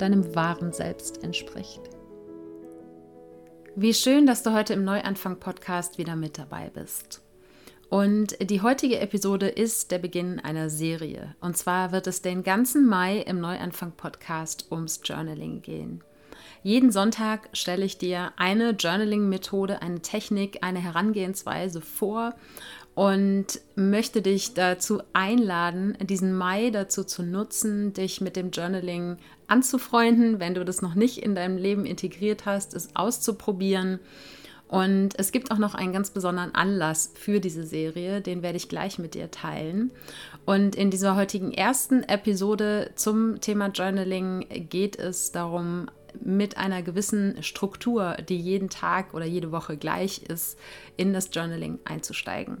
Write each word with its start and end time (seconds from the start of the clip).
deinem 0.00 0.34
wahren 0.34 0.72
Selbst 0.72 1.22
entspricht. 1.22 1.80
Wie 3.76 3.94
schön, 3.94 4.26
dass 4.26 4.42
du 4.42 4.52
heute 4.52 4.74
im 4.74 4.84
Neuanfang-Podcast 4.84 5.98
wieder 5.98 6.16
mit 6.16 6.38
dabei 6.38 6.70
bist. 6.70 7.22
Und 7.88 8.36
die 8.40 8.62
heutige 8.62 9.00
Episode 9.00 9.48
ist 9.48 9.90
der 9.90 9.98
Beginn 9.98 10.38
einer 10.38 10.70
Serie. 10.70 11.34
Und 11.40 11.56
zwar 11.56 11.92
wird 11.92 12.06
es 12.06 12.22
den 12.22 12.42
ganzen 12.42 12.86
Mai 12.86 13.18
im 13.18 13.40
Neuanfang-Podcast 13.40 14.70
ums 14.70 15.00
Journaling 15.04 15.62
gehen. 15.62 16.02
Jeden 16.62 16.92
Sonntag 16.92 17.48
stelle 17.52 17.84
ich 17.84 17.96
dir 17.96 18.32
eine 18.36 18.70
Journaling-Methode, 18.70 19.82
eine 19.82 20.00
Technik, 20.00 20.58
eine 20.62 20.78
Herangehensweise 20.78 21.80
vor 21.80 22.34
und 23.00 23.62
möchte 23.76 24.20
dich 24.20 24.52
dazu 24.52 25.00
einladen, 25.14 25.96
diesen 26.02 26.36
Mai 26.36 26.68
dazu 26.68 27.02
zu 27.02 27.22
nutzen, 27.22 27.94
dich 27.94 28.20
mit 28.20 28.36
dem 28.36 28.50
Journaling 28.50 29.16
anzufreunden, 29.46 30.38
wenn 30.38 30.52
du 30.52 30.66
das 30.66 30.82
noch 30.82 30.94
nicht 30.94 31.16
in 31.16 31.34
deinem 31.34 31.56
Leben 31.56 31.86
integriert 31.86 32.44
hast, 32.44 32.74
es 32.74 32.94
auszuprobieren. 32.94 34.00
Und 34.68 35.18
es 35.18 35.32
gibt 35.32 35.50
auch 35.50 35.56
noch 35.56 35.74
einen 35.74 35.94
ganz 35.94 36.10
besonderen 36.10 36.54
Anlass 36.54 37.10
für 37.14 37.40
diese 37.40 37.64
Serie, 37.64 38.20
den 38.20 38.42
werde 38.42 38.58
ich 38.58 38.68
gleich 38.68 38.98
mit 38.98 39.14
dir 39.14 39.30
teilen. 39.30 39.92
Und 40.44 40.76
in 40.76 40.90
dieser 40.90 41.16
heutigen 41.16 41.52
ersten 41.52 42.02
Episode 42.02 42.90
zum 42.96 43.40
Thema 43.40 43.68
Journaling 43.68 44.44
geht 44.68 44.98
es 44.98 45.32
darum, 45.32 45.86
mit 46.22 46.58
einer 46.58 46.82
gewissen 46.82 47.42
Struktur, 47.42 48.18
die 48.28 48.38
jeden 48.38 48.68
Tag 48.68 49.14
oder 49.14 49.24
jede 49.24 49.52
Woche 49.52 49.78
gleich 49.78 50.22
ist, 50.24 50.58
in 50.98 51.14
das 51.14 51.30
Journaling 51.32 51.78
einzusteigen. 51.86 52.60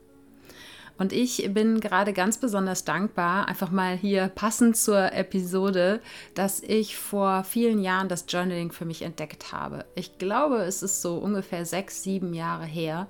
Und 0.97 1.13
ich 1.13 1.51
bin 1.53 1.79
gerade 1.79 2.13
ganz 2.13 2.37
besonders 2.37 2.83
dankbar, 2.83 3.47
einfach 3.47 3.71
mal 3.71 3.95
hier 3.95 4.27
passend 4.27 4.77
zur 4.77 5.13
Episode, 5.13 5.99
dass 6.35 6.61
ich 6.61 6.97
vor 6.97 7.43
vielen 7.43 7.81
Jahren 7.81 8.07
das 8.07 8.25
Journaling 8.27 8.71
für 8.71 8.85
mich 8.85 9.01
entdeckt 9.01 9.51
habe. 9.51 9.85
Ich 9.95 10.17
glaube, 10.17 10.57
es 10.57 10.83
ist 10.83 11.01
so 11.01 11.17
ungefähr 11.17 11.65
sechs, 11.65 12.03
sieben 12.03 12.33
Jahre 12.33 12.65
her. 12.65 13.07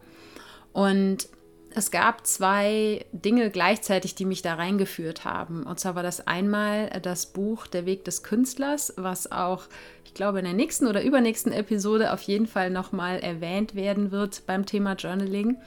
Und 0.73 1.27
es 1.73 1.89
gab 1.89 2.27
zwei 2.27 3.05
Dinge 3.13 3.49
gleichzeitig, 3.49 4.15
die 4.15 4.25
mich 4.25 4.41
da 4.41 4.55
reingeführt 4.55 5.23
haben. 5.23 5.63
Und 5.63 5.79
zwar 5.79 5.95
war 5.95 6.03
das 6.03 6.27
einmal 6.27 6.89
das 7.01 7.27
Buch 7.27 7.67
Der 7.67 7.85
Weg 7.85 8.03
des 8.03 8.23
Künstlers, 8.23 8.93
was 8.97 9.31
auch, 9.31 9.63
ich 10.03 10.13
glaube, 10.13 10.39
in 10.39 10.45
der 10.45 10.53
nächsten 10.53 10.87
oder 10.87 11.01
übernächsten 11.01 11.53
Episode 11.53 12.11
auf 12.11 12.21
jeden 12.23 12.47
Fall 12.47 12.69
nochmal 12.69 13.19
erwähnt 13.19 13.73
werden 13.73 14.11
wird 14.11 14.45
beim 14.45 14.65
Thema 14.65 14.93
Journaling. 14.93 15.57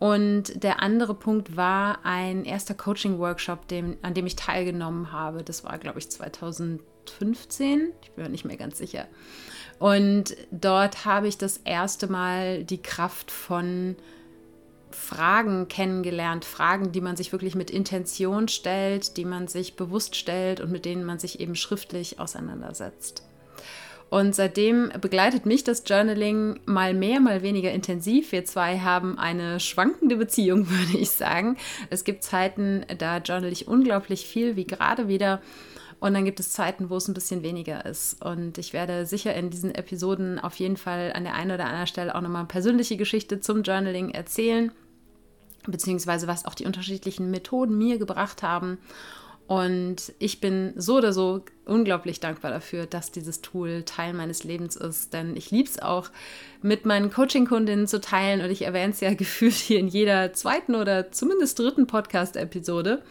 Und 0.00 0.64
der 0.64 0.82
andere 0.82 1.12
Punkt 1.14 1.58
war 1.58 2.04
ein 2.04 2.46
erster 2.46 2.72
Coaching-Workshop, 2.72 3.66
an 4.00 4.14
dem 4.14 4.26
ich 4.26 4.34
teilgenommen 4.34 5.12
habe. 5.12 5.44
Das 5.44 5.62
war, 5.62 5.76
glaube 5.76 5.98
ich, 5.98 6.08
2015. 6.08 7.92
Ich 8.02 8.10
bin 8.12 8.24
mir 8.24 8.30
nicht 8.30 8.46
mehr 8.46 8.56
ganz 8.56 8.78
sicher. 8.78 9.06
Und 9.78 10.36
dort 10.50 11.04
habe 11.04 11.28
ich 11.28 11.36
das 11.36 11.58
erste 11.58 12.10
Mal 12.10 12.64
die 12.64 12.80
Kraft 12.80 13.30
von 13.30 13.94
Fragen 14.90 15.68
kennengelernt. 15.68 16.46
Fragen, 16.46 16.92
die 16.92 17.02
man 17.02 17.16
sich 17.16 17.30
wirklich 17.32 17.54
mit 17.54 17.70
Intention 17.70 18.48
stellt, 18.48 19.18
die 19.18 19.26
man 19.26 19.48
sich 19.48 19.76
bewusst 19.76 20.16
stellt 20.16 20.60
und 20.60 20.72
mit 20.72 20.86
denen 20.86 21.04
man 21.04 21.18
sich 21.18 21.40
eben 21.40 21.56
schriftlich 21.56 22.18
auseinandersetzt. 22.18 23.22
Und 24.10 24.34
seitdem 24.34 24.90
begleitet 25.00 25.46
mich 25.46 25.62
das 25.62 25.84
Journaling 25.86 26.58
mal 26.66 26.94
mehr, 26.94 27.20
mal 27.20 27.42
weniger 27.42 27.70
intensiv. 27.70 28.32
Wir 28.32 28.44
zwei 28.44 28.80
haben 28.80 29.16
eine 29.18 29.60
schwankende 29.60 30.16
Beziehung, 30.16 30.68
würde 30.70 30.98
ich 30.98 31.12
sagen. 31.12 31.56
Es 31.90 32.02
gibt 32.02 32.24
Zeiten, 32.24 32.84
da 32.98 33.18
journal 33.18 33.52
ich 33.52 33.68
unglaublich 33.68 34.26
viel, 34.26 34.56
wie 34.56 34.66
gerade 34.66 35.06
wieder. 35.06 35.40
Und 36.00 36.14
dann 36.14 36.24
gibt 36.24 36.40
es 36.40 36.50
Zeiten, 36.50 36.90
wo 36.90 36.96
es 36.96 37.06
ein 37.06 37.14
bisschen 37.14 37.42
weniger 37.42 37.84
ist. 37.86 38.24
Und 38.24 38.58
ich 38.58 38.72
werde 38.72 39.06
sicher 39.06 39.34
in 39.34 39.50
diesen 39.50 39.74
Episoden 39.74 40.40
auf 40.40 40.56
jeden 40.56 40.76
Fall 40.76 41.12
an 41.14 41.24
der 41.24 41.34
einen 41.34 41.52
oder 41.52 41.66
anderen 41.66 41.86
Stelle 41.86 42.14
auch 42.14 42.20
nochmal 42.20 42.46
persönliche 42.46 42.96
Geschichte 42.96 43.40
zum 43.40 43.62
Journaling 43.62 44.10
erzählen, 44.10 44.72
beziehungsweise 45.66 46.26
was 46.26 46.46
auch 46.46 46.54
die 46.54 46.64
unterschiedlichen 46.64 47.30
Methoden 47.30 47.78
mir 47.78 47.98
gebracht 47.98 48.42
haben. 48.42 48.78
Und 49.50 50.12
ich 50.20 50.40
bin 50.40 50.74
so 50.76 50.98
oder 50.98 51.12
so 51.12 51.44
unglaublich 51.64 52.20
dankbar 52.20 52.52
dafür, 52.52 52.86
dass 52.86 53.10
dieses 53.10 53.42
Tool 53.42 53.82
Teil 53.82 54.12
meines 54.12 54.44
Lebens 54.44 54.76
ist. 54.76 55.12
Denn 55.12 55.34
ich 55.34 55.50
liebe 55.50 55.68
es 55.68 55.82
auch, 55.82 56.10
mit 56.62 56.86
meinen 56.86 57.10
Coaching-Kundinnen 57.10 57.88
zu 57.88 58.00
teilen. 58.00 58.42
Und 58.42 58.52
ich 58.52 58.62
erwähne 58.62 58.92
es 58.92 59.00
ja 59.00 59.12
gefühlt 59.14 59.54
hier 59.54 59.80
in 59.80 59.88
jeder 59.88 60.32
zweiten 60.34 60.76
oder 60.76 61.10
zumindest 61.10 61.58
dritten 61.58 61.88
Podcast-Episode. 61.88 63.02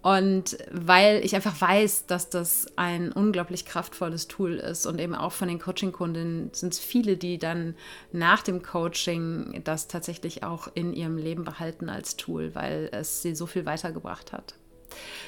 Und 0.00 0.58
weil 0.70 1.24
ich 1.24 1.34
einfach 1.34 1.60
weiß, 1.60 2.06
dass 2.06 2.30
das 2.30 2.68
ein 2.76 3.10
unglaublich 3.10 3.64
kraftvolles 3.64 4.28
Tool 4.28 4.58
ist 4.58 4.86
und 4.86 5.00
eben 5.00 5.16
auch 5.16 5.32
von 5.32 5.48
den 5.48 5.58
Coaching-Kundinnen 5.58 6.50
sind 6.52 6.72
es 6.72 6.78
viele, 6.78 7.16
die 7.16 7.36
dann 7.36 7.74
nach 8.12 8.44
dem 8.44 8.62
Coaching 8.62 9.60
das 9.64 9.88
tatsächlich 9.88 10.44
auch 10.44 10.68
in 10.74 10.92
ihrem 10.92 11.16
Leben 11.16 11.42
behalten 11.42 11.88
als 11.88 12.16
Tool, 12.16 12.54
weil 12.54 12.90
es 12.92 13.22
sie 13.22 13.34
so 13.34 13.46
viel 13.46 13.66
weitergebracht 13.66 14.32
hat. 14.32 14.54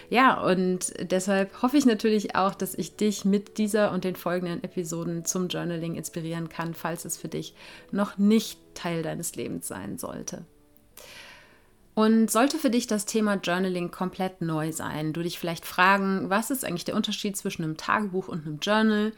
Ja, 0.09 0.41
und 0.41 0.93
deshalb 1.00 1.62
hoffe 1.62 1.76
ich 1.76 1.87
natürlich 1.87 2.34
auch, 2.34 2.54
dass 2.54 2.75
ich 2.75 2.97
dich 2.97 3.25
mit 3.25 3.59
dieser 3.59 3.93
und 3.93 4.04
den 4.04 4.16
folgenden 4.16 4.65
Episoden 4.65 5.25
zum 5.25 5.48
Journaling 5.48 5.94
inspirieren 5.94 6.48
kann, 6.48 6.75
falls 6.75 7.04
es 7.04 7.16
für 7.16 7.28
dich 7.28 7.54
noch 7.93 8.19
nicht 8.19 8.59
Teil 8.75 9.03
deines 9.03 9.37
Lebens 9.37 9.69
sein 9.69 9.99
sollte. 9.99 10.44
Und 11.94 12.31
sollte 12.31 12.59
für 12.59 12.70
dich 12.70 12.87
das 12.87 13.04
Thema 13.04 13.34
Journaling 13.34 13.91
komplett 13.91 14.41
neu 14.41 14.72
sein, 14.72 15.12
du 15.12 15.22
dich 15.22 15.38
vielleicht 15.38 15.66
fragen, 15.66 16.31
was 16.31 16.50
ist 16.50 16.65
eigentlich 16.65 16.84
der 16.84 16.97
Unterschied 16.97 17.37
zwischen 17.37 17.62
einem 17.62 17.76
Tagebuch 17.76 18.28
und 18.28 18.47
einem 18.47 18.59
Journal? 18.60 19.12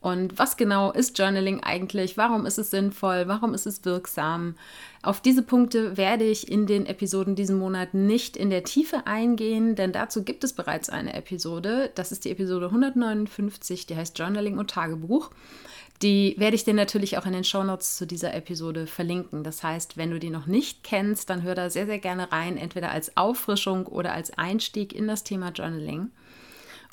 Und 0.00 0.38
was 0.38 0.56
genau 0.56 0.92
ist 0.92 1.18
Journaling 1.18 1.62
eigentlich? 1.62 2.16
Warum 2.16 2.46
ist 2.46 2.58
es 2.58 2.70
sinnvoll? 2.70 3.24
Warum 3.26 3.52
ist 3.52 3.66
es 3.66 3.84
wirksam? 3.84 4.54
Auf 5.02 5.20
diese 5.20 5.42
Punkte 5.42 5.96
werde 5.96 6.24
ich 6.24 6.50
in 6.50 6.66
den 6.66 6.86
Episoden 6.86 7.34
diesen 7.34 7.58
Monat 7.58 7.94
nicht 7.94 8.36
in 8.36 8.50
der 8.50 8.62
Tiefe 8.62 9.06
eingehen, 9.06 9.74
denn 9.74 9.92
dazu 9.92 10.22
gibt 10.22 10.44
es 10.44 10.52
bereits 10.52 10.88
eine 10.88 11.14
Episode. 11.14 11.90
Das 11.96 12.12
ist 12.12 12.24
die 12.24 12.30
Episode 12.30 12.66
159, 12.66 13.86
die 13.86 13.96
heißt 13.96 14.18
Journaling 14.18 14.58
und 14.58 14.70
Tagebuch. 14.70 15.30
Die 16.02 16.36
werde 16.38 16.54
ich 16.54 16.62
dir 16.62 16.74
natürlich 16.74 17.18
auch 17.18 17.26
in 17.26 17.32
den 17.32 17.42
Shownotes 17.42 17.96
zu 17.96 18.06
dieser 18.06 18.32
Episode 18.32 18.86
verlinken. 18.86 19.42
Das 19.42 19.64
heißt, 19.64 19.96
wenn 19.96 20.12
du 20.12 20.20
die 20.20 20.30
noch 20.30 20.46
nicht 20.46 20.84
kennst, 20.84 21.28
dann 21.28 21.42
hör 21.42 21.56
da 21.56 21.70
sehr, 21.70 21.86
sehr 21.86 21.98
gerne 21.98 22.30
rein, 22.30 22.56
entweder 22.56 22.92
als 22.92 23.16
Auffrischung 23.16 23.86
oder 23.86 24.12
als 24.12 24.30
Einstieg 24.38 24.94
in 24.94 25.08
das 25.08 25.24
Thema 25.24 25.50
Journaling. 25.50 26.10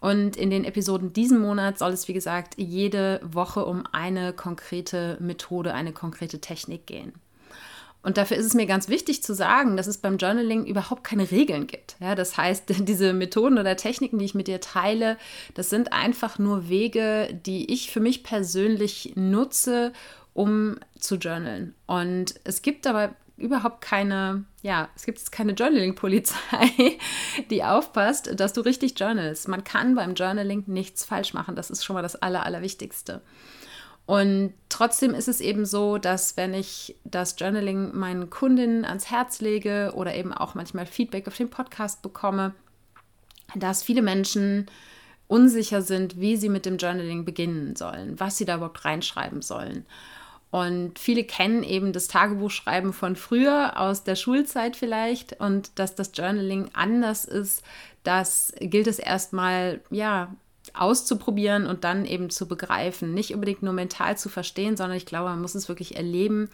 Und 0.02 0.36
in 0.36 0.50
den 0.50 0.66
Episoden 0.66 1.14
diesen 1.14 1.40
Monat 1.40 1.80
soll 1.80 1.92
es, 1.92 2.08
wie 2.08 2.14
gesagt, 2.14 2.56
jede 2.58 3.22
Woche 3.24 3.66
um 3.66 3.84
eine 3.92 4.34
konkrete 4.34 5.18
Methode, 5.20 5.74
eine 5.74 5.94
konkrete 5.94 6.40
Technik 6.40 6.86
gehen. 6.86 7.14
Und 8.06 8.18
dafür 8.18 8.38
ist 8.38 8.46
es 8.46 8.54
mir 8.54 8.68
ganz 8.68 8.88
wichtig 8.88 9.24
zu 9.24 9.34
sagen, 9.34 9.78
dass 9.78 9.88
es 9.88 9.98
beim 9.98 10.18
Journaling 10.18 10.68
überhaupt 10.68 11.04
keine 11.04 11.32
Regeln 11.32 11.66
gibt. 11.66 11.96
Ja, 12.00 12.14
das 12.14 12.38
heißt, 12.38 12.66
diese 12.88 13.14
Methoden 13.14 13.58
oder 13.58 13.76
Techniken, 13.76 14.20
die 14.20 14.26
ich 14.26 14.36
mit 14.36 14.48
dir 14.48 14.62
teile, 14.62 15.18
das 15.56 15.72
sind 15.72 15.92
einfach 15.92 16.38
nur 16.38 16.70
Wege, 16.70 17.30
die 17.48 17.74
ich 17.74 17.90
für 17.90 18.02
mich 18.02 18.24
persönlich 18.24 19.14
nutze, 19.16 19.92
um 20.36 20.78
zu 21.00 21.16
journalen. 21.16 21.74
Und 21.88 22.36
es 22.44 22.62
gibt 22.62 22.86
dabei 22.86 23.10
überhaupt 23.38 23.82
keine, 23.82 24.46
ja, 24.62 24.90
es 24.96 25.06
gibt 25.06 25.20
jetzt 25.20 25.32
keine 25.32 25.54
Journaling-Polizei, 25.54 26.98
die 27.50 27.64
aufpasst, 27.64 28.40
dass 28.40 28.54
du 28.54 28.62
richtig 28.62 29.00
journalst. 29.00 29.48
Man 29.48 29.64
kann 29.64 29.96
beim 29.96 30.16
Journaling 30.16 30.64
nichts 30.68 31.04
falsch 31.04 31.34
machen. 31.34 31.56
Das 31.56 31.70
ist 31.70 31.84
schon 31.84 31.96
mal 31.96 32.02
das 32.02 32.16
Aller, 32.16 32.46
Allerwichtigste. 32.46 33.22
Und 34.06 34.54
trotzdem 34.70 35.16
ist 35.16 35.28
es 35.28 35.42
eben 35.42 35.66
so, 35.66 35.98
dass 35.98 36.38
wenn 36.38 36.54
ich 36.54 36.96
das 37.04 37.36
Journaling 37.38 37.96
meinen 37.96 38.30
Kundinnen 38.30 38.86
ans 38.86 39.10
Herz 39.10 39.42
lege 39.42 39.94
oder 39.96 40.14
eben 40.14 40.32
auch 40.32 40.54
manchmal 40.54 40.86
Feedback 40.86 41.28
auf 41.28 41.38
den 41.38 41.50
Podcast 41.50 42.02
bekomme, 42.04 42.54
dass 43.56 43.84
viele 43.84 44.04
Menschen 44.04 44.68
unsicher 45.28 45.82
sind, 45.82 46.20
wie 46.20 46.38
sie 46.38 46.50
mit 46.50 46.68
dem 46.68 46.78
Journaling 46.78 47.26
beginnen 47.26 47.76
sollen, 47.76 48.20
was 48.20 48.38
sie 48.38 48.46
da 48.46 48.58
überhaupt 48.58 48.86
reinschreiben 48.86 49.42
sollen. 49.42 49.86
Und 50.52 51.00
viele 51.00 51.24
kennen 51.24 51.64
eben 51.64 51.92
das 51.92 52.08
Tagebuchschreiben 52.08 52.94
von 52.94 53.16
früher, 53.16 53.80
aus 53.80 54.04
der 54.04 54.16
Schulzeit 54.16 54.76
vielleicht, 54.76 55.40
und 55.40 55.78
dass 55.80 55.96
das 55.96 56.12
Journaling 56.14 56.70
anders 56.74 57.26
ist, 57.26 57.62
das 58.04 58.54
gilt 58.60 58.88
es 58.88 59.00
erstmal, 59.00 59.82
ja, 59.90 60.34
auszuprobieren 60.74 61.68
und 61.68 61.84
dann 61.84 62.06
eben 62.06 62.30
zu 62.30 62.48
begreifen. 62.48 63.14
Nicht 63.14 63.34
unbedingt 63.34 63.64
nur 63.64 63.74
mental 63.74 64.18
zu 64.18 64.30
verstehen, 64.30 64.78
sondern 64.78 64.98
ich 64.98 65.06
glaube, 65.06 65.30
man 65.30 65.42
muss 65.42 65.56
es 65.56 65.70
wirklich 65.70 65.96
erleben, 65.96 66.50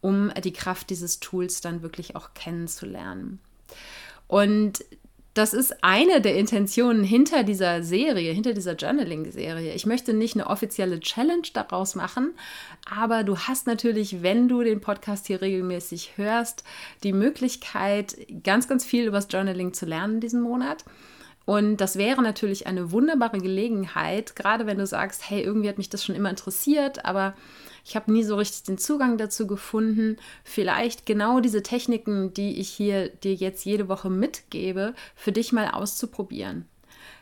um 0.00 0.32
die 0.42 0.52
Kraft 0.52 0.90
dieses 0.90 1.20
Tools 1.20 1.60
dann 1.60 1.82
wirklich 1.82 2.16
auch 2.16 2.32
kennenzulernen. 2.34 3.40
Und 4.26 4.84
das 5.34 5.54
ist 5.54 5.84
eine 5.84 6.20
der 6.20 6.36
Intentionen 6.36 7.04
hinter 7.04 7.44
dieser 7.44 7.82
Serie, 7.82 8.32
hinter 8.32 8.52
dieser 8.52 8.74
Journaling-Serie. 8.74 9.74
Ich 9.74 9.86
möchte 9.86 10.12
nicht 10.12 10.34
eine 10.34 10.48
offizielle 10.48 10.98
Challenge 10.98 11.46
daraus 11.52 11.94
machen, 11.94 12.32
aber 12.84 13.22
du 13.22 13.38
hast 13.38 13.66
natürlich, 13.66 14.22
wenn 14.22 14.48
du 14.48 14.62
den 14.62 14.80
Podcast 14.80 15.28
hier 15.28 15.40
regelmäßig 15.40 16.16
hörst, 16.16 16.64
die 17.04 17.12
Möglichkeit, 17.12 18.16
ganz, 18.42 18.66
ganz 18.66 18.84
viel 18.84 19.06
über 19.06 19.18
das 19.18 19.28
Journaling 19.30 19.72
zu 19.72 19.86
lernen 19.86 20.20
diesen 20.20 20.40
Monat. 20.40 20.84
Und 21.46 21.78
das 21.78 21.96
wäre 21.96 22.22
natürlich 22.22 22.66
eine 22.66 22.90
wunderbare 22.90 23.38
Gelegenheit, 23.38 24.34
gerade 24.34 24.66
wenn 24.66 24.78
du 24.78 24.86
sagst, 24.86 25.30
hey, 25.30 25.42
irgendwie 25.42 25.68
hat 25.68 25.78
mich 25.78 25.90
das 25.90 26.04
schon 26.04 26.14
immer 26.14 26.30
interessiert, 26.30 27.04
aber 27.04 27.34
ich 27.84 27.96
habe 27.96 28.12
nie 28.12 28.22
so 28.22 28.36
richtig 28.36 28.64
den 28.64 28.78
Zugang 28.78 29.18
dazu 29.18 29.46
gefunden, 29.46 30.16
vielleicht 30.44 31.06
genau 31.06 31.40
diese 31.40 31.62
Techniken, 31.62 32.34
die 32.34 32.60
ich 32.60 32.68
hier 32.68 33.08
dir 33.08 33.34
jetzt 33.34 33.64
jede 33.64 33.88
Woche 33.88 34.10
mitgebe, 34.10 34.94
für 35.14 35.32
dich 35.32 35.52
mal 35.52 35.68
auszuprobieren. 35.68 36.66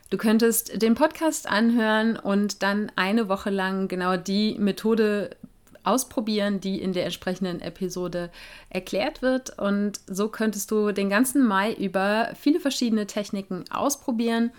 Du 0.09 0.17
könntest 0.17 0.81
den 0.81 0.95
Podcast 0.95 1.47
anhören 1.47 2.17
und 2.17 2.63
dann 2.63 2.91
eine 2.95 3.29
Woche 3.29 3.51
lang 3.51 3.87
genau 3.87 4.17
die 4.17 4.55
Methode 4.57 5.37
ausprobieren, 5.83 6.59
die 6.59 6.81
in 6.81 6.93
der 6.93 7.05
entsprechenden 7.05 7.61
Episode 7.61 8.31
erklärt 8.69 9.21
wird. 9.21 9.57
Und 9.59 9.99
so 10.07 10.29
könntest 10.29 10.71
du 10.71 10.91
den 10.91 11.09
ganzen 11.09 11.45
Mai 11.45 11.73
über 11.73 12.31
viele 12.39 12.59
verschiedene 12.59 13.07
Techniken 13.07 13.65
ausprobieren 13.69 14.51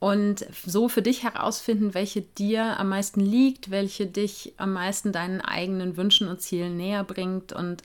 und 0.00 0.46
so 0.66 0.88
für 0.88 1.02
dich 1.02 1.22
herausfinden, 1.24 1.92
welche 1.92 2.22
dir 2.22 2.80
am 2.80 2.88
meisten 2.88 3.20
liegt, 3.20 3.70
welche 3.70 4.06
dich 4.06 4.54
am 4.56 4.72
meisten 4.72 5.12
deinen 5.12 5.42
eigenen 5.42 5.98
Wünschen 5.98 6.26
und 6.26 6.40
Zielen 6.40 6.78
näher 6.78 7.04
bringt 7.04 7.52
und 7.52 7.82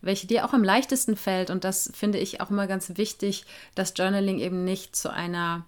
welche 0.00 0.26
dir 0.26 0.46
auch 0.46 0.54
am 0.54 0.64
leichtesten 0.64 1.16
fällt. 1.16 1.50
Und 1.50 1.64
das 1.64 1.92
finde 1.94 2.16
ich 2.16 2.40
auch 2.40 2.48
immer 2.48 2.66
ganz 2.66 2.96
wichtig, 2.96 3.44
dass 3.74 3.92
Journaling 3.94 4.38
eben 4.38 4.64
nicht 4.64 4.96
zu 4.96 5.12
einer 5.12 5.66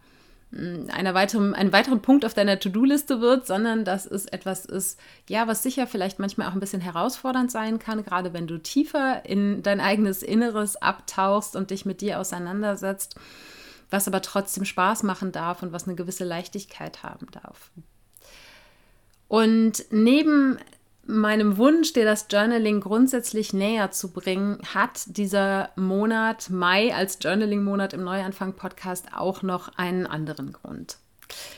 mm, 0.51 0.89
einer 0.91 1.13
weiteren, 1.13 1.55
einen 1.55 1.75
weiteren 1.75 2.01
Punkt 2.01 2.25
auf 2.25 2.33
deiner 2.33 2.59
To-Do-Liste 2.59 3.21
wird, 3.21 3.47
sondern 3.47 3.85
dass 3.85 4.07
es 4.07 4.25
etwas 4.25 4.65
ist, 4.65 4.99
ja, 5.29 5.47
was 5.47 5.63
sicher 5.63 5.87
vielleicht 5.87 6.19
manchmal 6.19 6.49
auch 6.49 6.55
ein 6.55 6.61
bisschen 6.61 6.81
herausfordernd 6.81 7.51
sein 7.51 7.79
kann, 7.79 8.03
gerade 8.03 8.33
wenn 8.33 8.47
du 8.47 8.57
tiefer 8.57 9.27
in 9.27 9.63
dein 9.63 9.81
eigenes 9.81 10.23
Inneres 10.23 10.77
abtauchst 10.77 11.55
und 11.55 11.71
dich 11.71 11.85
mit 11.85 12.01
dir 12.01 12.19
auseinandersetzt 12.19 13.17
was 13.93 14.09
aber 14.09 14.23
trotzdem 14.23 14.65
Spaß 14.65 15.03
machen 15.03 15.33
darf 15.33 15.63
und 15.63 15.73
was 15.73 15.87
eine 15.87 15.97
gewisse 15.97 16.25
Leichtigkeit 16.25 17.03
haben 17.03 17.27
darf. 17.31 17.71
Und 19.29 19.85
neben 19.91 20.59
meinem 21.05 21.57
Wunsch, 21.57 21.93
dir 21.93 22.05
das 22.05 22.27
Journaling 22.31 22.81
grundsätzlich 22.81 23.53
näher 23.53 23.91
zu 23.91 24.13
bringen, 24.13 24.59
hat 24.75 25.03
dieser 25.07 25.71
Monat 25.77 26.51
Mai 26.51 26.95
als 26.95 27.19
Journaling-Monat 27.21 27.93
im 27.93 28.05
Neuanfang-Podcast 28.05 29.09
auch 29.15 29.43
noch 29.43 29.77
einen 29.77 30.07
anderen 30.07 30.53
Grund. 30.53 30.99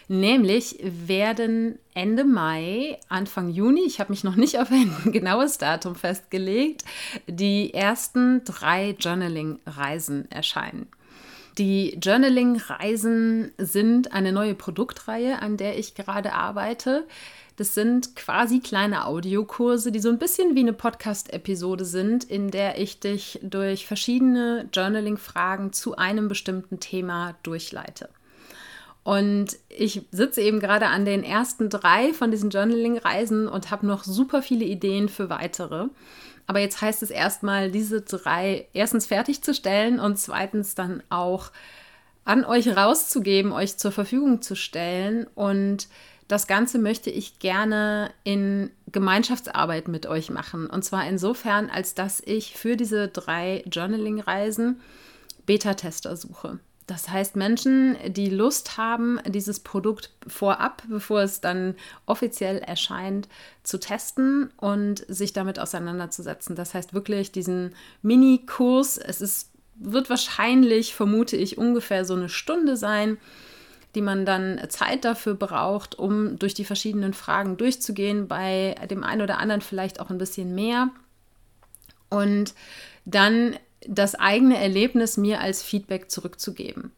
Nämlich 0.09 0.79
werden 0.83 1.79
Ende 1.95 2.25
Mai, 2.25 2.99
Anfang 3.09 3.49
Juni, 3.49 3.83
ich 3.87 4.01
habe 4.01 4.13
mich 4.13 4.25
noch 4.25 4.37
nicht 4.37 4.59
auf 4.59 4.71
ein 4.71 4.93
genaues 5.13 5.59
Datum 5.59 5.95
festgelegt, 5.95 6.85
die 7.27 7.75
ersten 7.75 8.45
drei 8.45 8.91
Journaling-Reisen 8.99 10.31
erscheinen. 10.31 10.87
Die 11.59 11.97
Journaling-Reisen 12.03 13.53
sind 13.59 14.13
eine 14.13 14.33
neue 14.33 14.57
Produktreihe, 14.57 15.41
an 15.41 15.57
der 15.57 15.79
ich 15.79 15.95
gerade 15.95 16.33
arbeite. 16.33 17.07
Das 17.57 17.75
sind 17.75 18.17
quasi 18.17 18.59
kleine 18.59 19.07
Audiokurse, 19.07 19.93
die 19.93 20.01
so 20.01 20.09
ein 20.09 20.19
bisschen 20.19 20.57
wie 20.57 20.61
eine 20.61 20.73
Podcast-Episode 20.73 21.85
sind, 21.85 22.25
in 22.25 22.51
der 22.51 22.81
ich 22.81 22.99
dich 22.99 23.39
durch 23.43 23.87
verschiedene 23.87 24.69
Journaling-Fragen 24.73 25.73
zu 25.73 25.97
einem 25.97 26.27
bestimmten 26.27 26.81
Thema 26.81 27.37
durchleite. 27.45 28.09
Und 29.05 29.57
ich 29.69 30.03
sitze 30.11 30.41
eben 30.41 30.59
gerade 30.59 30.87
an 30.87 31.05
den 31.05 31.23
ersten 31.23 31.71
drei 31.71 32.13
von 32.15 32.33
diesen 32.33 32.51
Journaling-Reisen 32.51 33.47
und 33.47 33.71
habe 33.71 33.87
noch 33.87 34.03
super 34.03 34.43
viele 34.43 34.65
Ideen 34.65 35.09
für 35.09 35.31
weitere. 35.31 35.87
Aber 36.47 36.61
jetzt 36.61 36.81
heißt 36.81 37.03
es 37.03 37.11
erstmal, 37.11 37.71
diese 37.71 38.03
drei 38.03 38.67
erstens 38.73 39.07
fertigzustellen 39.07 39.99
und 39.99 40.19
zweitens 40.19 40.75
dann 40.75 41.03
auch 41.09 41.51
an 42.25 42.45
euch 42.45 42.77
rauszugeben, 42.77 43.53
euch 43.53 43.77
zur 43.77 43.93
Verfügung 43.93 44.43
zu 44.43 44.55
stellen. 44.55 45.27
Und 45.35 45.89
das 46.29 46.47
Ganze 46.47 46.79
möchte 46.79 47.11
ich 47.11 47.39
gerne 47.39 48.11
in 48.25 48.71
Gemeinschaftsarbeit 48.93 49.89
mit 49.89 50.07
euch 50.07 50.31
machen. 50.31 50.69
Und 50.69 50.85
zwar 50.85 51.07
insofern, 51.07 51.71
als 51.71 51.95
dass 51.95 52.21
ich 52.25 52.57
für 52.57 52.77
diese 52.77 53.09
drei 53.09 53.63
Journaling-Reisen 53.71 54.81
Beta-Tester 55.47 56.17
suche. 56.17 56.59
Das 56.87 57.09
heißt, 57.09 57.35
Menschen, 57.37 57.97
die 58.09 58.29
Lust 58.29 58.77
haben, 58.77 59.19
dieses 59.27 59.61
Produkt 59.61 60.11
vorab, 60.27 60.83
bevor 60.87 61.23
es 61.23 61.41
dann 61.41 61.77
offiziell 62.05 62.59
erscheint, 62.59 63.29
zu 63.63 63.81
testen 63.81 64.51
und 64.59 65.05
sich 65.09 65.33
damit 65.33 65.59
auseinanderzusetzen. 65.59 66.57
Das 66.57 66.75
heißt 66.75 66.93
wirklich 66.93 67.33
diesen 67.33 67.75
Mini-Kurs, 68.03 68.99
es 68.99 69.23
ist, 69.23 69.51
wird 69.77 70.11
wahrscheinlich, 70.11 70.95
vermute 70.95 71.37
ich, 71.37 71.57
ungefähr 71.57 72.05
so 72.05 72.15
eine 72.15 72.29
Stunde 72.29 72.77
sein, 72.77 73.17
die 73.95 74.03
man 74.03 74.27
dann 74.27 74.61
Zeit 74.69 75.07
dafür 75.07 75.35
braucht, 75.35 75.99
um 75.99 76.39
durch 76.39 76.53
die 76.53 76.65
verschiedenen 76.65 77.15
Fragen 77.15 77.57
durchzugehen. 77.57 78.29
Bei 78.29 78.75
dem 78.91 79.05
einen 79.05 79.23
oder 79.23 79.39
anderen 79.39 79.63
vielleicht 79.63 80.01
auch 80.01 80.11
ein 80.11 80.19
bisschen 80.19 80.55
mehr. 80.55 80.91
Und 82.11 82.55
dann 83.05 83.57
das 83.89 84.15
eigene 84.15 84.59
Erlebnis 84.59 85.17
mir 85.17 85.41
als 85.41 85.63
Feedback 85.63 86.11
zurückzugeben. 86.11 86.93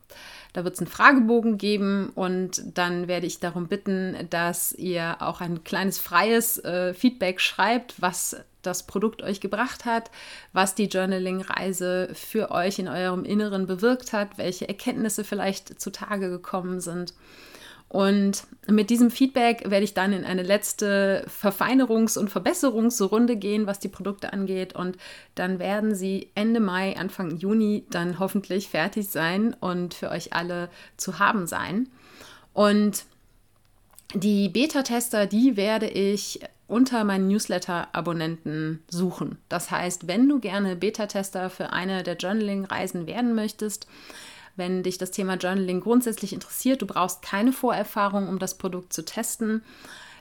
Da 0.53 0.65
wird 0.65 0.75
es 0.75 0.81
einen 0.81 0.89
Fragebogen 0.89 1.59
geben 1.59 2.11
und 2.15 2.63
dann 2.79 3.09
werde 3.09 3.27
ich 3.27 3.41
darum 3.41 3.69
bitten, 3.69 4.17
dass 4.31 4.73
ihr 4.73 5.17
auch 5.21 5.43
ein 5.43 5.65
kleines 5.65 5.99
freies 5.99 6.57
äh, 6.65 6.95
Feedback 6.95 7.43
schreibt, 7.43 8.01
was 8.01 8.37
das 8.63 8.87
Produkt 8.87 9.23
euch 9.23 9.41
gebracht 9.41 9.85
hat, 9.85 10.11
was 10.55 10.75
die 10.75 10.87
Journaling-Reise 10.87 12.11
für 12.15 12.51
euch 12.51 12.79
in 12.79 12.89
eurem 12.89 13.25
Inneren 13.25 13.67
bewirkt 13.67 14.15
hat, 14.15 14.39
welche 14.39 14.67
Erkenntnisse 14.67 15.25
vielleicht 15.25 15.79
zutage 15.81 16.31
gekommen 16.31 16.81
sind. 16.81 17.13
Und 17.89 18.45
mit 18.67 18.91
diesem 18.91 19.11
Feedback 19.11 19.71
werde 19.71 19.85
ich 19.85 19.95
dann 19.95 20.13
in 20.13 20.25
eine 20.25 20.43
letzte 20.43 21.25
Verfeinerungs- 21.29 22.19
und 22.19 22.31
Verbesserungsrunde 22.31 23.37
gehen, 23.37 23.67
was 23.67 23.79
die 23.79 23.89
Produkte 23.89 24.33
angeht. 24.33 24.75
Und 24.75 24.97
dann 25.37 25.59
werden 25.59 25.95
sie 25.95 26.31
Ende 26.35 26.61
Mai, 26.61 26.97
Anfang 26.97 27.37
Juni 27.37 27.85
dann 27.91 28.19
hoffentlich 28.19 28.69
fertig 28.69 29.09
sein 29.09 29.55
und 29.61 29.95
für 29.95 30.11
euch 30.11 30.33
alle 30.33 30.69
zu 30.97 31.21
haben 31.21 31.47
sein. 31.47 31.89
Und 32.53 33.05
die 34.15 34.49
Beta-Tester, 34.49 35.27
die 35.27 35.57
werde 35.57 35.89
ich 35.89 36.41
unter 36.69 37.05
meinen 37.05 37.29
Newsletter-Abonnenten 37.29 38.83
suchen. 38.89 39.39
Das 39.49 39.71
heißt, 39.71 40.09
wenn 40.09 40.29
du 40.29 40.41
gerne 40.41 40.75
Beta-Tester 40.75 41.51
für 41.51 41.73
eine 41.73 42.03
der 42.03 42.17
Journaling-Reisen 42.17 43.07
werden 43.07 43.35
möchtest, 43.35 43.87
wenn 44.57 44.83
dich 44.83 44.99
das 44.99 45.11
Thema 45.11 45.35
Journaling 45.35 45.81
grundsätzlich 45.81 46.33
interessiert, 46.33 46.83
du 46.83 46.87
brauchst 46.87 47.23
keine 47.23 47.53
Vorerfahrung, 47.53 48.29
um 48.29 48.39
das 48.39 48.59
Produkt 48.59 48.93
zu 48.93 49.05
testen, 49.05 49.63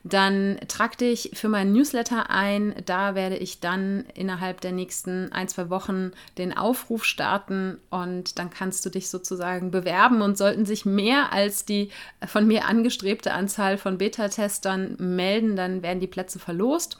dann 0.07 0.59
trag 0.67 0.99
dich 0.99 1.31
für 1.33 1.49
meinen 1.49 1.73
Newsletter 1.73 2.29
ein. 2.29 2.75
Da 2.85 3.15
werde 3.15 3.37
ich 3.37 3.59
dann 3.59 4.05
innerhalb 4.13 4.61
der 4.61 4.71
nächsten 4.71 5.31
ein, 5.31 5.47
zwei 5.47 5.71
Wochen 5.71 6.11
den 6.37 6.55
Aufruf 6.55 7.03
starten 7.05 7.79
und 7.89 8.37
dann 8.37 8.51
kannst 8.51 8.85
du 8.85 8.91
dich 8.91 9.09
sozusagen 9.09 9.71
bewerben 9.71 10.21
und 10.21 10.37
sollten 10.37 10.67
sich 10.67 10.85
mehr 10.85 11.33
als 11.33 11.65
die 11.65 11.89
von 12.27 12.45
mir 12.45 12.65
angestrebte 12.65 13.33
Anzahl 13.33 13.79
von 13.79 13.97
Beta-Testern 13.97 14.95
melden, 14.99 15.55
dann 15.55 15.81
werden 15.81 15.99
die 15.99 16.07
Plätze 16.07 16.37
verlost 16.37 16.99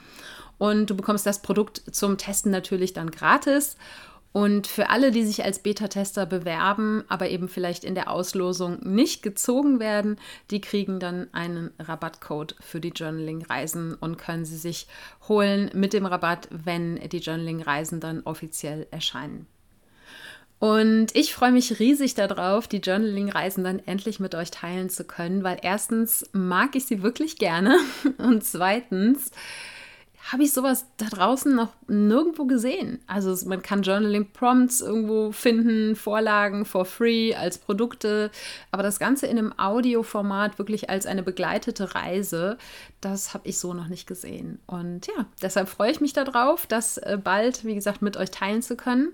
und 0.58 0.90
du 0.90 0.96
bekommst 0.96 1.26
das 1.26 1.42
Produkt 1.42 1.84
zum 1.92 2.18
Testen 2.18 2.52
natürlich 2.52 2.94
dann 2.94 3.12
gratis. 3.12 3.78
Und 4.36 4.68
für 4.68 4.90
alle, 4.90 5.12
die 5.12 5.24
sich 5.24 5.46
als 5.46 5.60
Beta-Tester 5.60 6.26
bewerben, 6.26 7.06
aber 7.08 7.30
eben 7.30 7.48
vielleicht 7.48 7.86
in 7.86 7.96
der 7.96 8.12
Auslosung 8.12 8.80
nicht 8.82 9.24
gezogen 9.24 9.80
werden, 9.80 10.18
die 10.52 10.60
kriegen 10.60 11.00
dann 11.00 11.30
einen 11.32 11.72
Rabattcode 11.80 12.54
für 12.60 12.82
die 12.82 12.90
Journaling-Reisen 12.90 13.94
und 13.94 14.18
können 14.18 14.44
sie 14.44 14.58
sich 14.58 14.88
holen 15.30 15.72
mit 15.74 15.94
dem 15.94 16.06
Rabatt, 16.06 16.50
wenn 16.52 17.00
die 17.08 17.20
Journaling-Reisen 17.20 18.02
dann 18.02 18.24
offiziell 18.24 18.88
erscheinen. 18.92 19.48
Und 20.60 21.16
ich 21.16 21.34
freue 21.34 21.54
mich 21.54 21.80
riesig 21.80 22.16
darauf, 22.16 22.68
die 22.68 22.80
Journaling-Reisen 22.80 23.64
dann 23.64 23.80
endlich 23.80 24.20
mit 24.20 24.36
euch 24.36 24.52
teilen 24.52 24.90
zu 24.90 25.06
können, 25.06 25.46
weil 25.46 25.60
erstens 25.62 26.30
mag 26.34 26.76
ich 26.76 26.84
sie 26.84 27.02
wirklich 27.02 27.38
gerne 27.38 27.78
und 28.18 28.44
zweitens 28.44 29.32
habe 30.32 30.44
ich 30.44 30.54
sowas 30.54 30.88
da 30.98 31.06
draußen 31.06 31.54
noch 31.54 31.70
nirgendwo 31.88 32.46
gesehen. 32.46 33.00
Also 33.06 33.48
man 33.48 33.62
kann 33.62 33.84
Journaling 33.84 34.32
Prompts 34.32 34.82
irgendwo 34.82 35.32
finden, 35.32 35.96
Vorlagen 35.96 36.66
for 36.66 36.86
free 36.86 37.36
als 37.36 37.60
Produkte, 37.60 38.32
aber 38.72 38.82
das 38.82 38.98
Ganze 38.98 39.28
in 39.28 39.38
einem 39.38 39.54
Audioformat 39.58 40.58
wirklich 40.58 40.90
als 40.90 41.06
eine 41.06 41.22
begleitete 41.22 41.94
Reise, 41.94 42.58
das 43.02 43.36
habe 43.36 43.48
ich 43.48 43.60
so 43.60 43.76
noch 43.76 43.88
nicht 43.88 44.08
gesehen. 44.08 44.60
Und 44.66 45.06
ja, 45.08 45.28
deshalb 45.44 45.70
freue 45.70 45.92
ich 45.92 46.02
mich 46.02 46.14
darauf, 46.14 46.66
das 46.66 46.98
äh, 46.98 47.20
bald, 47.24 47.64
wie 47.64 47.76
gesagt, 47.76 48.02
mit 48.02 48.18
euch 48.18 48.32
teilen 48.32 48.64
zu 48.64 48.76
können. 48.76 49.14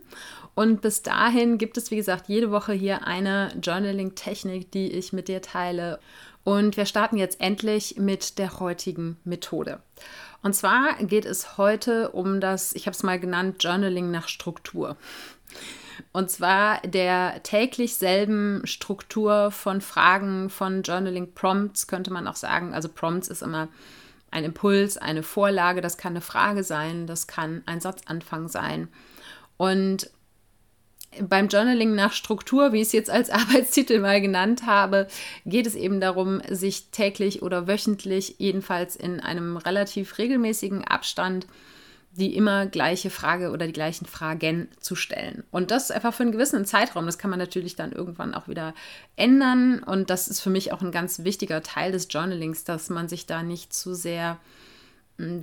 Und 0.55 0.81
bis 0.81 1.01
dahin 1.01 1.57
gibt 1.57 1.75
es, 1.77 1.91
wie 1.91 1.97
gesagt, 1.97 2.29
jede 2.29 2.51
Woche 2.51 2.71
hier 2.71 3.05
eine 3.05 3.51
Journaling-Technik, 3.61 4.71
die 4.71 4.91
ich 4.91 5.11
mit 5.11 5.27
dir 5.27 5.41
teile. 5.41 5.99
Und 6.43 6.77
wir 6.77 6.85
starten 6.85 7.17
jetzt 7.17 7.39
endlich 7.41 7.97
mit 7.97 8.39
der 8.39 8.59
heutigen 8.59 9.17
Methode. 9.23 9.79
Und 10.43 10.53
zwar 10.53 10.95
geht 11.03 11.25
es 11.25 11.57
heute 11.57 12.09
um 12.09 12.41
das, 12.41 12.73
ich 12.73 12.87
habe 12.87 12.95
es 12.95 13.03
mal 13.03 13.19
genannt, 13.19 13.63
Journaling 13.63 14.09
nach 14.11 14.27
Struktur. 14.27 14.97
Und 16.13 16.31
zwar 16.31 16.81
der 16.81 17.43
täglich 17.43 17.95
selben 17.95 18.61
Struktur 18.65 19.51
von 19.51 19.81
Fragen, 19.81 20.49
von 20.49 20.81
Journaling 20.81 21.33
Prompts, 21.33 21.87
könnte 21.87 22.11
man 22.11 22.27
auch 22.27 22.35
sagen. 22.35 22.73
Also 22.73 22.89
Prompts 22.89 23.27
ist 23.27 23.43
immer 23.43 23.67
ein 24.31 24.43
Impuls, 24.43 24.97
eine 24.97 25.23
Vorlage, 25.23 25.81
das 25.81 25.97
kann 25.97 26.13
eine 26.13 26.21
Frage 26.21 26.63
sein, 26.63 27.05
das 27.05 27.27
kann 27.27 27.61
ein 27.65 27.81
Satzanfang 27.81 28.47
sein. 28.47 28.87
Und 29.57 30.09
beim 31.19 31.47
Journaling 31.47 31.93
nach 31.93 32.13
Struktur, 32.13 32.71
wie 32.71 32.81
ich 32.81 32.87
es 32.87 32.91
jetzt 32.93 33.09
als 33.09 33.29
Arbeitstitel 33.31 33.99
mal 33.99 34.21
genannt 34.21 34.65
habe, 34.65 35.07
geht 35.45 35.67
es 35.67 35.75
eben 35.75 35.99
darum, 35.99 36.41
sich 36.49 36.85
täglich 36.91 37.41
oder 37.41 37.67
wöchentlich, 37.67 38.35
jedenfalls 38.37 38.95
in 38.95 39.19
einem 39.19 39.57
relativ 39.57 40.17
regelmäßigen 40.17 40.83
Abstand, 40.83 41.47
die 42.13 42.35
immer 42.35 42.65
gleiche 42.65 43.09
Frage 43.09 43.51
oder 43.51 43.67
die 43.67 43.73
gleichen 43.73 44.05
Fragen 44.05 44.67
zu 44.81 44.95
stellen. 44.95 45.43
Und 45.49 45.71
das 45.71 45.91
einfach 45.91 46.13
für 46.13 46.23
einen 46.23 46.33
gewissen 46.33 46.65
Zeitraum. 46.65 47.05
Das 47.05 47.17
kann 47.17 47.29
man 47.29 47.39
natürlich 47.39 47.77
dann 47.77 47.93
irgendwann 47.93 48.33
auch 48.33 48.49
wieder 48.49 48.73
ändern. 49.15 49.81
Und 49.81 50.09
das 50.09 50.27
ist 50.27 50.41
für 50.41 50.49
mich 50.49 50.73
auch 50.73 50.81
ein 50.81 50.91
ganz 50.91 51.23
wichtiger 51.23 51.63
Teil 51.63 51.93
des 51.93 52.07
Journalings, 52.09 52.65
dass 52.65 52.89
man 52.89 53.07
sich 53.07 53.27
da 53.27 53.43
nicht 53.43 53.73
zu 53.73 53.93
sehr 53.93 54.39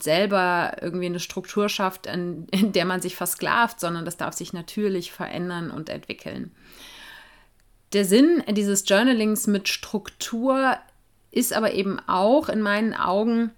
selber 0.00 0.76
irgendwie 0.80 1.06
eine 1.06 1.20
Struktur 1.20 1.68
schafft, 1.68 2.06
in, 2.06 2.46
in 2.50 2.72
der 2.72 2.84
man 2.84 3.00
sich 3.00 3.16
versklavt, 3.16 3.80
sondern 3.80 4.04
das 4.04 4.16
darf 4.16 4.34
sich 4.34 4.52
natürlich 4.52 5.12
verändern 5.12 5.70
und 5.70 5.88
entwickeln. 5.88 6.52
Der 7.92 8.04
Sinn 8.04 8.42
dieses 8.50 8.86
Journalings 8.88 9.46
mit 9.46 9.68
Struktur 9.68 10.76
ist 11.30 11.52
aber 11.52 11.72
eben 11.72 11.98
auch 12.06 12.48
in 12.48 12.60
meinen 12.60 12.94
Augen, 12.94 13.50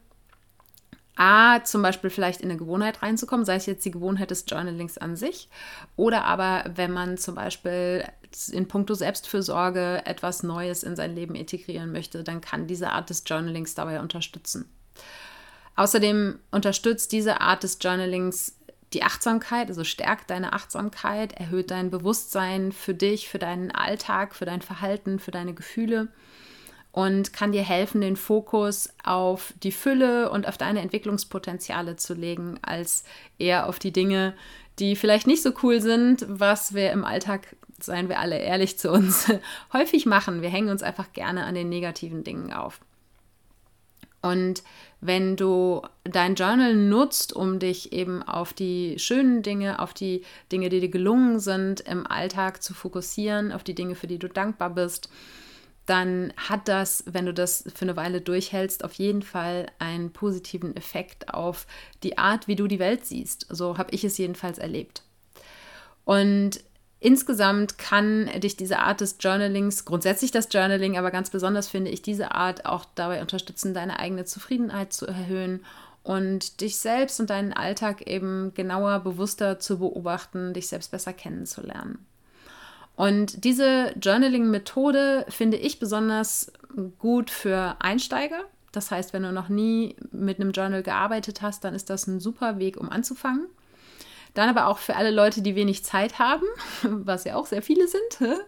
A, 1.16 1.62
zum 1.64 1.82
Beispiel 1.82 2.08
vielleicht 2.08 2.40
in 2.40 2.50
eine 2.50 2.58
Gewohnheit 2.58 3.02
reinzukommen, 3.02 3.44
sei 3.44 3.56
es 3.56 3.66
jetzt 3.66 3.84
die 3.84 3.90
Gewohnheit 3.90 4.30
des 4.30 4.44
Journalings 4.48 4.96
an 4.96 5.16
sich, 5.16 5.50
oder 5.96 6.24
aber 6.24 6.64
wenn 6.74 6.92
man 6.92 7.18
zum 7.18 7.34
Beispiel 7.34 8.04
in 8.52 8.68
puncto 8.68 8.94
Selbstfürsorge 8.94 10.06
etwas 10.06 10.42
Neues 10.42 10.82
in 10.82 10.96
sein 10.96 11.14
Leben 11.14 11.34
integrieren 11.34 11.92
möchte, 11.92 12.24
dann 12.24 12.40
kann 12.40 12.66
diese 12.66 12.90
Art 12.90 13.10
des 13.10 13.24
Journalings 13.26 13.74
dabei 13.74 14.00
unterstützen. 14.00 14.70
Außerdem 15.76 16.38
unterstützt 16.50 17.12
diese 17.12 17.40
Art 17.40 17.62
des 17.62 17.78
Journalings 17.80 18.56
die 18.92 19.02
Achtsamkeit, 19.02 19.68
also 19.68 19.84
stärkt 19.84 20.30
deine 20.30 20.52
Achtsamkeit, 20.52 21.32
erhöht 21.34 21.70
dein 21.70 21.90
Bewusstsein 21.90 22.72
für 22.72 22.94
dich, 22.94 23.28
für 23.28 23.38
deinen 23.38 23.70
Alltag, 23.70 24.34
für 24.34 24.44
dein 24.44 24.62
Verhalten, 24.62 25.20
für 25.20 25.30
deine 25.30 25.54
Gefühle 25.54 26.08
und 26.92 27.32
kann 27.32 27.52
dir 27.52 27.62
helfen, 27.62 28.00
den 28.00 28.16
Fokus 28.16 28.90
auf 29.04 29.54
die 29.62 29.72
Fülle 29.72 30.30
und 30.30 30.48
auf 30.48 30.58
deine 30.58 30.80
Entwicklungspotenziale 30.80 31.96
zu 31.96 32.14
legen, 32.14 32.58
als 32.62 33.04
eher 33.38 33.68
auf 33.68 33.78
die 33.78 33.92
Dinge, 33.92 34.34
die 34.78 34.96
vielleicht 34.96 35.26
nicht 35.26 35.42
so 35.42 35.52
cool 35.62 35.80
sind, 35.80 36.24
was 36.28 36.74
wir 36.74 36.90
im 36.90 37.04
Alltag, 37.04 37.54
seien 37.80 38.08
wir 38.08 38.18
alle 38.18 38.38
ehrlich 38.38 38.78
zu 38.78 38.90
uns, 38.90 39.32
häufig 39.72 40.06
machen. 40.06 40.42
Wir 40.42 40.50
hängen 40.50 40.68
uns 40.68 40.82
einfach 40.82 41.12
gerne 41.12 41.44
an 41.44 41.54
den 41.54 41.68
negativen 41.68 42.24
Dingen 42.24 42.52
auf. 42.52 42.80
Und 44.22 44.62
wenn 45.00 45.36
du 45.36 45.82
dein 46.04 46.34
Journal 46.34 46.74
nutzt, 46.74 47.32
um 47.32 47.58
dich 47.58 47.92
eben 47.92 48.22
auf 48.22 48.52
die 48.52 48.98
schönen 48.98 49.42
Dinge, 49.42 49.78
auf 49.78 49.94
die 49.94 50.22
Dinge, 50.52 50.68
die 50.68 50.80
dir 50.80 50.90
gelungen 50.90 51.40
sind, 51.40 51.80
im 51.80 52.06
Alltag 52.06 52.62
zu 52.62 52.74
fokussieren, 52.74 53.50
auf 53.50 53.64
die 53.64 53.74
Dinge, 53.74 53.94
für 53.94 54.06
die 54.06 54.18
du 54.18 54.28
dankbar 54.28 54.70
bist, 54.70 55.08
dann 55.86 56.32
hat 56.36 56.68
das, 56.68 57.02
wenn 57.06 57.26
du 57.26 57.34
das 57.34 57.64
für 57.74 57.84
eine 57.84 57.96
Weile 57.96 58.20
durchhältst, 58.20 58.84
auf 58.84 58.92
jeden 58.94 59.22
Fall 59.22 59.66
einen 59.78 60.12
positiven 60.12 60.76
Effekt 60.76 61.32
auf 61.32 61.66
die 62.02 62.18
Art, 62.18 62.46
wie 62.46 62.56
du 62.56 62.68
die 62.68 62.78
Welt 62.78 63.06
siehst. 63.06 63.46
So 63.48 63.78
habe 63.78 63.90
ich 63.92 64.04
es 64.04 64.18
jedenfalls 64.18 64.58
erlebt. 64.58 65.02
Und 66.04 66.60
Insgesamt 67.02 67.78
kann 67.78 68.28
dich 68.40 68.56
diese 68.56 68.78
Art 68.78 69.00
des 69.00 69.16
Journalings, 69.18 69.86
grundsätzlich 69.86 70.32
das 70.32 70.48
Journaling, 70.52 70.98
aber 70.98 71.10
ganz 71.10 71.30
besonders 71.30 71.66
finde 71.66 71.90
ich 71.90 72.02
diese 72.02 72.34
Art 72.34 72.66
auch 72.66 72.84
dabei 72.94 73.22
unterstützen, 73.22 73.72
deine 73.72 73.98
eigene 73.98 74.26
Zufriedenheit 74.26 74.92
zu 74.92 75.06
erhöhen 75.06 75.64
und 76.02 76.60
dich 76.60 76.76
selbst 76.76 77.18
und 77.18 77.30
deinen 77.30 77.54
Alltag 77.54 78.06
eben 78.06 78.52
genauer, 78.54 79.00
bewusster 79.00 79.58
zu 79.58 79.78
beobachten, 79.78 80.52
dich 80.52 80.68
selbst 80.68 80.90
besser 80.90 81.14
kennenzulernen. 81.14 82.04
Und 82.96 83.44
diese 83.44 83.94
Journaling-Methode 83.98 85.24
finde 85.30 85.56
ich 85.56 85.78
besonders 85.78 86.52
gut 86.98 87.30
für 87.30 87.76
Einsteiger. 87.78 88.40
Das 88.72 88.90
heißt, 88.90 89.14
wenn 89.14 89.22
du 89.22 89.32
noch 89.32 89.48
nie 89.48 89.96
mit 90.12 90.38
einem 90.38 90.52
Journal 90.52 90.82
gearbeitet 90.82 91.40
hast, 91.40 91.64
dann 91.64 91.74
ist 91.74 91.88
das 91.88 92.06
ein 92.06 92.20
super 92.20 92.58
Weg, 92.58 92.76
um 92.76 92.90
anzufangen. 92.90 93.46
Dann 94.34 94.48
aber 94.48 94.66
auch 94.66 94.78
für 94.78 94.96
alle 94.96 95.10
Leute, 95.10 95.42
die 95.42 95.56
wenig 95.56 95.84
Zeit 95.84 96.18
haben, 96.18 96.46
was 96.82 97.24
ja 97.24 97.36
auch 97.36 97.46
sehr 97.46 97.62
viele 97.62 97.86
sind. 97.88 98.38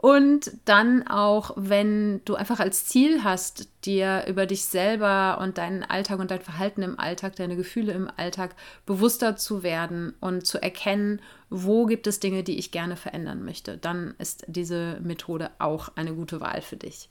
Und 0.00 0.52
dann 0.64 1.08
auch, 1.08 1.50
wenn 1.56 2.24
du 2.24 2.36
einfach 2.36 2.60
als 2.60 2.86
Ziel 2.86 3.24
hast, 3.24 3.68
dir 3.84 4.26
über 4.28 4.46
dich 4.46 4.64
selber 4.64 5.38
und 5.42 5.58
deinen 5.58 5.82
Alltag 5.82 6.20
und 6.20 6.30
dein 6.30 6.40
Verhalten 6.40 6.82
im 6.82 7.00
Alltag, 7.00 7.34
deine 7.34 7.56
Gefühle 7.56 7.92
im 7.94 8.08
Alltag 8.16 8.54
bewusster 8.86 9.36
zu 9.36 9.64
werden 9.64 10.14
und 10.20 10.46
zu 10.46 10.62
erkennen, 10.62 11.20
wo 11.50 11.86
gibt 11.86 12.06
es 12.06 12.20
Dinge, 12.20 12.44
die 12.44 12.58
ich 12.58 12.70
gerne 12.70 12.94
verändern 12.94 13.44
möchte, 13.44 13.76
dann 13.76 14.14
ist 14.18 14.44
diese 14.46 15.00
Methode 15.02 15.50
auch 15.58 15.88
eine 15.96 16.14
gute 16.14 16.40
Wahl 16.40 16.62
für 16.62 16.76
dich. 16.76 17.08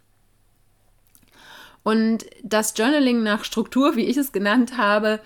Und 1.84 2.26
das 2.42 2.74
Journaling 2.78 3.22
nach 3.22 3.44
Struktur, 3.44 3.98
wie 3.98 4.06
ich 4.06 4.16
es 4.16 4.32
genannt 4.32 4.78
habe, 4.78 5.20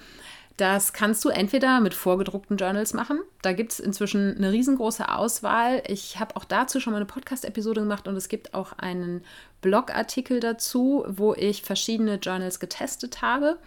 das 0.57 0.93
kannst 0.93 1.23
du 1.25 1.29
entweder 1.29 1.79
mit 1.79 1.93
vorgedruckten 1.93 2.57
Journals 2.57 2.93
machen. 2.93 3.19
Da 3.41 3.53
gibt 3.53 3.71
es 3.71 3.79
inzwischen 3.79 4.35
eine 4.37 4.51
riesengroße 4.51 5.09
Auswahl. 5.09 5.81
Ich 5.87 6.19
habe 6.19 6.35
auch 6.35 6.45
dazu 6.45 6.79
schon 6.79 6.91
mal 6.91 6.97
eine 6.97 7.05
Podcast-Episode 7.05 7.81
gemacht 7.81 8.07
und 8.07 8.15
es 8.15 8.29
gibt 8.29 8.53
auch 8.53 8.73
einen 8.73 9.23
Blogartikel 9.61 10.39
dazu, 10.39 11.05
wo 11.07 11.33
ich 11.33 11.63
verschiedene 11.63 12.15
Journals 12.15 12.59
getestet 12.59 13.21
habe. 13.21 13.57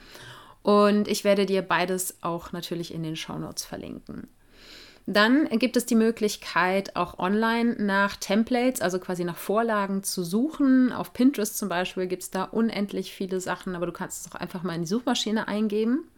Und 0.63 1.09
ich 1.09 1.25
werde 1.25 1.47
dir 1.47 1.63
beides 1.63 2.19
auch 2.23 2.53
natürlich 2.53 2.95
in 2.95 3.03
den 3.03 3.17
Shownotes 3.17 3.65
verlinken. 3.65 4.29
Dann 5.07 5.49
gibt 5.59 5.77
es 5.77 5.85
die 5.85 5.97
Möglichkeit, 5.97 6.97
auch 6.97 7.19
online 7.19 7.77
nach 7.79 8.17
Templates, 8.17 8.81
also 8.81 8.99
quasi 8.99 9.25
nach 9.25 9.37
Vorlagen 9.37 10.03
zu 10.03 10.25
suchen. 10.25 10.93
Auf 10.93 11.13
Pinterest 11.13 11.59
zum 11.59 11.69
Beispiel 11.69 12.07
gibt 12.07 12.23
es 12.23 12.31
da 12.31 12.45
unendlich 12.45 13.13
viele 13.13 13.41
Sachen, 13.41 13.77
aber 13.77 13.85
du 13.85 13.93
kannst 13.93 14.27
es 14.27 14.33
auch 14.33 14.41
einfach 14.41 14.63
mal 14.63 14.75
in 14.75 14.83
die 14.83 14.89
Suchmaschine 14.89 15.47
eingeben. 15.47 16.09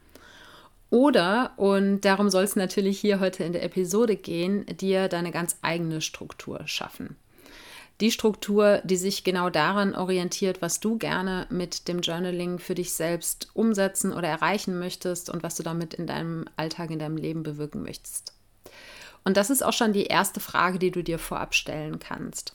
Oder, 0.90 1.52
und 1.56 2.02
darum 2.02 2.30
soll 2.30 2.44
es 2.44 2.56
natürlich 2.56 3.00
hier 3.00 3.18
heute 3.18 3.44
in 3.44 3.52
der 3.52 3.64
Episode 3.64 4.16
gehen, 4.16 4.64
dir 4.66 5.08
deine 5.08 5.32
ganz 5.32 5.56
eigene 5.62 6.00
Struktur 6.00 6.60
schaffen. 6.66 7.16
Die 8.00 8.10
Struktur, 8.10 8.82
die 8.84 8.96
sich 8.96 9.24
genau 9.24 9.48
daran 9.48 9.94
orientiert, 9.94 10.60
was 10.60 10.80
du 10.80 10.98
gerne 10.98 11.46
mit 11.48 11.88
dem 11.88 12.00
Journaling 12.00 12.58
für 12.58 12.74
dich 12.74 12.92
selbst 12.92 13.48
umsetzen 13.54 14.12
oder 14.12 14.28
erreichen 14.28 14.78
möchtest 14.78 15.30
und 15.30 15.42
was 15.42 15.54
du 15.56 15.62
damit 15.62 15.94
in 15.94 16.06
deinem 16.06 16.44
Alltag, 16.56 16.90
in 16.90 16.98
deinem 16.98 17.16
Leben 17.16 17.42
bewirken 17.42 17.82
möchtest. 17.82 18.34
Und 19.24 19.38
das 19.38 19.48
ist 19.48 19.64
auch 19.64 19.72
schon 19.72 19.94
die 19.94 20.04
erste 20.04 20.40
Frage, 20.40 20.78
die 20.78 20.90
du 20.90 21.02
dir 21.02 21.18
vorab 21.18 21.54
stellen 21.54 21.98
kannst. 21.98 22.54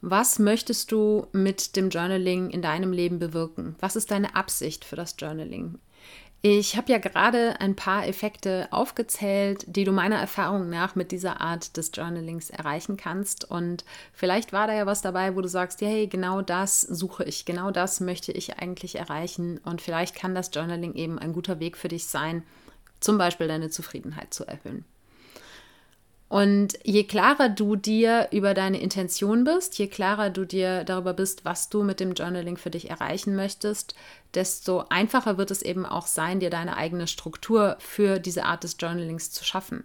Was 0.00 0.40
möchtest 0.40 0.90
du 0.90 1.28
mit 1.30 1.76
dem 1.76 1.88
Journaling 1.88 2.50
in 2.50 2.62
deinem 2.62 2.92
Leben 2.92 3.20
bewirken? 3.20 3.76
Was 3.78 3.94
ist 3.94 4.10
deine 4.10 4.34
Absicht 4.34 4.84
für 4.84 4.96
das 4.96 5.14
Journaling? 5.16 5.78
Ich 6.44 6.76
habe 6.76 6.90
ja 6.90 6.98
gerade 6.98 7.60
ein 7.60 7.76
paar 7.76 8.04
Effekte 8.08 8.66
aufgezählt, 8.72 9.64
die 9.68 9.84
du 9.84 9.92
meiner 9.92 10.16
Erfahrung 10.16 10.68
nach 10.68 10.96
mit 10.96 11.12
dieser 11.12 11.40
Art 11.40 11.76
des 11.76 11.92
Journalings 11.94 12.50
erreichen 12.50 12.96
kannst. 12.96 13.48
Und 13.48 13.84
vielleicht 14.12 14.52
war 14.52 14.66
da 14.66 14.74
ja 14.74 14.84
was 14.84 15.02
dabei, 15.02 15.36
wo 15.36 15.40
du 15.40 15.48
sagst, 15.48 15.80
hey, 15.82 16.08
genau 16.08 16.42
das 16.42 16.80
suche 16.80 17.22
ich, 17.22 17.44
genau 17.44 17.70
das 17.70 18.00
möchte 18.00 18.32
ich 18.32 18.58
eigentlich 18.58 18.96
erreichen. 18.96 19.58
Und 19.58 19.80
vielleicht 19.80 20.16
kann 20.16 20.34
das 20.34 20.50
Journaling 20.52 20.94
eben 20.94 21.20
ein 21.20 21.32
guter 21.32 21.60
Weg 21.60 21.76
für 21.76 21.86
dich 21.86 22.06
sein, 22.06 22.42
zum 22.98 23.18
Beispiel 23.18 23.46
deine 23.46 23.70
Zufriedenheit 23.70 24.34
zu 24.34 24.44
erhöhen. 24.44 24.84
Und 26.32 26.78
je 26.82 27.04
klarer 27.04 27.50
du 27.50 27.76
dir 27.76 28.28
über 28.30 28.54
deine 28.54 28.80
Intention 28.80 29.44
bist, 29.44 29.78
je 29.78 29.86
klarer 29.86 30.30
du 30.30 30.46
dir 30.46 30.82
darüber 30.82 31.12
bist, 31.12 31.44
was 31.44 31.68
du 31.68 31.82
mit 31.82 32.00
dem 32.00 32.14
Journaling 32.14 32.56
für 32.56 32.70
dich 32.70 32.88
erreichen 32.88 33.36
möchtest, 33.36 33.94
desto 34.32 34.86
einfacher 34.88 35.36
wird 35.36 35.50
es 35.50 35.60
eben 35.60 35.84
auch 35.84 36.06
sein, 36.06 36.40
dir 36.40 36.48
deine 36.48 36.78
eigene 36.78 37.06
Struktur 37.06 37.76
für 37.80 38.18
diese 38.18 38.46
Art 38.46 38.64
des 38.64 38.76
Journalings 38.80 39.30
zu 39.30 39.44
schaffen. 39.44 39.84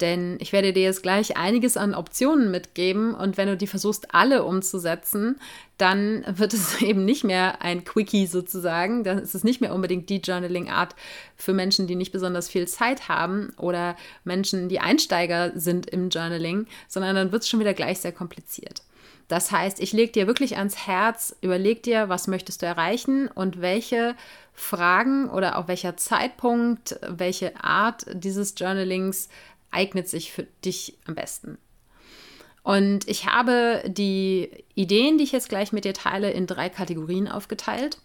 Denn 0.00 0.38
ich 0.40 0.52
werde 0.52 0.72
dir 0.72 0.82
jetzt 0.82 1.02
gleich 1.02 1.36
einiges 1.36 1.76
an 1.76 1.94
Optionen 1.94 2.50
mitgeben 2.50 3.14
und 3.14 3.36
wenn 3.36 3.48
du 3.48 3.56
die 3.56 3.66
versuchst, 3.66 4.14
alle 4.14 4.44
umzusetzen, 4.44 5.38
dann 5.78 6.24
wird 6.26 6.54
es 6.54 6.80
eben 6.82 7.04
nicht 7.04 7.24
mehr 7.24 7.62
ein 7.62 7.84
Quickie 7.84 8.26
sozusagen. 8.26 9.04
Dann 9.04 9.18
ist 9.18 9.34
es 9.34 9.44
nicht 9.44 9.60
mehr 9.60 9.74
unbedingt 9.74 10.08
die 10.08 10.18
Journaling-Art 10.18 10.94
für 11.36 11.52
Menschen, 11.52 11.86
die 11.86 11.96
nicht 11.96 12.12
besonders 12.12 12.48
viel 12.48 12.66
Zeit 12.66 13.08
haben 13.08 13.52
oder 13.56 13.96
Menschen, 14.24 14.68
die 14.68 14.80
Einsteiger 14.80 15.52
sind 15.54 15.88
im 15.90 16.10
Journaling, 16.10 16.66
sondern 16.88 17.14
dann 17.16 17.32
wird 17.32 17.42
es 17.42 17.48
schon 17.48 17.60
wieder 17.60 17.74
gleich 17.74 18.00
sehr 18.00 18.12
kompliziert. 18.12 18.82
Das 19.28 19.52
heißt, 19.52 19.78
ich 19.78 19.92
lege 19.92 20.10
dir 20.10 20.26
wirklich 20.26 20.56
ans 20.56 20.88
Herz, 20.88 21.36
überleg 21.40 21.84
dir, 21.84 22.08
was 22.08 22.26
möchtest 22.26 22.62
du 22.62 22.66
erreichen 22.66 23.28
und 23.28 23.60
welche 23.60 24.16
Fragen 24.54 25.30
oder 25.30 25.56
auch 25.56 25.68
welcher 25.68 25.96
Zeitpunkt, 25.96 26.98
welche 27.08 27.62
Art 27.62 28.06
dieses 28.12 28.54
Journalings 28.56 29.28
eignet 29.70 30.08
sich 30.08 30.32
für 30.32 30.46
dich 30.64 30.98
am 31.06 31.14
besten. 31.14 31.58
Und 32.62 33.08
ich 33.08 33.26
habe 33.26 33.82
die 33.86 34.50
Ideen, 34.74 35.18
die 35.18 35.24
ich 35.24 35.32
jetzt 35.32 35.48
gleich 35.48 35.72
mit 35.72 35.84
dir 35.84 35.94
teile, 35.94 36.30
in 36.30 36.46
drei 36.46 36.68
Kategorien 36.68 37.28
aufgeteilt. 37.28 37.98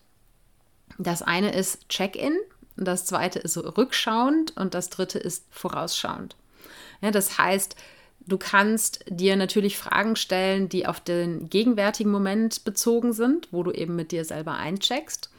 Das 0.98 1.22
eine 1.22 1.54
ist 1.54 1.90
Check-in, 1.90 2.38
das 2.78 3.06
zweite 3.06 3.40
ist 3.40 3.58
rückschauend 3.58 4.56
und 4.56 4.74
das 4.74 4.90
dritte 4.90 5.20
ist 5.20 5.46
vorausschauend. 5.50 6.36
Ja, 7.02 7.12
das 7.12 7.38
heißt, 7.38 7.76
du 8.22 8.38
kannst 8.38 9.04
dir 9.10 9.36
natürlich 9.36 9.78
Fragen 9.78 10.16
stellen, 10.16 10.70
die 10.70 10.86
auf 10.86 11.00
den 11.00 11.50
gegenwärtigen 11.50 12.12
Moment 12.12 12.64
bezogen 12.64 13.14
sind, 13.14 13.50
wo 13.52 13.64
du 13.64 13.72
eben 13.72 13.96
mit 13.96 14.12
dir 14.12 14.24
selber 14.26 14.54
eincheckst. 14.54 15.30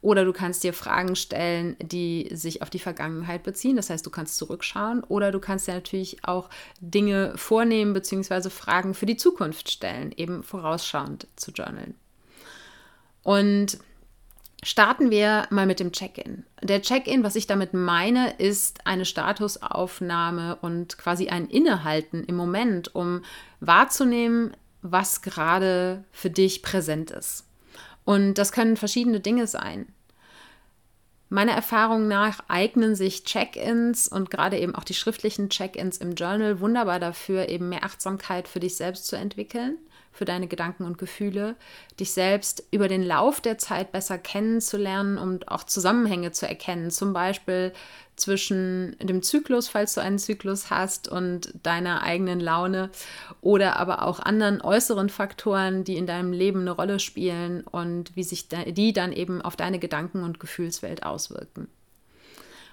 Oder 0.00 0.24
du 0.24 0.32
kannst 0.32 0.64
dir 0.64 0.72
Fragen 0.72 1.16
stellen, 1.16 1.76
die 1.80 2.28
sich 2.32 2.62
auf 2.62 2.70
die 2.70 2.78
Vergangenheit 2.78 3.42
beziehen. 3.42 3.76
Das 3.76 3.90
heißt, 3.90 4.04
du 4.04 4.10
kannst 4.10 4.36
zurückschauen. 4.36 5.02
Oder 5.04 5.32
du 5.32 5.40
kannst 5.40 5.66
dir 5.66 5.74
natürlich 5.74 6.24
auch 6.24 6.50
Dinge 6.80 7.32
vornehmen 7.36 7.94
bzw. 7.94 8.50
Fragen 8.50 8.94
für 8.94 9.06
die 9.06 9.16
Zukunft 9.16 9.70
stellen, 9.70 10.12
eben 10.12 10.42
vorausschauend 10.42 11.26
zu 11.36 11.52
journalen. 11.52 11.94
Und 13.22 13.78
starten 14.62 15.10
wir 15.10 15.46
mal 15.50 15.66
mit 15.66 15.80
dem 15.80 15.92
Check-in. 15.92 16.44
Der 16.62 16.82
Check-in, 16.82 17.22
was 17.22 17.36
ich 17.36 17.46
damit 17.46 17.74
meine, 17.74 18.34
ist 18.38 18.86
eine 18.86 19.04
Statusaufnahme 19.04 20.56
und 20.56 20.98
quasi 20.98 21.28
ein 21.28 21.46
Innehalten 21.46 22.24
im 22.24 22.36
Moment, 22.36 22.94
um 22.94 23.22
wahrzunehmen, 23.60 24.56
was 24.82 25.22
gerade 25.22 26.04
für 26.12 26.30
dich 26.30 26.62
präsent 26.62 27.10
ist. 27.10 27.46
Und 28.04 28.34
das 28.34 28.52
können 28.52 28.76
verschiedene 28.76 29.20
Dinge 29.20 29.46
sein. 29.46 29.86
Meiner 31.30 31.52
Erfahrung 31.52 32.06
nach 32.06 32.40
eignen 32.48 32.94
sich 32.94 33.24
Check-ins 33.24 34.08
und 34.08 34.30
gerade 34.30 34.58
eben 34.58 34.74
auch 34.74 34.84
die 34.84 34.94
schriftlichen 34.94 35.48
Check-ins 35.48 35.98
im 35.98 36.14
Journal 36.14 36.60
wunderbar 36.60 37.00
dafür, 37.00 37.48
eben 37.48 37.70
mehr 37.70 37.84
Achtsamkeit 37.84 38.46
für 38.46 38.60
dich 38.60 38.76
selbst 38.76 39.06
zu 39.06 39.16
entwickeln 39.16 39.78
für 40.14 40.24
deine 40.24 40.46
Gedanken 40.46 40.84
und 40.84 40.96
Gefühle, 40.96 41.56
dich 41.98 42.12
selbst 42.12 42.62
über 42.70 42.86
den 42.88 43.02
Lauf 43.02 43.40
der 43.40 43.58
Zeit 43.58 43.90
besser 43.90 44.16
kennenzulernen 44.16 45.18
und 45.18 45.48
auch 45.48 45.64
Zusammenhänge 45.64 46.30
zu 46.30 46.48
erkennen, 46.48 46.90
zum 46.90 47.12
Beispiel 47.12 47.72
zwischen 48.14 48.96
dem 49.02 49.24
Zyklus, 49.24 49.68
falls 49.68 49.94
du 49.94 50.00
einen 50.00 50.20
Zyklus 50.20 50.70
hast, 50.70 51.08
und 51.08 51.52
deiner 51.64 52.02
eigenen 52.02 52.38
Laune 52.38 52.90
oder 53.40 53.76
aber 53.76 54.06
auch 54.06 54.20
anderen 54.20 54.60
äußeren 54.62 55.08
Faktoren, 55.08 55.82
die 55.82 55.96
in 55.96 56.06
deinem 56.06 56.32
Leben 56.32 56.60
eine 56.60 56.70
Rolle 56.70 57.00
spielen 57.00 57.62
und 57.62 58.14
wie 58.14 58.22
sich 58.22 58.46
die 58.48 58.92
dann 58.92 59.12
eben 59.12 59.42
auf 59.42 59.56
deine 59.56 59.80
Gedanken- 59.80 60.22
und 60.22 60.38
Gefühlswelt 60.38 61.02
auswirken. 61.02 61.66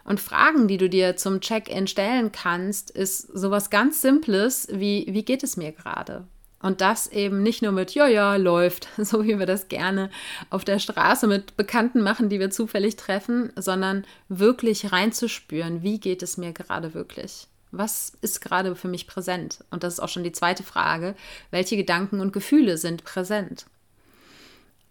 Und 0.03 0.19
Fragen, 0.19 0.67
die 0.67 0.77
du 0.77 0.89
dir 0.89 1.15
zum 1.15 1.41
Check-in 1.41 1.87
stellen 1.87 2.31
kannst, 2.31 2.91
ist 2.91 3.21
sowas 3.21 3.71
ganz 3.71 4.01
Simples 4.01 4.67
wie, 4.71 5.07
wie 5.09 5.23
geht 5.23 5.43
es 5.43 5.57
mir 5.57 5.71
gerade? 5.71 6.25
Und 6.61 6.81
das 6.81 7.07
eben 7.07 7.41
nicht 7.41 7.61
nur 7.61 7.71
mit, 7.71 7.93
ja, 7.95 8.07
ja, 8.07 8.35
läuft, 8.35 8.87
so 8.97 9.23
wie 9.23 9.39
wir 9.39 9.45
das 9.45 9.67
gerne 9.67 10.09
auf 10.49 10.63
der 10.63 10.79
Straße 10.79 11.27
mit 11.27 11.57
Bekannten 11.57 12.01
machen, 12.01 12.29
die 12.29 12.39
wir 12.39 12.51
zufällig 12.51 12.95
treffen, 12.95 13.51
sondern 13.55 14.05
wirklich 14.29 14.91
reinzuspüren, 14.91 15.81
wie 15.81 15.99
geht 15.99 16.23
es 16.23 16.37
mir 16.37 16.53
gerade 16.53 16.93
wirklich? 16.93 17.47
Was 17.71 18.13
ist 18.21 18.41
gerade 18.41 18.75
für 18.75 18.89
mich 18.89 19.07
präsent? 19.07 19.63
Und 19.71 19.83
das 19.83 19.93
ist 19.93 19.99
auch 20.01 20.09
schon 20.09 20.23
die 20.23 20.33
zweite 20.33 20.63
Frage, 20.63 21.15
welche 21.51 21.77
Gedanken 21.77 22.19
und 22.19 22.33
Gefühle 22.33 22.77
sind 22.77 23.03
präsent? 23.05 23.65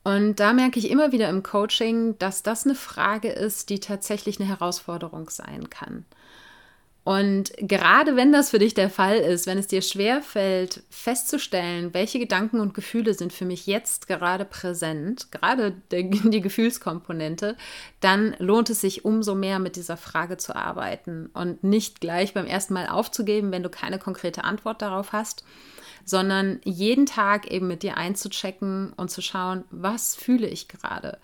Und 0.02 0.40
da 0.40 0.54
merke 0.54 0.78
ich 0.78 0.90
immer 0.90 1.12
wieder 1.12 1.28
im 1.28 1.42
Coaching, 1.42 2.18
dass 2.18 2.42
das 2.42 2.64
eine 2.64 2.74
Frage 2.74 3.28
ist, 3.28 3.68
die 3.68 3.80
tatsächlich 3.80 4.40
eine 4.40 4.48
Herausforderung 4.48 5.28
sein 5.28 5.68
kann. 5.68 6.06
Und 7.02 7.52
gerade 7.56 8.14
wenn 8.14 8.30
das 8.30 8.50
für 8.50 8.58
dich 8.58 8.74
der 8.74 8.90
Fall 8.90 9.16
ist, 9.16 9.46
wenn 9.46 9.56
es 9.56 9.66
dir 9.66 9.80
schwer 9.80 10.20
fällt, 10.20 10.82
festzustellen, 10.90 11.94
welche 11.94 12.18
Gedanken 12.18 12.60
und 12.60 12.74
Gefühle 12.74 13.14
sind 13.14 13.32
für 13.32 13.46
mich 13.46 13.66
jetzt 13.66 14.06
gerade 14.06 14.44
präsent, 14.44 15.32
gerade 15.32 15.74
die 15.90 16.40
Gefühlskomponente, 16.40 17.56
dann 18.00 18.36
lohnt 18.38 18.68
es 18.68 18.82
sich 18.82 19.04
umso 19.04 19.34
mehr 19.34 19.58
mit 19.58 19.76
dieser 19.76 19.96
Frage 19.96 20.36
zu 20.36 20.54
arbeiten 20.54 21.30
und 21.32 21.64
nicht 21.64 22.02
gleich 22.02 22.34
beim 22.34 22.46
ersten 22.46 22.74
Mal 22.74 22.88
aufzugeben, 22.88 23.50
wenn 23.50 23.62
du 23.62 23.70
keine 23.70 23.98
konkrete 23.98 24.44
Antwort 24.44 24.82
darauf 24.82 25.12
hast, 25.12 25.44
sondern 26.04 26.60
jeden 26.64 27.06
Tag 27.06 27.50
eben 27.50 27.66
mit 27.66 27.82
dir 27.82 27.96
einzuchecken 27.96 28.92
und 28.94 29.10
zu 29.10 29.22
schauen, 29.22 29.64
was 29.70 30.16
fühle 30.16 30.46
ich 30.46 30.68
gerade 30.68 31.18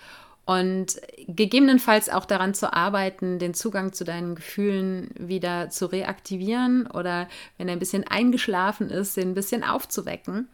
und 0.46 1.00
gegebenenfalls 1.26 2.08
auch 2.08 2.24
daran 2.24 2.54
zu 2.54 2.72
arbeiten, 2.72 3.40
den 3.40 3.52
Zugang 3.52 3.92
zu 3.92 4.04
deinen 4.04 4.36
Gefühlen 4.36 5.10
wieder 5.18 5.70
zu 5.70 5.86
reaktivieren 5.86 6.86
oder 6.86 7.28
wenn 7.58 7.68
er 7.68 7.72
ein 7.72 7.80
bisschen 7.80 8.06
eingeschlafen 8.06 8.88
ist, 8.88 9.16
den 9.16 9.30
ein 9.30 9.34
bisschen 9.34 9.64
aufzuwecken. 9.64 10.48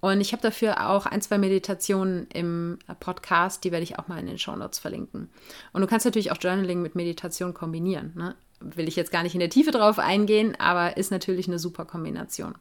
Und 0.00 0.22
ich 0.22 0.32
habe 0.32 0.42
dafür 0.42 0.88
auch 0.88 1.04
ein, 1.04 1.20
zwei 1.20 1.36
Meditationen 1.36 2.28
im 2.32 2.78
Podcast, 2.98 3.62
die 3.64 3.72
werde 3.72 3.84
ich 3.84 3.98
auch 3.98 4.08
mal 4.08 4.18
in 4.18 4.26
den 4.26 4.38
Show 4.38 4.56
Notes 4.56 4.78
verlinken. 4.78 5.28
Und 5.74 5.82
du 5.82 5.86
kannst 5.86 6.06
natürlich 6.06 6.32
auch 6.32 6.40
Journaling 6.40 6.80
mit 6.80 6.94
Meditation 6.94 7.52
kombinieren. 7.52 8.12
Ne? 8.16 8.34
Will 8.60 8.88
ich 8.88 8.96
jetzt 8.96 9.12
gar 9.12 9.22
nicht 9.22 9.34
in 9.34 9.40
der 9.40 9.50
Tiefe 9.50 9.70
drauf 9.70 9.98
eingehen, 9.98 10.58
aber 10.58 10.96
ist 10.96 11.10
natürlich 11.10 11.46
eine 11.46 11.58
super 11.58 11.84
Kombination. 11.84 12.54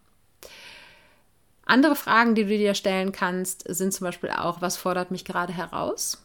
Andere 1.66 1.96
Fragen, 1.96 2.36
die 2.36 2.44
du 2.44 2.50
dir 2.50 2.74
stellen 2.74 3.14
kannst, 3.14 3.64
sind 3.74 3.94
zum 3.94 4.06
Beispiel 4.06 4.30
auch, 4.30 4.62
was 4.62 4.76
fordert 4.76 5.12
mich 5.12 5.24
gerade 5.24 5.54
heraus? 5.54 6.25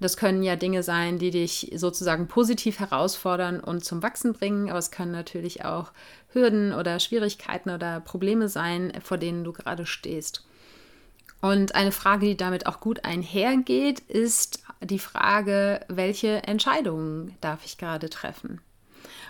Das 0.00 0.16
können 0.16 0.42
ja 0.42 0.56
Dinge 0.56 0.82
sein, 0.82 1.18
die 1.18 1.30
dich 1.30 1.72
sozusagen 1.74 2.28
positiv 2.28 2.78
herausfordern 2.80 3.60
und 3.60 3.84
zum 3.84 4.02
Wachsen 4.02 4.32
bringen, 4.32 4.70
aber 4.70 4.78
es 4.78 4.90
können 4.90 5.12
natürlich 5.12 5.64
auch 5.64 5.92
Hürden 6.32 6.72
oder 6.72 7.00
Schwierigkeiten 7.00 7.70
oder 7.70 8.00
Probleme 8.00 8.48
sein, 8.48 8.92
vor 9.02 9.18
denen 9.18 9.44
du 9.44 9.52
gerade 9.52 9.86
stehst. 9.86 10.44
Und 11.40 11.74
eine 11.74 11.92
Frage, 11.92 12.26
die 12.26 12.36
damit 12.36 12.66
auch 12.66 12.80
gut 12.80 13.04
einhergeht, 13.04 14.00
ist 14.00 14.62
die 14.82 14.98
Frage, 14.98 15.80
welche 15.88 16.42
Entscheidungen 16.42 17.36
darf 17.40 17.64
ich 17.64 17.78
gerade 17.78 18.10
treffen? 18.10 18.60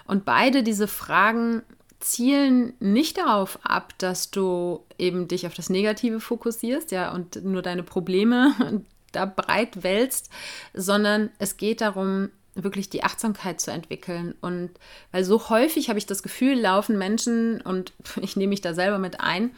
Und 0.06 0.24
beide 0.24 0.62
diese 0.62 0.88
Fragen 0.88 1.62
zielen 2.00 2.72
nicht 2.80 3.18
darauf 3.18 3.58
ab, 3.62 3.92
dass 3.98 4.30
du 4.30 4.84
eben 4.98 5.28
dich 5.28 5.46
auf 5.46 5.54
das 5.54 5.70
Negative 5.70 6.18
fokussierst, 6.18 6.90
ja, 6.90 7.12
und 7.12 7.44
nur 7.44 7.62
deine 7.62 7.82
Probleme 7.82 8.82
da 9.12 9.26
breit 9.26 9.82
wälzt, 9.82 10.30
sondern 10.74 11.30
es 11.38 11.56
geht 11.56 11.80
darum, 11.80 12.30
wirklich 12.54 12.90
die 12.90 13.04
Achtsamkeit 13.04 13.60
zu 13.60 13.70
entwickeln. 13.70 14.34
Und 14.40 14.70
weil 15.12 15.24
so 15.24 15.48
häufig 15.48 15.88
habe 15.88 15.98
ich 15.98 16.06
das 16.06 16.22
Gefühl, 16.22 16.58
laufen 16.58 16.98
Menschen, 16.98 17.60
und 17.60 17.92
ich 18.20 18.36
nehme 18.36 18.50
mich 18.50 18.60
da 18.60 18.74
selber 18.74 18.98
mit 18.98 19.20
ein, 19.20 19.52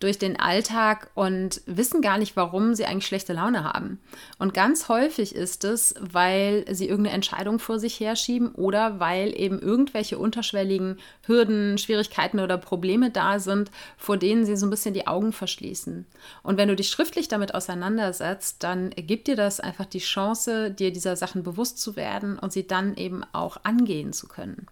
durch 0.00 0.18
den 0.18 0.38
Alltag 0.38 1.10
und 1.14 1.62
wissen 1.66 2.02
gar 2.02 2.18
nicht, 2.18 2.36
warum 2.36 2.74
sie 2.74 2.86
eigentlich 2.86 3.06
schlechte 3.06 3.32
Laune 3.32 3.64
haben. 3.64 4.00
Und 4.38 4.54
ganz 4.54 4.88
häufig 4.88 5.34
ist 5.34 5.64
es, 5.64 5.94
weil 6.00 6.64
sie 6.70 6.88
irgendeine 6.88 7.14
Entscheidung 7.14 7.58
vor 7.58 7.78
sich 7.78 7.98
herschieben 8.00 8.52
oder 8.52 9.00
weil 9.00 9.38
eben 9.38 9.60
irgendwelche 9.60 10.18
unterschwelligen 10.18 10.98
Hürden, 11.26 11.78
Schwierigkeiten 11.78 12.40
oder 12.40 12.58
Probleme 12.58 13.10
da 13.10 13.38
sind, 13.38 13.70
vor 13.96 14.16
denen 14.16 14.44
sie 14.44 14.56
so 14.56 14.66
ein 14.66 14.70
bisschen 14.70 14.94
die 14.94 15.06
Augen 15.06 15.32
verschließen. 15.32 16.06
Und 16.42 16.58
wenn 16.58 16.68
du 16.68 16.76
dich 16.76 16.88
schriftlich 16.88 17.28
damit 17.28 17.54
auseinandersetzt, 17.54 18.62
dann 18.62 18.90
gibt 18.90 19.28
dir 19.28 19.36
das 19.36 19.60
einfach 19.60 19.86
die 19.86 19.98
Chance, 19.98 20.70
dir 20.70 20.92
dieser 20.92 21.16
Sachen 21.16 21.42
bewusst 21.42 21.78
zu 21.78 21.96
werden 21.96 22.38
und 22.38 22.52
sie 22.52 22.66
dann 22.66 22.96
eben 22.96 23.24
auch 23.32 23.58
angehen 23.62 24.12
zu 24.12 24.28
können. 24.28 24.66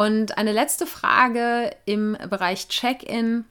Und 0.00 0.38
eine 0.38 0.52
letzte 0.52 0.86
Frage 0.86 1.76
im 1.84 2.16
Bereich 2.30 2.68
Check-in, 2.68 3.44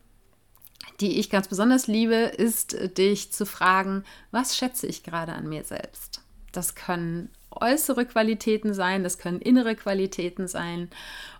die 0.99 1.19
ich 1.19 1.29
ganz 1.29 1.47
besonders 1.47 1.87
liebe, 1.87 2.15
ist 2.15 2.97
dich 2.97 3.31
zu 3.31 3.45
fragen, 3.45 4.03
was 4.31 4.57
schätze 4.57 4.87
ich 4.87 5.03
gerade 5.03 5.33
an 5.33 5.47
mir 5.47 5.63
selbst? 5.63 6.21
Das 6.51 6.75
können 6.75 7.29
äußere 7.51 8.05
Qualitäten 8.05 8.73
sein, 8.73 9.03
das 9.03 9.17
können 9.17 9.41
innere 9.41 9.75
Qualitäten 9.75 10.47
sein. 10.47 10.89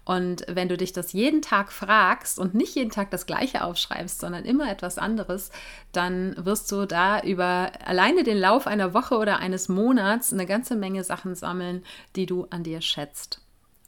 Und 0.06 0.46
wenn 0.48 0.70
du 0.70 0.78
dich 0.78 0.92
das 0.92 1.14
jeden 1.14 1.42
Tag 1.42 1.72
fragst 1.72 2.40
und 2.40 2.56
nicht 2.56 2.76
jeden 2.76 2.90
Tag 2.90 3.12
das 3.12 3.26
gleiche 3.26 3.64
aufschreibst, 3.64 4.20
sondern 4.20 4.46
immer 4.46 4.72
etwas 4.72 4.98
anderes, 4.98 5.52
dann 5.92 6.36
wirst 6.44 6.72
du 6.72 6.86
da 6.86 7.22
über 7.22 7.72
alleine 7.86 8.24
den 8.24 8.38
Lauf 8.38 8.66
einer 8.66 8.94
Woche 8.94 9.18
oder 9.18 9.38
eines 9.38 9.70
Monats 9.70 10.34
eine 10.34 10.46
ganze 10.46 10.76
Menge 10.76 11.04
Sachen 11.04 11.36
sammeln, 11.36 11.84
die 12.16 12.26
du 12.26 12.48
an 12.50 12.64
dir 12.64 12.82
schätzt. 12.82 13.42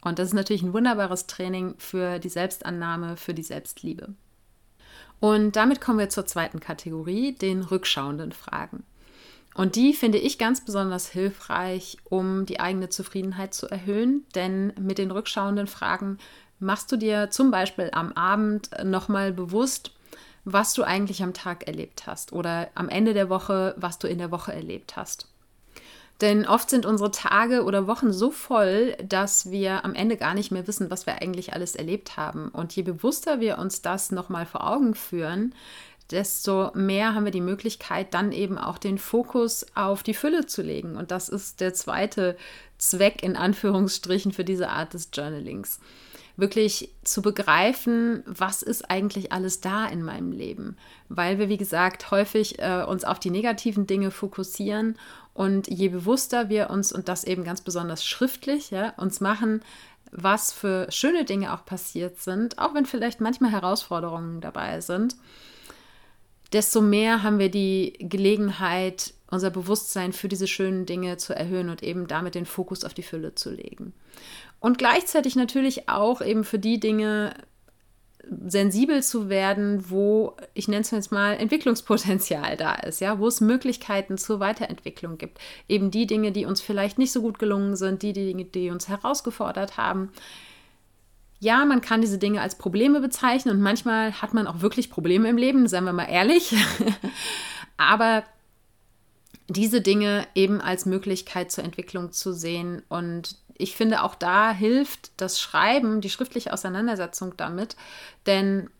Und 0.04 0.18
das 0.18 0.28
ist 0.28 0.34
natürlich 0.34 0.62
ein 0.62 0.72
wunderbares 0.72 1.26
Training 1.26 1.74
für 1.78 2.18
die 2.18 2.28
Selbstannahme, 2.28 3.16
für 3.16 3.34
die 3.34 3.44
Selbstliebe. 3.44 4.14
Und 5.22 5.54
damit 5.54 5.80
kommen 5.80 6.00
wir 6.00 6.08
zur 6.08 6.26
zweiten 6.26 6.58
Kategorie, 6.58 7.30
den 7.30 7.62
rückschauenden 7.62 8.32
Fragen. 8.32 8.82
Und 9.54 9.76
die 9.76 9.94
finde 9.94 10.18
ich 10.18 10.36
ganz 10.36 10.64
besonders 10.64 11.08
hilfreich, 11.08 11.98
um 12.02 12.44
die 12.44 12.58
eigene 12.58 12.88
Zufriedenheit 12.88 13.54
zu 13.54 13.68
erhöhen, 13.68 14.26
denn 14.34 14.72
mit 14.80 14.98
den 14.98 15.12
rückschauenden 15.12 15.68
Fragen 15.68 16.18
machst 16.58 16.90
du 16.90 16.96
dir 16.96 17.30
zum 17.30 17.52
Beispiel 17.52 17.90
am 17.92 18.12
Abend 18.14 18.70
nochmal 18.82 19.32
bewusst, 19.32 19.92
was 20.44 20.74
du 20.74 20.82
eigentlich 20.82 21.22
am 21.22 21.34
Tag 21.34 21.68
erlebt 21.68 22.08
hast 22.08 22.32
oder 22.32 22.70
am 22.74 22.88
Ende 22.88 23.14
der 23.14 23.28
Woche, 23.28 23.76
was 23.76 24.00
du 24.00 24.08
in 24.08 24.18
der 24.18 24.32
Woche 24.32 24.52
erlebt 24.52 24.96
hast. 24.96 25.31
Denn 26.22 26.46
oft 26.46 26.70
sind 26.70 26.86
unsere 26.86 27.10
Tage 27.10 27.64
oder 27.64 27.88
Wochen 27.88 28.12
so 28.12 28.30
voll, 28.30 28.96
dass 29.04 29.50
wir 29.50 29.84
am 29.84 29.96
Ende 29.96 30.16
gar 30.16 30.34
nicht 30.34 30.52
mehr 30.52 30.68
wissen, 30.68 30.88
was 30.88 31.04
wir 31.04 31.20
eigentlich 31.20 31.52
alles 31.52 31.74
erlebt 31.74 32.16
haben. 32.16 32.48
Und 32.48 32.74
je 32.76 32.82
bewusster 32.82 33.40
wir 33.40 33.58
uns 33.58 33.82
das 33.82 34.12
nochmal 34.12 34.46
vor 34.46 34.64
Augen 34.64 34.94
führen, 34.94 35.52
desto 36.12 36.70
mehr 36.74 37.16
haben 37.16 37.24
wir 37.24 37.32
die 37.32 37.40
Möglichkeit, 37.40 38.14
dann 38.14 38.30
eben 38.30 38.56
auch 38.56 38.78
den 38.78 38.98
Fokus 38.98 39.66
auf 39.74 40.04
die 40.04 40.14
Fülle 40.14 40.46
zu 40.46 40.62
legen. 40.62 40.96
Und 40.96 41.10
das 41.10 41.28
ist 41.28 41.60
der 41.60 41.74
zweite 41.74 42.36
Zweck 42.78 43.24
in 43.24 43.36
Anführungsstrichen 43.36 44.30
für 44.30 44.44
diese 44.44 44.68
Art 44.68 44.94
des 44.94 45.08
Journalings 45.12 45.80
wirklich 46.42 46.90
zu 47.04 47.22
begreifen, 47.22 48.24
was 48.26 48.62
ist 48.62 48.90
eigentlich 48.90 49.30
alles 49.30 49.60
da 49.60 49.86
in 49.86 50.02
meinem 50.02 50.32
Leben. 50.32 50.76
Weil 51.08 51.38
wir, 51.38 51.48
wie 51.48 51.56
gesagt, 51.56 52.10
häufig 52.10 52.58
äh, 52.58 52.84
uns 52.86 53.04
auf 53.04 53.20
die 53.20 53.30
negativen 53.30 53.86
Dinge 53.86 54.10
fokussieren 54.10 54.98
und 55.34 55.68
je 55.68 55.88
bewusster 55.88 56.48
wir 56.48 56.68
uns, 56.68 56.92
und 56.92 57.08
das 57.08 57.22
eben 57.22 57.44
ganz 57.44 57.60
besonders 57.60 58.04
schriftlich, 58.04 58.72
ja, 58.72 58.90
uns 58.96 59.20
machen, 59.20 59.62
was 60.10 60.52
für 60.52 60.90
schöne 60.90 61.24
Dinge 61.24 61.54
auch 61.54 61.64
passiert 61.64 62.18
sind, 62.18 62.58
auch 62.58 62.74
wenn 62.74 62.86
vielleicht 62.86 63.20
manchmal 63.20 63.52
Herausforderungen 63.52 64.40
dabei 64.40 64.80
sind, 64.80 65.14
desto 66.52 66.82
mehr 66.82 67.22
haben 67.22 67.38
wir 67.38 67.50
die 67.52 67.94
Gelegenheit, 68.00 69.14
unser 69.30 69.50
Bewusstsein 69.50 70.12
für 70.12 70.28
diese 70.28 70.48
schönen 70.48 70.86
Dinge 70.86 71.18
zu 71.18 71.34
erhöhen 71.34 71.70
und 71.70 71.84
eben 71.84 72.08
damit 72.08 72.34
den 72.34 72.46
Fokus 72.46 72.84
auf 72.84 72.94
die 72.94 73.04
Fülle 73.04 73.34
zu 73.36 73.50
legen. 73.50 73.94
Und 74.62 74.78
gleichzeitig 74.78 75.34
natürlich 75.34 75.88
auch 75.88 76.22
eben 76.22 76.44
für 76.44 76.60
die 76.60 76.78
Dinge 76.78 77.34
sensibel 78.46 79.02
zu 79.02 79.28
werden, 79.28 79.90
wo, 79.90 80.36
ich 80.54 80.68
nenne 80.68 80.82
es 80.82 80.92
jetzt 80.92 81.10
mal, 81.10 81.32
Entwicklungspotenzial 81.34 82.56
da 82.56 82.74
ist, 82.74 83.00
ja, 83.00 83.18
wo 83.18 83.26
es 83.26 83.40
Möglichkeiten 83.40 84.18
zur 84.18 84.38
Weiterentwicklung 84.38 85.18
gibt. 85.18 85.38
Eben 85.68 85.90
die 85.90 86.06
Dinge, 86.06 86.30
die 86.30 86.46
uns 86.46 86.60
vielleicht 86.60 86.96
nicht 86.96 87.10
so 87.10 87.22
gut 87.22 87.40
gelungen 87.40 87.74
sind, 87.74 88.02
die 88.02 88.12
Dinge, 88.12 88.44
die 88.44 88.70
uns 88.70 88.88
herausgefordert 88.88 89.76
haben. 89.78 90.12
Ja, 91.40 91.64
man 91.64 91.80
kann 91.80 92.00
diese 92.00 92.18
Dinge 92.18 92.40
als 92.40 92.56
Probleme 92.56 93.00
bezeichnen 93.00 93.56
und 93.56 93.62
manchmal 93.62 94.22
hat 94.22 94.32
man 94.32 94.46
auch 94.46 94.60
wirklich 94.60 94.90
Probleme 94.90 95.28
im 95.28 95.38
Leben, 95.38 95.66
seien 95.66 95.82
wir 95.82 95.92
mal 95.92 96.04
ehrlich. 96.04 96.54
Aber 97.76 98.22
diese 99.48 99.80
Dinge 99.80 100.26
eben 100.36 100.60
als 100.60 100.86
Möglichkeit 100.86 101.50
zur 101.50 101.64
Entwicklung 101.64 102.12
zu 102.12 102.32
sehen 102.32 102.82
und 102.88 103.36
ich 103.58 103.76
finde, 103.76 104.02
auch 104.02 104.14
da 104.14 104.52
hilft 104.52 105.12
das 105.20 105.40
Schreiben, 105.40 106.00
die 106.00 106.10
schriftliche 106.10 106.52
Auseinandersetzung 106.52 107.36
damit. 107.36 107.76
Denn 108.26 108.70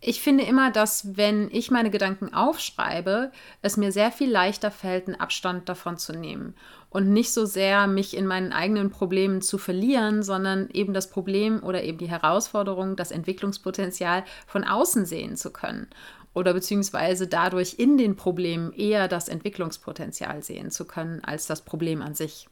ich 0.00 0.20
finde 0.20 0.44
immer, 0.44 0.70
dass 0.70 1.16
wenn 1.16 1.50
ich 1.50 1.70
meine 1.70 1.90
Gedanken 1.90 2.32
aufschreibe, 2.34 3.32
es 3.62 3.76
mir 3.76 3.92
sehr 3.92 4.12
viel 4.12 4.30
leichter 4.30 4.70
fällt, 4.70 5.06
einen 5.06 5.18
Abstand 5.18 5.68
davon 5.68 5.96
zu 5.96 6.12
nehmen 6.12 6.54
und 6.90 7.12
nicht 7.12 7.32
so 7.32 7.46
sehr 7.46 7.86
mich 7.86 8.16
in 8.16 8.26
meinen 8.26 8.52
eigenen 8.52 8.90
Problemen 8.90 9.40
zu 9.40 9.56
verlieren, 9.58 10.22
sondern 10.22 10.68
eben 10.70 10.92
das 10.92 11.10
Problem 11.10 11.62
oder 11.62 11.82
eben 11.82 11.98
die 11.98 12.10
Herausforderung, 12.10 12.94
das 12.94 13.10
Entwicklungspotenzial 13.10 14.24
von 14.46 14.64
außen 14.64 15.06
sehen 15.06 15.36
zu 15.36 15.50
können 15.50 15.88
oder 16.34 16.52
beziehungsweise 16.52 17.26
dadurch 17.26 17.76
in 17.78 17.96
den 17.96 18.14
Problemen 18.14 18.72
eher 18.74 19.08
das 19.08 19.28
Entwicklungspotenzial 19.28 20.42
sehen 20.42 20.70
zu 20.70 20.84
können 20.84 21.24
als 21.24 21.46
das 21.46 21.62
Problem 21.62 22.02
an 22.02 22.14
sich. 22.14 22.48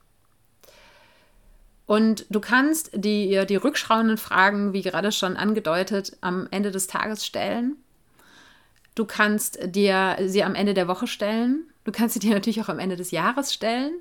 Und 1.87 2.27
du 2.31 2.41
kannst 2.41 2.91
die, 2.95 3.45
die 3.47 3.57
rückschauenden 3.57 4.17
Fragen, 4.17 4.73
wie 4.73 4.83
gerade 4.83 5.13
schon 5.13 5.37
angedeutet, 5.37 6.17
am 6.21 6.49
Ende 6.51 6.71
des 6.71 6.87
Tages 6.87 7.27
stellen. 7.27 7.77
Du 8.95 9.05
kannst 9.05 9.59
dir 9.65 10.17
sie 10.25 10.45
am 10.45 10.55
Ende 10.55 10.73
der 10.73 10.89
Woche 10.89 11.07
stellen. 11.07 11.65
Du 11.85 11.93
kannst 11.93 12.15
sie 12.15 12.21
dir 12.21 12.33
natürlich 12.33 12.63
auch 12.63 12.69
am 12.69 12.79
Ende 12.79 12.97
des 12.97 13.11
Jahres 13.11 13.53
stellen. 13.53 13.93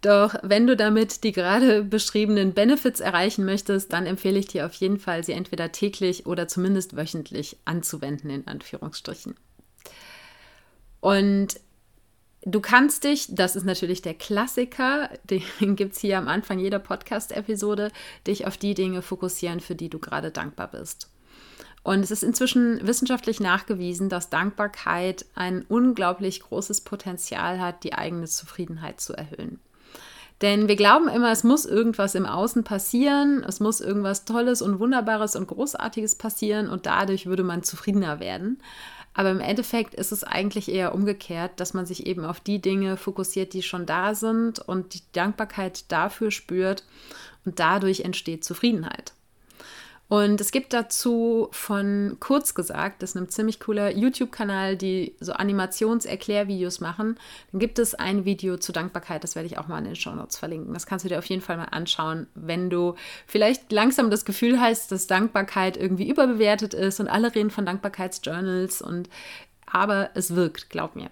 Doch 0.00 0.34
wenn 0.42 0.66
du 0.66 0.76
damit 0.76 1.24
die 1.24 1.32
gerade 1.32 1.82
beschriebenen 1.82 2.52
Benefits 2.52 3.00
erreichen 3.00 3.44
möchtest, 3.44 3.92
dann 3.92 4.06
empfehle 4.06 4.38
ich 4.38 4.46
dir 4.46 4.66
auf 4.66 4.74
jeden 4.74 4.98
Fall, 4.98 5.24
sie 5.24 5.32
entweder 5.32 5.72
täglich 5.72 6.26
oder 6.26 6.48
zumindest 6.48 6.96
wöchentlich 6.96 7.56
anzuwenden, 7.64 8.28
in 8.28 8.46
Anführungsstrichen. 8.46 9.36
Und 11.00 11.60
Du 12.46 12.60
kannst 12.60 13.04
dich, 13.04 13.28
das 13.30 13.56
ist 13.56 13.64
natürlich 13.64 14.02
der 14.02 14.14
Klassiker, 14.14 15.08
den 15.24 15.76
gibt 15.76 15.94
es 15.94 16.00
hier 16.00 16.18
am 16.18 16.28
Anfang 16.28 16.58
jeder 16.58 16.78
Podcast-Episode, 16.78 17.90
dich 18.26 18.46
auf 18.46 18.56
die 18.56 18.74
Dinge 18.74 19.02
fokussieren, 19.02 19.60
für 19.60 19.74
die 19.74 19.88
du 19.88 19.98
gerade 19.98 20.30
dankbar 20.30 20.68
bist. 20.68 21.10
Und 21.82 22.00
es 22.00 22.10
ist 22.10 22.22
inzwischen 22.22 22.86
wissenschaftlich 22.86 23.40
nachgewiesen, 23.40 24.08
dass 24.08 24.30
Dankbarkeit 24.30 25.26
ein 25.34 25.66
unglaublich 25.68 26.40
großes 26.40 26.80
Potenzial 26.80 27.60
hat, 27.60 27.84
die 27.84 27.92
eigene 27.92 28.26
Zufriedenheit 28.26 29.00
zu 29.00 29.12
erhöhen. 29.12 29.60
Denn 30.40 30.66
wir 30.66 30.76
glauben 30.76 31.08
immer, 31.08 31.30
es 31.30 31.44
muss 31.44 31.64
irgendwas 31.64 32.14
im 32.14 32.26
Außen 32.26 32.64
passieren, 32.64 33.44
es 33.46 33.60
muss 33.60 33.80
irgendwas 33.80 34.24
Tolles 34.24 34.62
und 34.62 34.78
Wunderbares 34.80 35.36
und 35.36 35.46
Großartiges 35.46 36.16
passieren 36.16 36.68
und 36.68 36.86
dadurch 36.86 37.26
würde 37.26 37.44
man 37.44 37.62
zufriedener 37.62 38.18
werden. 38.18 38.60
Aber 39.14 39.30
im 39.30 39.40
Endeffekt 39.40 39.94
ist 39.94 40.10
es 40.10 40.24
eigentlich 40.24 40.68
eher 40.68 40.94
umgekehrt, 40.94 41.60
dass 41.60 41.72
man 41.72 41.86
sich 41.86 42.06
eben 42.06 42.24
auf 42.24 42.40
die 42.40 42.60
Dinge 42.60 42.96
fokussiert, 42.96 43.52
die 43.52 43.62
schon 43.62 43.86
da 43.86 44.14
sind 44.14 44.58
und 44.58 44.94
die 44.94 45.02
Dankbarkeit 45.12 45.90
dafür 45.90 46.32
spürt 46.32 46.84
und 47.44 47.60
dadurch 47.60 48.00
entsteht 48.00 48.44
Zufriedenheit. 48.44 49.12
Und 50.08 50.40
es 50.40 50.52
gibt 50.52 50.74
dazu 50.74 51.48
von 51.52 52.18
Kurz 52.20 52.54
gesagt, 52.54 53.02
das 53.02 53.10
ist 53.10 53.16
ein 53.16 53.28
ziemlich 53.30 53.58
cooler 53.58 53.90
YouTube-Kanal, 53.90 54.76
die 54.76 55.16
so 55.18 55.32
Animationserklärvideos 55.32 56.80
machen. 56.80 57.18
Dann 57.50 57.58
gibt 57.58 57.78
es 57.78 57.94
ein 57.94 58.24
Video 58.24 58.58
zur 58.58 58.74
Dankbarkeit, 58.74 59.24
das 59.24 59.34
werde 59.34 59.46
ich 59.46 59.56
auch 59.56 59.66
mal 59.66 59.78
in 59.78 59.84
den 59.84 59.96
Show 59.96 60.14
Notes 60.14 60.36
verlinken. 60.36 60.74
Das 60.74 60.86
kannst 60.86 61.04
du 61.04 61.08
dir 61.08 61.18
auf 61.18 61.24
jeden 61.26 61.42
Fall 61.42 61.56
mal 61.56 61.64
anschauen, 61.64 62.26
wenn 62.34 62.68
du 62.68 62.96
vielleicht 63.26 63.72
langsam 63.72 64.10
das 64.10 64.24
Gefühl 64.24 64.60
hast, 64.60 64.92
dass 64.92 65.06
Dankbarkeit 65.06 65.76
irgendwie 65.76 66.08
überbewertet 66.08 66.74
ist 66.74 67.00
und 67.00 67.08
alle 67.08 67.34
reden 67.34 67.50
von 67.50 67.64
Dankbarkeitsjournals 67.64 68.82
und 68.82 69.08
aber 69.66 70.10
es 70.14 70.34
wirkt, 70.34 70.68
glaub 70.70 70.96
mir 70.96 71.10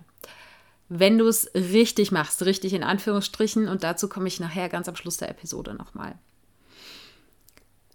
wenn 0.94 1.16
du 1.16 1.26
es 1.26 1.50
richtig 1.54 2.12
machst, 2.12 2.44
richtig 2.44 2.74
in 2.74 2.84
Anführungsstrichen. 2.84 3.66
Und 3.66 3.82
dazu 3.82 4.10
komme 4.10 4.28
ich 4.28 4.40
nachher 4.40 4.68
ganz 4.68 4.90
am 4.90 4.96
Schluss 4.96 5.16
der 5.16 5.30
Episode 5.30 5.72
nochmal. 5.72 6.18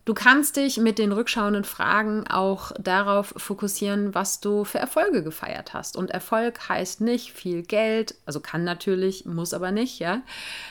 Du 0.07 0.13
kannst 0.13 0.55
dich 0.55 0.77
mit 0.77 0.99
den 0.99 1.11
rückschauenden 1.11 1.65
Fragen 1.65 2.27
auch 2.29 2.71
darauf 2.79 3.33
fokussieren, 3.35 4.15
was 4.15 4.39
du 4.39 4.63
für 4.63 4.79
Erfolge 4.79 5.21
gefeiert 5.21 5.73
hast. 5.73 5.97
Und 5.97 6.11
Erfolg 6.11 6.69
heißt 6.69 7.01
nicht 7.01 7.33
viel 7.33 7.61
Geld, 7.61 8.15
also 8.25 8.39
kann 8.39 8.63
natürlich, 8.63 9.25
muss 9.25 9.53
aber 9.53 9.71
nicht, 9.71 9.99
ja. 9.99 10.21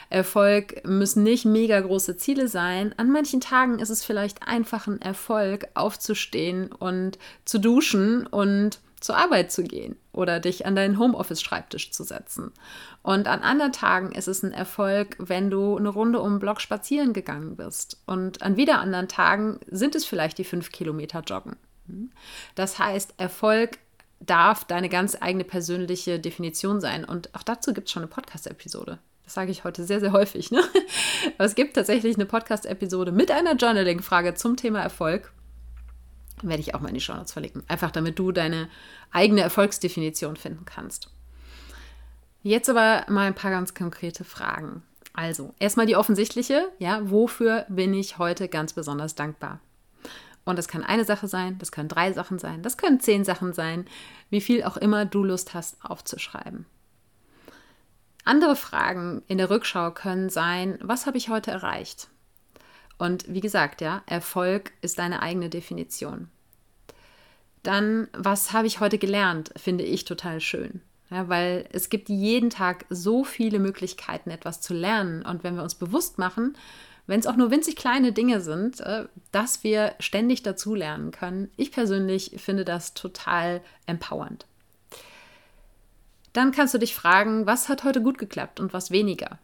Erfolg 0.08 0.82
müssen 0.86 1.22
nicht 1.22 1.44
mega 1.44 1.78
große 1.78 2.16
Ziele 2.16 2.48
sein. 2.48 2.94
An 2.96 3.12
manchen 3.12 3.42
Tagen 3.42 3.78
ist 3.78 3.90
es 3.90 4.02
vielleicht 4.02 4.48
einfach 4.48 4.86
ein 4.86 5.02
Erfolg, 5.02 5.68
aufzustehen 5.74 6.72
und 6.72 7.18
zu 7.44 7.58
duschen 7.58 8.26
und 8.26 8.80
zur 9.00 9.16
Arbeit 9.16 9.52
zu 9.52 9.62
gehen 9.62 9.96
oder 10.12 10.40
dich 10.40 10.66
an 10.66 10.74
deinen 10.74 10.98
Homeoffice-Schreibtisch 10.98 11.90
zu 11.90 12.02
setzen. 12.02 12.52
Und 13.02 13.28
an 13.28 13.42
anderen 13.42 13.72
Tagen 13.72 14.12
ist 14.12 14.28
es 14.28 14.42
ein 14.42 14.52
Erfolg, 14.52 15.16
wenn 15.18 15.50
du 15.50 15.76
eine 15.76 15.88
Runde 15.88 16.20
um 16.20 16.34
den 16.34 16.38
Block 16.38 16.60
spazieren 16.60 17.12
gegangen 17.12 17.56
bist. 17.56 18.00
Und 18.06 18.42
an 18.42 18.56
wieder 18.56 18.80
anderen 18.80 19.08
Tagen 19.08 19.60
sind 19.70 19.94
es 19.94 20.04
vielleicht 20.04 20.38
die 20.38 20.44
fünf 20.44 20.72
Kilometer 20.72 21.20
Joggen. 21.20 21.56
Das 22.54 22.78
heißt, 22.78 23.14
Erfolg 23.18 23.78
darf 24.20 24.64
deine 24.64 24.88
ganz 24.88 25.16
eigene 25.20 25.44
persönliche 25.44 26.18
Definition 26.18 26.80
sein. 26.80 27.04
Und 27.04 27.34
auch 27.34 27.42
dazu 27.42 27.74
gibt 27.74 27.88
es 27.88 27.92
schon 27.92 28.02
eine 28.02 28.10
Podcast-Episode. 28.10 28.98
Das 29.24 29.34
sage 29.34 29.50
ich 29.50 29.64
heute 29.64 29.84
sehr, 29.84 30.00
sehr 30.00 30.12
häufig. 30.12 30.50
Ne? 30.50 30.62
Es 31.38 31.54
gibt 31.54 31.74
tatsächlich 31.74 32.14
eine 32.14 32.26
Podcast-Episode 32.26 33.12
mit 33.12 33.30
einer 33.30 33.56
Journaling-Frage 33.56 34.34
zum 34.34 34.56
Thema 34.56 34.80
Erfolg. 34.80 35.32
Werde 36.42 36.60
ich 36.60 36.74
auch 36.74 36.80
mal 36.80 36.88
in 36.88 36.94
die 36.94 37.00
Show 37.00 37.14
Notes 37.14 37.32
verlinken. 37.32 37.62
Einfach 37.68 37.90
damit 37.90 38.18
du 38.18 38.32
deine 38.32 38.68
eigene 39.10 39.40
Erfolgsdefinition 39.40 40.36
finden 40.36 40.64
kannst. 40.64 41.10
Jetzt 42.42 42.68
aber 42.68 43.04
mal 43.08 43.26
ein 43.26 43.34
paar 43.34 43.50
ganz 43.50 43.74
konkrete 43.74 44.24
Fragen. 44.24 44.82
Also, 45.12 45.54
erstmal 45.58 45.86
die 45.86 45.96
offensichtliche, 45.96 46.68
ja, 46.78 47.00
wofür 47.10 47.64
bin 47.68 47.94
ich 47.94 48.18
heute 48.18 48.48
ganz 48.48 48.74
besonders 48.74 49.14
dankbar? 49.14 49.60
Und 50.44 50.56
das 50.56 50.68
kann 50.68 50.84
eine 50.84 51.04
Sache 51.04 51.26
sein, 51.26 51.58
das 51.58 51.72
können 51.72 51.88
drei 51.88 52.12
Sachen 52.12 52.38
sein, 52.38 52.62
das 52.62 52.76
können 52.76 53.00
zehn 53.00 53.24
Sachen 53.24 53.52
sein, 53.52 53.86
wie 54.30 54.40
viel 54.40 54.62
auch 54.62 54.76
immer 54.76 55.04
du 55.04 55.24
Lust 55.24 55.54
hast 55.54 55.84
aufzuschreiben. 55.84 56.66
Andere 58.24 58.56
Fragen 58.56 59.22
in 59.26 59.38
der 59.38 59.50
Rückschau 59.50 59.90
können 59.90 60.30
sein, 60.30 60.78
was 60.82 61.06
habe 61.06 61.16
ich 61.16 61.28
heute 61.28 61.50
erreicht? 61.50 62.08
Und 62.98 63.32
wie 63.32 63.40
gesagt, 63.40 63.80
ja, 63.80 64.02
Erfolg 64.06 64.72
ist 64.80 64.98
deine 64.98 65.22
eigene 65.22 65.50
Definition. 65.50 66.28
Dann, 67.62 68.08
was 68.12 68.52
habe 68.52 68.66
ich 68.66 68.80
heute 68.80 68.98
gelernt, 68.98 69.52
finde 69.56 69.84
ich 69.84 70.04
total 70.04 70.40
schön. 70.40 70.80
Ja, 71.10 71.28
weil 71.28 71.68
es 71.72 71.88
gibt 71.88 72.08
jeden 72.08 72.50
Tag 72.50 72.84
so 72.90 73.22
viele 73.22 73.58
Möglichkeiten, 73.58 74.30
etwas 74.30 74.60
zu 74.60 74.74
lernen. 74.74 75.22
Und 75.22 75.44
wenn 75.44 75.54
wir 75.54 75.62
uns 75.62 75.76
bewusst 75.76 76.18
machen, 76.18 76.56
wenn 77.06 77.20
es 77.20 77.26
auch 77.26 77.36
nur 77.36 77.50
winzig 77.50 77.76
kleine 77.76 78.12
Dinge 78.12 78.40
sind, 78.40 78.80
äh, 78.80 79.06
dass 79.30 79.62
wir 79.62 79.94
ständig 80.00 80.42
dazu 80.42 80.74
lernen 80.74 81.12
können, 81.12 81.50
ich 81.56 81.70
persönlich 81.70 82.32
finde 82.38 82.64
das 82.64 82.94
total 82.94 83.62
empowernd. 83.86 84.46
Dann 86.32 86.52
kannst 86.52 86.74
du 86.74 86.78
dich 86.78 86.94
fragen, 86.94 87.46
was 87.46 87.68
hat 87.68 87.84
heute 87.84 88.02
gut 88.02 88.18
geklappt 88.18 88.60
und 88.60 88.72
was 88.72 88.90
weniger. 88.90 89.38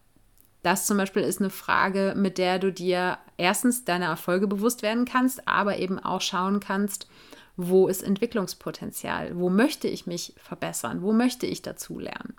Das 0.62 0.87
zum 0.87 0.96
Beispiel 0.96 1.22
ist 1.22 1.40
eine 1.40 1.51
Frage, 1.51 2.14
mit 2.16 2.38
der 2.38 2.59
du 2.59 2.72
dir 2.72 3.18
erstens 3.37 3.85
deiner 3.85 4.07
Erfolge 4.07 4.46
bewusst 4.46 4.83
werden 4.83 5.05
kannst, 5.05 5.48
aber 5.48 5.79
eben 5.79 5.98
auch 5.98 6.20
schauen 6.20 6.61
kannst, 6.61 7.09
wo 7.57 7.88
ist 7.88 8.03
Entwicklungspotenzial, 8.03 9.37
wo 9.37 9.51
möchte 9.51 9.88
ich 9.88 10.07
mich 10.07 10.35
verbessern, 10.37 11.03
wo 11.03 11.12
möchte 11.12 11.46
ich 11.46 11.62
dazu 11.62 11.98
lernen. 11.98 12.35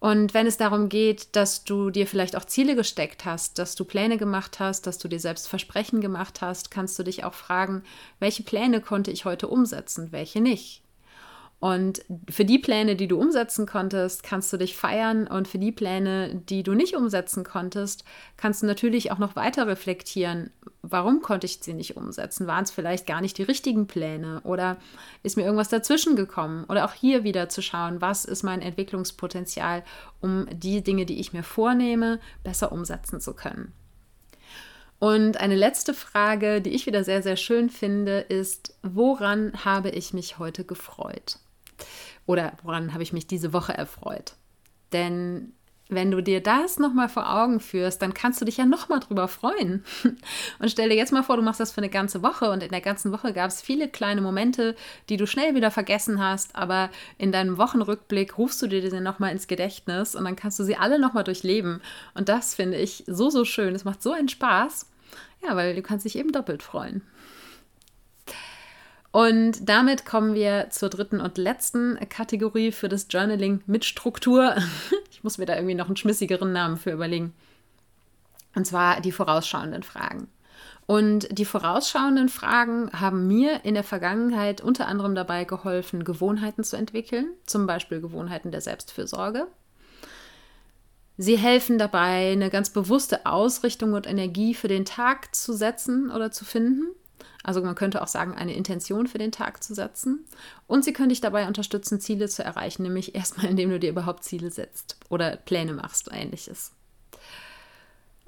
Und 0.00 0.32
wenn 0.32 0.46
es 0.46 0.56
darum 0.56 0.88
geht, 0.88 1.34
dass 1.34 1.64
du 1.64 1.90
dir 1.90 2.06
vielleicht 2.06 2.36
auch 2.36 2.44
Ziele 2.44 2.76
gesteckt 2.76 3.24
hast, 3.24 3.58
dass 3.58 3.74
du 3.74 3.84
Pläne 3.84 4.16
gemacht 4.16 4.60
hast, 4.60 4.86
dass 4.86 4.98
du 4.98 5.08
dir 5.08 5.18
selbst 5.18 5.48
Versprechen 5.48 6.00
gemacht 6.00 6.40
hast, 6.40 6.70
kannst 6.70 6.96
du 6.98 7.02
dich 7.02 7.24
auch 7.24 7.34
fragen, 7.34 7.82
welche 8.20 8.44
Pläne 8.44 8.80
konnte 8.80 9.10
ich 9.10 9.24
heute 9.24 9.48
umsetzen, 9.48 10.12
welche 10.12 10.40
nicht. 10.40 10.82
Und 11.60 12.04
für 12.30 12.44
die 12.44 12.60
Pläne, 12.60 12.94
die 12.94 13.08
du 13.08 13.18
umsetzen 13.18 13.66
konntest, 13.66 14.22
kannst 14.22 14.52
du 14.52 14.58
dich 14.58 14.76
feiern. 14.76 15.26
Und 15.26 15.48
für 15.48 15.58
die 15.58 15.72
Pläne, 15.72 16.36
die 16.36 16.62
du 16.62 16.74
nicht 16.74 16.94
umsetzen 16.94 17.42
konntest, 17.42 18.04
kannst 18.36 18.62
du 18.62 18.66
natürlich 18.66 19.10
auch 19.10 19.18
noch 19.18 19.34
weiter 19.34 19.66
reflektieren. 19.66 20.50
Warum 20.82 21.20
konnte 21.20 21.46
ich 21.46 21.58
sie 21.60 21.74
nicht 21.74 21.96
umsetzen? 21.96 22.46
Waren 22.46 22.62
es 22.62 22.70
vielleicht 22.70 23.08
gar 23.08 23.20
nicht 23.20 23.38
die 23.38 23.42
richtigen 23.42 23.88
Pläne? 23.88 24.40
Oder 24.44 24.76
ist 25.24 25.36
mir 25.36 25.42
irgendwas 25.42 25.68
dazwischen 25.68 26.14
gekommen? 26.14 26.64
Oder 26.68 26.84
auch 26.84 26.92
hier 26.92 27.24
wieder 27.24 27.48
zu 27.48 27.60
schauen, 27.60 28.00
was 28.00 28.24
ist 28.24 28.44
mein 28.44 28.62
Entwicklungspotenzial, 28.62 29.82
um 30.20 30.46
die 30.52 30.82
Dinge, 30.82 31.06
die 31.06 31.18
ich 31.18 31.32
mir 31.32 31.42
vornehme, 31.42 32.20
besser 32.44 32.70
umsetzen 32.70 33.20
zu 33.20 33.34
können. 33.34 33.72
Und 35.00 35.38
eine 35.38 35.56
letzte 35.56 35.92
Frage, 35.92 36.60
die 36.60 36.70
ich 36.70 36.86
wieder 36.86 37.02
sehr, 37.02 37.22
sehr 37.22 37.36
schön 37.36 37.68
finde, 37.68 38.20
ist, 38.20 38.78
woran 38.82 39.52
habe 39.64 39.90
ich 39.90 40.12
mich 40.12 40.38
heute 40.38 40.64
gefreut? 40.64 41.38
Oder 42.26 42.52
woran 42.62 42.92
habe 42.92 43.02
ich 43.02 43.12
mich 43.12 43.26
diese 43.26 43.52
Woche 43.52 43.72
erfreut? 43.72 44.34
Denn 44.92 45.52
wenn 45.90 46.10
du 46.10 46.20
dir 46.20 46.42
das 46.42 46.78
nochmal 46.78 47.08
vor 47.08 47.34
Augen 47.34 47.60
führst, 47.60 48.02
dann 48.02 48.12
kannst 48.12 48.40
du 48.40 48.44
dich 48.44 48.58
ja 48.58 48.66
nochmal 48.66 49.00
drüber 49.00 49.26
freuen. 49.26 49.84
Und 50.58 50.70
stell 50.70 50.90
dir 50.90 50.96
jetzt 50.96 51.12
mal 51.12 51.22
vor, 51.22 51.36
du 51.36 51.42
machst 51.42 51.60
das 51.60 51.72
für 51.72 51.78
eine 51.78 51.88
ganze 51.88 52.22
Woche 52.22 52.50
und 52.50 52.62
in 52.62 52.70
der 52.70 52.82
ganzen 52.82 53.10
Woche 53.10 53.32
gab 53.32 53.48
es 53.48 53.62
viele 53.62 53.88
kleine 53.88 54.20
Momente, 54.20 54.76
die 55.08 55.16
du 55.16 55.26
schnell 55.26 55.54
wieder 55.54 55.70
vergessen 55.70 56.22
hast, 56.22 56.54
aber 56.56 56.90
in 57.16 57.32
deinem 57.32 57.56
Wochenrückblick 57.56 58.36
rufst 58.36 58.60
du 58.60 58.66
dir 58.66 58.82
diese 58.82 59.00
nochmal 59.00 59.32
ins 59.32 59.46
Gedächtnis 59.46 60.14
und 60.14 60.24
dann 60.24 60.36
kannst 60.36 60.58
du 60.58 60.64
sie 60.64 60.76
alle 60.76 60.98
nochmal 60.98 61.24
durchleben. 61.24 61.80
Und 62.14 62.28
das 62.28 62.54
finde 62.54 62.76
ich 62.76 63.04
so, 63.06 63.30
so 63.30 63.44
schön. 63.44 63.74
Es 63.74 63.84
macht 63.84 64.02
so 64.02 64.12
einen 64.12 64.28
Spaß. 64.28 64.86
Ja, 65.42 65.56
weil 65.56 65.74
du 65.74 65.82
kannst 65.82 66.04
dich 66.04 66.18
eben 66.18 66.32
doppelt 66.32 66.62
freuen. 66.62 67.02
Und 69.10 69.68
damit 69.68 70.04
kommen 70.04 70.34
wir 70.34 70.68
zur 70.70 70.90
dritten 70.90 71.20
und 71.20 71.38
letzten 71.38 71.98
Kategorie 72.08 72.72
für 72.72 72.88
das 72.88 73.06
Journaling 73.10 73.62
mit 73.66 73.84
Struktur. 73.84 74.54
Ich 75.10 75.24
muss 75.24 75.36
mir 75.36 75.46
da 75.46 75.56
irgendwie 75.56 75.74
noch 75.74 75.86
einen 75.86 75.96
schmissigeren 75.96 76.52
Namen 76.52 76.76
für 76.76 76.92
überlegen. 76.92 77.34
Und 78.54 78.68
zwar 78.68 79.00
die 79.00 79.10
vorausschauenden 79.10 79.82
Fragen. 79.82 80.28
Und 80.86 81.36
die 81.36 81.44
vorausschauenden 81.44 82.28
Fragen 82.28 82.88
haben 82.92 83.26
mir 83.26 83.64
in 83.64 83.74
der 83.74 83.82
Vergangenheit 83.82 84.60
unter 84.60 84.86
anderem 84.86 85.16
dabei 85.16 85.42
geholfen, 85.42 86.04
Gewohnheiten 86.04 86.62
zu 86.62 86.76
entwickeln, 86.76 87.32
zum 87.46 87.66
Beispiel 87.66 88.00
Gewohnheiten 88.00 88.52
der 88.52 88.60
Selbstfürsorge. 88.60 89.48
Sie 91.16 91.36
helfen 91.36 91.78
dabei, 91.78 92.30
eine 92.30 92.48
ganz 92.48 92.70
bewusste 92.70 93.26
Ausrichtung 93.26 93.92
und 93.94 94.06
Energie 94.06 94.54
für 94.54 94.68
den 94.68 94.84
Tag 94.84 95.34
zu 95.34 95.52
setzen 95.52 96.10
oder 96.10 96.30
zu 96.30 96.44
finden. 96.44 96.94
Also 97.44 97.62
man 97.62 97.74
könnte 97.74 98.02
auch 98.02 98.08
sagen, 98.08 98.34
eine 98.34 98.54
Intention 98.54 99.06
für 99.06 99.18
den 99.18 99.32
Tag 99.32 99.62
zu 99.62 99.74
setzen. 99.74 100.24
Und 100.66 100.84
sie 100.84 100.92
können 100.92 101.10
dich 101.10 101.20
dabei 101.20 101.46
unterstützen, 101.46 102.00
Ziele 102.00 102.28
zu 102.28 102.42
erreichen, 102.42 102.82
nämlich 102.82 103.14
erstmal, 103.14 103.46
indem 103.46 103.70
du 103.70 103.78
dir 103.78 103.90
überhaupt 103.90 104.24
Ziele 104.24 104.50
setzt 104.50 104.96
oder 105.08 105.36
Pläne 105.36 105.72
machst, 105.72 106.08
ähnliches. 106.12 106.72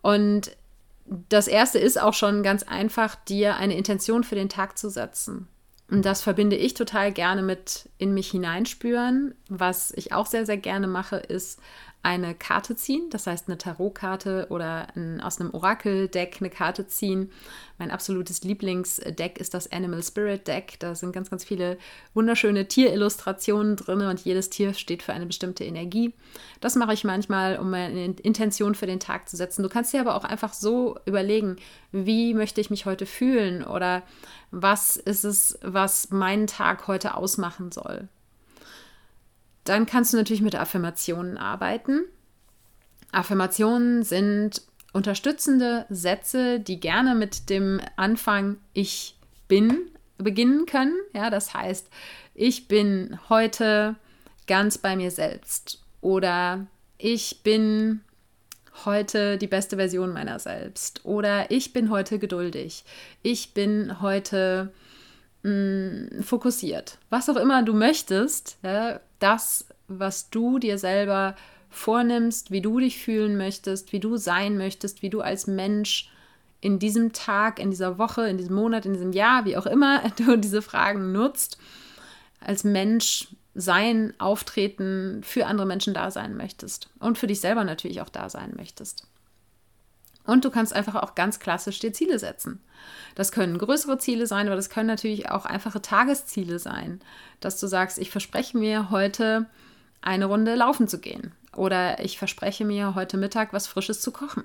Und 0.02 0.56
das 1.28 1.48
erste 1.48 1.78
ist 1.78 2.00
auch 2.00 2.14
schon 2.14 2.42
ganz 2.42 2.62
einfach, 2.62 3.16
dir 3.16 3.56
eine 3.56 3.76
Intention 3.76 4.24
für 4.24 4.36
den 4.36 4.48
Tag 4.48 4.78
zu 4.78 4.88
setzen. 4.88 5.48
Und 5.90 6.04
das 6.04 6.22
verbinde 6.22 6.54
ich 6.54 6.74
total 6.74 7.10
gerne 7.10 7.42
mit 7.42 7.88
in 7.98 8.14
mich 8.14 8.30
hineinspüren. 8.30 9.34
Was 9.48 9.90
ich 9.90 10.12
auch 10.12 10.26
sehr, 10.26 10.46
sehr 10.46 10.56
gerne 10.56 10.86
mache, 10.86 11.16
ist 11.16 11.58
eine 12.02 12.34
Karte 12.34 12.76
ziehen, 12.76 13.10
das 13.10 13.26
heißt 13.26 13.48
eine 13.48 13.58
Tarotkarte 13.58 14.46
oder 14.48 14.88
ein, 14.96 15.20
aus 15.20 15.38
einem 15.38 15.52
Orakel-Deck 15.52 16.38
eine 16.40 16.48
Karte 16.48 16.86
ziehen. 16.86 17.30
Mein 17.78 17.90
absolutes 17.90 18.42
Lieblingsdeck 18.42 19.38
ist 19.38 19.52
das 19.52 19.70
Animal 19.70 20.02
Spirit 20.02 20.48
Deck. 20.48 20.80
Da 20.80 20.94
sind 20.94 21.12
ganz, 21.12 21.28
ganz 21.28 21.44
viele 21.44 21.76
wunderschöne 22.14 22.68
Tierillustrationen 22.68 23.76
drin 23.76 24.00
und 24.00 24.20
jedes 24.20 24.48
Tier 24.48 24.72
steht 24.72 25.02
für 25.02 25.12
eine 25.12 25.26
bestimmte 25.26 25.64
Energie. 25.64 26.14
Das 26.60 26.74
mache 26.74 26.94
ich 26.94 27.04
manchmal, 27.04 27.58
um 27.58 27.72
eine 27.74 28.06
Intention 28.06 28.74
für 28.74 28.86
den 28.86 29.00
Tag 29.00 29.28
zu 29.28 29.36
setzen. 29.36 29.62
Du 29.62 29.68
kannst 29.68 29.92
dir 29.92 30.00
aber 30.00 30.14
auch 30.14 30.24
einfach 30.24 30.54
so 30.54 30.98
überlegen, 31.04 31.56
wie 31.92 32.32
möchte 32.32 32.62
ich 32.62 32.70
mich 32.70 32.86
heute 32.86 33.04
fühlen 33.04 33.62
oder 33.62 34.02
was 34.50 34.96
ist 34.96 35.24
es, 35.24 35.58
was 35.62 36.10
meinen 36.10 36.46
Tag 36.46 36.86
heute 36.86 37.14
ausmachen 37.14 37.72
soll. 37.72 38.08
Dann 39.64 39.86
kannst 39.86 40.12
du 40.12 40.16
natürlich 40.16 40.42
mit 40.42 40.54
Affirmationen 40.54 41.36
arbeiten. 41.36 42.00
Affirmationen 43.12 44.02
sind 44.02 44.62
unterstützende 44.92 45.86
Sätze, 45.88 46.60
die 46.60 46.80
gerne 46.80 47.14
mit 47.14 47.50
dem 47.50 47.80
Anfang 47.96 48.56
Ich 48.72 49.16
bin 49.48 49.90
beginnen 50.18 50.66
können. 50.66 50.94
Ja, 51.14 51.30
das 51.30 51.54
heißt, 51.54 51.88
ich 52.34 52.68
bin 52.68 53.18
heute 53.28 53.96
ganz 54.46 54.78
bei 54.78 54.96
mir 54.96 55.10
selbst 55.10 55.82
oder 56.00 56.66
ich 56.98 57.42
bin 57.42 58.00
heute 58.84 59.38
die 59.38 59.46
beste 59.46 59.76
Version 59.76 60.12
meiner 60.12 60.38
selbst 60.38 61.04
oder 61.04 61.50
ich 61.50 61.72
bin 61.72 61.90
heute 61.90 62.18
geduldig. 62.18 62.84
Ich 63.22 63.54
bin 63.54 64.00
heute 64.00 64.72
mh, 65.42 65.50
mm, 65.50 66.22
fokussiert. 66.22 66.98
Was 67.10 67.28
auch 67.28 67.36
immer 67.36 67.62
du 67.62 67.74
möchtest, 67.74 68.58
ja, 68.62 69.00
das, 69.18 69.66
was 69.88 70.30
du 70.30 70.58
dir 70.58 70.78
selber 70.78 71.36
vornimmst, 71.70 72.50
wie 72.50 72.60
du 72.60 72.80
dich 72.80 72.98
fühlen 72.98 73.36
möchtest, 73.36 73.92
wie 73.92 74.00
du 74.00 74.16
sein 74.16 74.58
möchtest, 74.58 75.02
wie 75.02 75.10
du 75.10 75.20
als 75.20 75.46
Mensch 75.46 76.10
in 76.60 76.78
diesem 76.78 77.12
Tag, 77.12 77.58
in 77.58 77.70
dieser 77.70 77.98
Woche, 77.98 78.28
in 78.28 78.36
diesem 78.36 78.54
Monat, 78.54 78.84
in 78.84 78.92
diesem 78.92 79.12
Jahr, 79.12 79.44
wie 79.44 79.56
auch 79.56 79.66
immer 79.66 80.02
du 80.16 80.36
diese 80.36 80.62
Fragen 80.62 81.12
nutzt, 81.12 81.58
als 82.40 82.64
Mensch 82.64 83.28
sein, 83.54 84.14
auftreten, 84.18 85.22
für 85.24 85.46
andere 85.46 85.66
Menschen 85.66 85.94
da 85.94 86.10
sein 86.10 86.36
möchtest 86.36 86.88
und 86.98 87.18
für 87.18 87.26
dich 87.26 87.40
selber 87.40 87.64
natürlich 87.64 88.00
auch 88.00 88.08
da 88.08 88.28
sein 88.28 88.52
möchtest. 88.56 89.09
Und 90.24 90.44
du 90.44 90.50
kannst 90.50 90.74
einfach 90.74 90.94
auch 90.96 91.14
ganz 91.14 91.40
klassisch 91.40 91.78
dir 91.78 91.92
Ziele 91.92 92.18
setzen. 92.18 92.60
Das 93.14 93.32
können 93.32 93.58
größere 93.58 93.98
Ziele 93.98 94.26
sein, 94.26 94.46
aber 94.46 94.56
das 94.56 94.70
können 94.70 94.86
natürlich 94.86 95.30
auch 95.30 95.44
einfache 95.44 95.82
Tagesziele 95.82 96.58
sein, 96.58 97.00
dass 97.40 97.58
du 97.58 97.66
sagst, 97.66 97.98
ich 97.98 98.10
verspreche 98.10 98.56
mir 98.56 98.90
heute 98.90 99.46
eine 100.02 100.26
Runde 100.26 100.54
laufen 100.54 100.88
zu 100.88 100.98
gehen 100.98 101.32
oder 101.56 102.02
ich 102.02 102.18
verspreche 102.18 102.64
mir 102.64 102.94
heute 102.94 103.16
Mittag 103.16 103.52
was 103.52 103.66
Frisches 103.66 104.00
zu 104.00 104.12
kochen. 104.12 104.44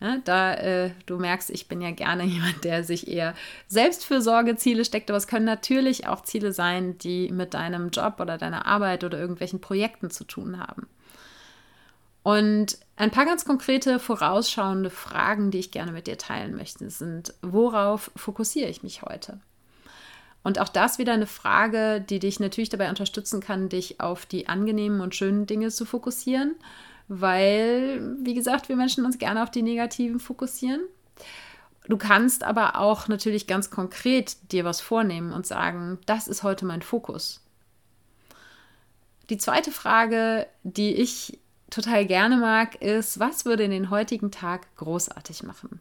Ja, 0.00 0.18
da 0.24 0.54
äh, 0.54 0.90
du 1.06 1.18
merkst, 1.18 1.50
ich 1.50 1.68
bin 1.68 1.80
ja 1.80 1.92
gerne 1.92 2.24
jemand, 2.24 2.64
der 2.64 2.84
sich 2.84 3.08
eher 3.08 3.34
Selbstfürsorge-Ziele 3.68 4.84
steckt, 4.84 5.10
aber 5.10 5.16
es 5.16 5.28
können 5.28 5.46
natürlich 5.46 6.06
auch 6.06 6.22
Ziele 6.22 6.52
sein, 6.52 6.98
die 6.98 7.30
mit 7.30 7.54
deinem 7.54 7.90
Job 7.90 8.16
oder 8.18 8.36
deiner 8.36 8.66
Arbeit 8.66 9.04
oder 9.04 9.18
irgendwelchen 9.18 9.60
Projekten 9.60 10.10
zu 10.10 10.24
tun 10.24 10.58
haben. 10.58 10.88
Und 12.24 12.78
ein 12.96 13.10
paar 13.10 13.26
ganz 13.26 13.44
konkrete 13.44 13.98
vorausschauende 13.98 14.88
Fragen, 14.88 15.50
die 15.50 15.58
ich 15.58 15.70
gerne 15.70 15.92
mit 15.92 16.06
dir 16.06 16.16
teilen 16.16 16.56
möchte, 16.56 16.88
sind, 16.88 17.34
worauf 17.42 18.10
fokussiere 18.16 18.70
ich 18.70 18.82
mich 18.82 19.02
heute? 19.02 19.40
Und 20.42 20.58
auch 20.58 20.70
das 20.70 20.98
wieder 20.98 21.12
eine 21.12 21.26
Frage, 21.26 22.00
die 22.00 22.18
dich 22.18 22.40
natürlich 22.40 22.70
dabei 22.70 22.88
unterstützen 22.88 23.40
kann, 23.40 23.68
dich 23.68 24.00
auf 24.00 24.24
die 24.24 24.48
angenehmen 24.48 25.02
und 25.02 25.14
schönen 25.14 25.46
Dinge 25.46 25.68
zu 25.68 25.84
fokussieren, 25.84 26.54
weil, 27.08 28.16
wie 28.22 28.34
gesagt, 28.34 28.70
wir 28.70 28.76
Menschen 28.76 29.04
uns 29.04 29.18
gerne 29.18 29.42
auf 29.42 29.50
die 29.50 29.62
negativen 29.62 30.18
fokussieren. 30.18 30.80
Du 31.88 31.98
kannst 31.98 32.42
aber 32.42 32.78
auch 32.78 33.06
natürlich 33.06 33.46
ganz 33.46 33.68
konkret 33.70 34.50
dir 34.50 34.64
was 34.64 34.80
vornehmen 34.80 35.34
und 35.34 35.46
sagen, 35.46 35.98
das 36.06 36.26
ist 36.26 36.42
heute 36.42 36.64
mein 36.64 36.80
Fokus. 36.80 37.42
Die 39.28 39.36
zweite 39.36 39.72
Frage, 39.72 40.46
die 40.62 40.94
ich 40.94 41.38
total 41.70 42.06
gerne 42.06 42.36
mag, 42.36 42.80
ist, 42.82 43.18
was 43.20 43.44
würde 43.44 43.68
den 43.68 43.90
heutigen 43.90 44.30
Tag 44.30 44.74
großartig 44.76 45.42
machen? 45.42 45.80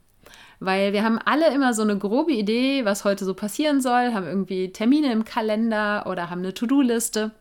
Weil 0.60 0.94
wir 0.94 1.04
haben 1.04 1.20
alle 1.20 1.54
immer 1.54 1.74
so 1.74 1.82
eine 1.82 1.98
grobe 1.98 2.32
Idee, 2.32 2.86
was 2.86 3.04
heute 3.04 3.26
so 3.26 3.34
passieren 3.34 3.82
soll, 3.82 4.14
haben 4.14 4.26
irgendwie 4.26 4.72
Termine 4.72 5.12
im 5.12 5.26
Kalender 5.26 6.06
oder 6.08 6.30
haben 6.30 6.40
eine 6.40 6.54
To-Do-Liste. 6.54 7.32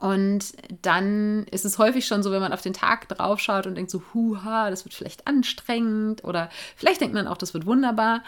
Und 0.00 0.54
dann 0.80 1.44
ist 1.50 1.66
es 1.66 1.78
häufig 1.78 2.06
schon 2.06 2.22
so, 2.22 2.32
wenn 2.32 2.40
man 2.40 2.54
auf 2.54 2.62
den 2.62 2.72
Tag 2.72 3.06
draufschaut 3.08 3.66
und 3.66 3.74
denkt 3.74 3.90
so, 3.90 4.02
huha, 4.14 4.70
das 4.70 4.84
wird 4.84 4.94
vielleicht 4.94 5.26
anstrengend 5.26 6.24
oder 6.24 6.48
vielleicht 6.74 7.02
denkt 7.02 7.14
man 7.14 7.28
auch, 7.28 7.36
das 7.36 7.52
wird 7.52 7.66
wunderbar. 7.66 8.22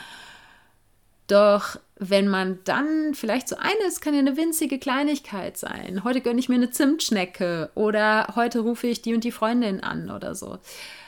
Doch 1.33 1.79
wenn 1.97 2.29
man 2.29 2.59
dann 2.64 3.14
vielleicht 3.14 3.49
so 3.49 3.57
eine, 3.57 3.88
es 3.88 4.03
kann 4.03 4.12
ja 4.12 4.21
eine 4.21 4.37
winzige 4.37 4.79
Kleinigkeit 4.79 5.57
sein. 5.57 6.05
Heute 6.05 6.21
gönne 6.21 6.38
ich 6.38 6.51
mir 6.51 6.57
eine 6.57 6.71
Zimtschnecke 6.71 7.71
oder 7.75 8.35
heute 8.37 8.61
rufe 8.61 8.87
ich 8.87 9.01
die 9.01 9.14
und 9.14 9.25
die 9.25 9.33
Freundin 9.33 9.83
an 9.83 10.11
oder 10.11 10.35
so. 10.35 10.59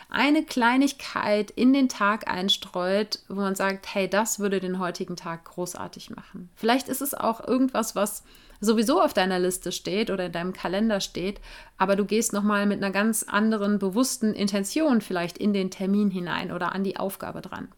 Eine 0.08 0.42
Kleinigkeit 0.42 1.50
in 1.50 1.74
den 1.74 1.90
Tag 1.90 2.26
einstreut, 2.26 3.18
wo 3.28 3.34
man 3.34 3.54
sagt, 3.54 3.94
hey, 3.94 4.08
das 4.08 4.38
würde 4.38 4.60
den 4.60 4.78
heutigen 4.78 5.16
Tag 5.16 5.44
großartig 5.44 6.08
machen. 6.08 6.48
Vielleicht 6.54 6.88
ist 6.88 7.02
es 7.02 7.12
auch 7.12 7.46
irgendwas, 7.46 7.94
was 7.94 8.22
sowieso 8.62 9.02
auf 9.02 9.12
deiner 9.12 9.38
Liste 9.38 9.72
steht 9.72 10.08
oder 10.08 10.24
in 10.24 10.32
deinem 10.32 10.54
Kalender 10.54 11.00
steht, 11.00 11.38
aber 11.76 11.96
du 11.96 12.06
gehst 12.06 12.32
nochmal 12.32 12.64
mit 12.64 12.82
einer 12.82 12.92
ganz 12.92 13.24
anderen 13.24 13.78
bewussten 13.78 14.32
Intention 14.32 15.02
vielleicht 15.02 15.36
in 15.36 15.52
den 15.52 15.70
Termin 15.70 16.10
hinein 16.10 16.50
oder 16.50 16.72
an 16.72 16.82
die 16.82 16.96
Aufgabe 16.96 17.42
dran. 17.42 17.68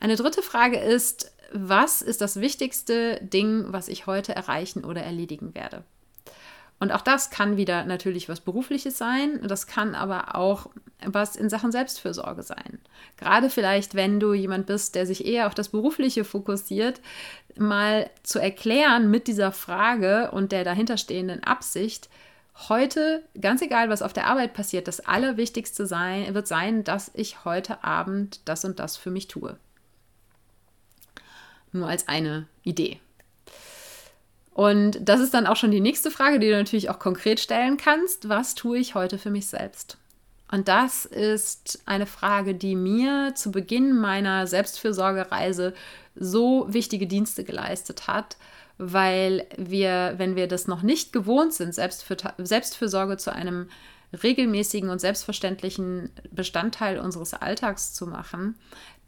Eine 0.00 0.16
dritte 0.16 0.42
Frage 0.42 0.78
ist, 0.78 1.32
was 1.52 2.00
ist 2.00 2.20
das 2.20 2.40
wichtigste 2.40 3.20
Ding, 3.22 3.66
was 3.68 3.88
ich 3.88 4.06
heute 4.06 4.34
erreichen 4.34 4.84
oder 4.84 5.02
erledigen 5.02 5.54
werde? 5.54 5.84
Und 6.78 6.92
auch 6.92 7.02
das 7.02 7.28
kann 7.28 7.58
wieder 7.58 7.84
natürlich 7.84 8.30
was 8.30 8.40
Berufliches 8.40 8.96
sein, 8.96 9.46
das 9.46 9.66
kann 9.66 9.94
aber 9.94 10.34
auch 10.34 10.70
was 11.04 11.36
in 11.36 11.50
Sachen 11.50 11.72
Selbstfürsorge 11.72 12.42
sein. 12.42 12.78
Gerade 13.18 13.50
vielleicht, 13.50 13.94
wenn 13.94 14.18
du 14.18 14.32
jemand 14.32 14.66
bist, 14.66 14.94
der 14.94 15.04
sich 15.04 15.26
eher 15.26 15.46
auf 15.46 15.54
das 15.54 15.68
Berufliche 15.68 16.24
fokussiert, 16.24 17.02
mal 17.58 18.08
zu 18.22 18.38
erklären 18.38 19.10
mit 19.10 19.26
dieser 19.26 19.52
Frage 19.52 20.30
und 20.30 20.52
der 20.52 20.64
dahinterstehenden 20.64 21.44
Absicht, 21.44 22.08
heute, 22.70 23.22
ganz 23.38 23.60
egal, 23.60 23.90
was 23.90 24.00
auf 24.00 24.14
der 24.14 24.26
Arbeit 24.26 24.54
passiert, 24.54 24.88
das 24.88 25.00
Allerwichtigste 25.00 25.84
sein, 25.84 26.32
wird 26.32 26.48
sein, 26.48 26.84
dass 26.84 27.10
ich 27.12 27.44
heute 27.44 27.84
Abend 27.84 28.40
das 28.46 28.64
und 28.64 28.78
das 28.78 28.96
für 28.96 29.10
mich 29.10 29.28
tue. 29.28 29.58
Nur 31.72 31.88
als 31.88 32.08
eine 32.08 32.46
Idee. 32.62 33.00
Und 34.52 34.98
das 35.00 35.20
ist 35.20 35.32
dann 35.32 35.46
auch 35.46 35.56
schon 35.56 35.70
die 35.70 35.80
nächste 35.80 36.10
Frage, 36.10 36.38
die 36.38 36.48
du 36.48 36.56
natürlich 36.56 36.90
auch 36.90 36.98
konkret 36.98 37.40
stellen 37.40 37.76
kannst. 37.76 38.28
Was 38.28 38.54
tue 38.54 38.78
ich 38.78 38.94
heute 38.94 39.16
für 39.16 39.30
mich 39.30 39.46
selbst? 39.46 39.96
Und 40.52 40.66
das 40.66 41.04
ist 41.04 41.80
eine 41.86 42.06
Frage, 42.06 42.54
die 42.54 42.74
mir 42.74 43.32
zu 43.36 43.52
Beginn 43.52 43.96
meiner 43.98 44.46
Selbstfürsorgereise 44.46 45.74
so 46.16 46.66
wichtige 46.68 47.06
Dienste 47.06 47.44
geleistet 47.44 48.08
hat, 48.08 48.36
weil 48.76 49.46
wir, 49.56 50.14
wenn 50.16 50.34
wir 50.34 50.48
das 50.48 50.66
noch 50.66 50.82
nicht 50.82 51.12
gewohnt 51.12 51.54
sind, 51.54 51.74
Selbstfür 51.74 52.16
Selbstfürsorge 52.38 53.16
zu 53.16 53.32
einem 53.32 53.68
regelmäßigen 54.22 54.90
und 54.90 55.00
selbstverständlichen 55.00 56.10
Bestandteil 56.32 56.98
unseres 56.98 57.32
Alltags 57.32 57.94
zu 57.94 58.06
machen, 58.06 58.56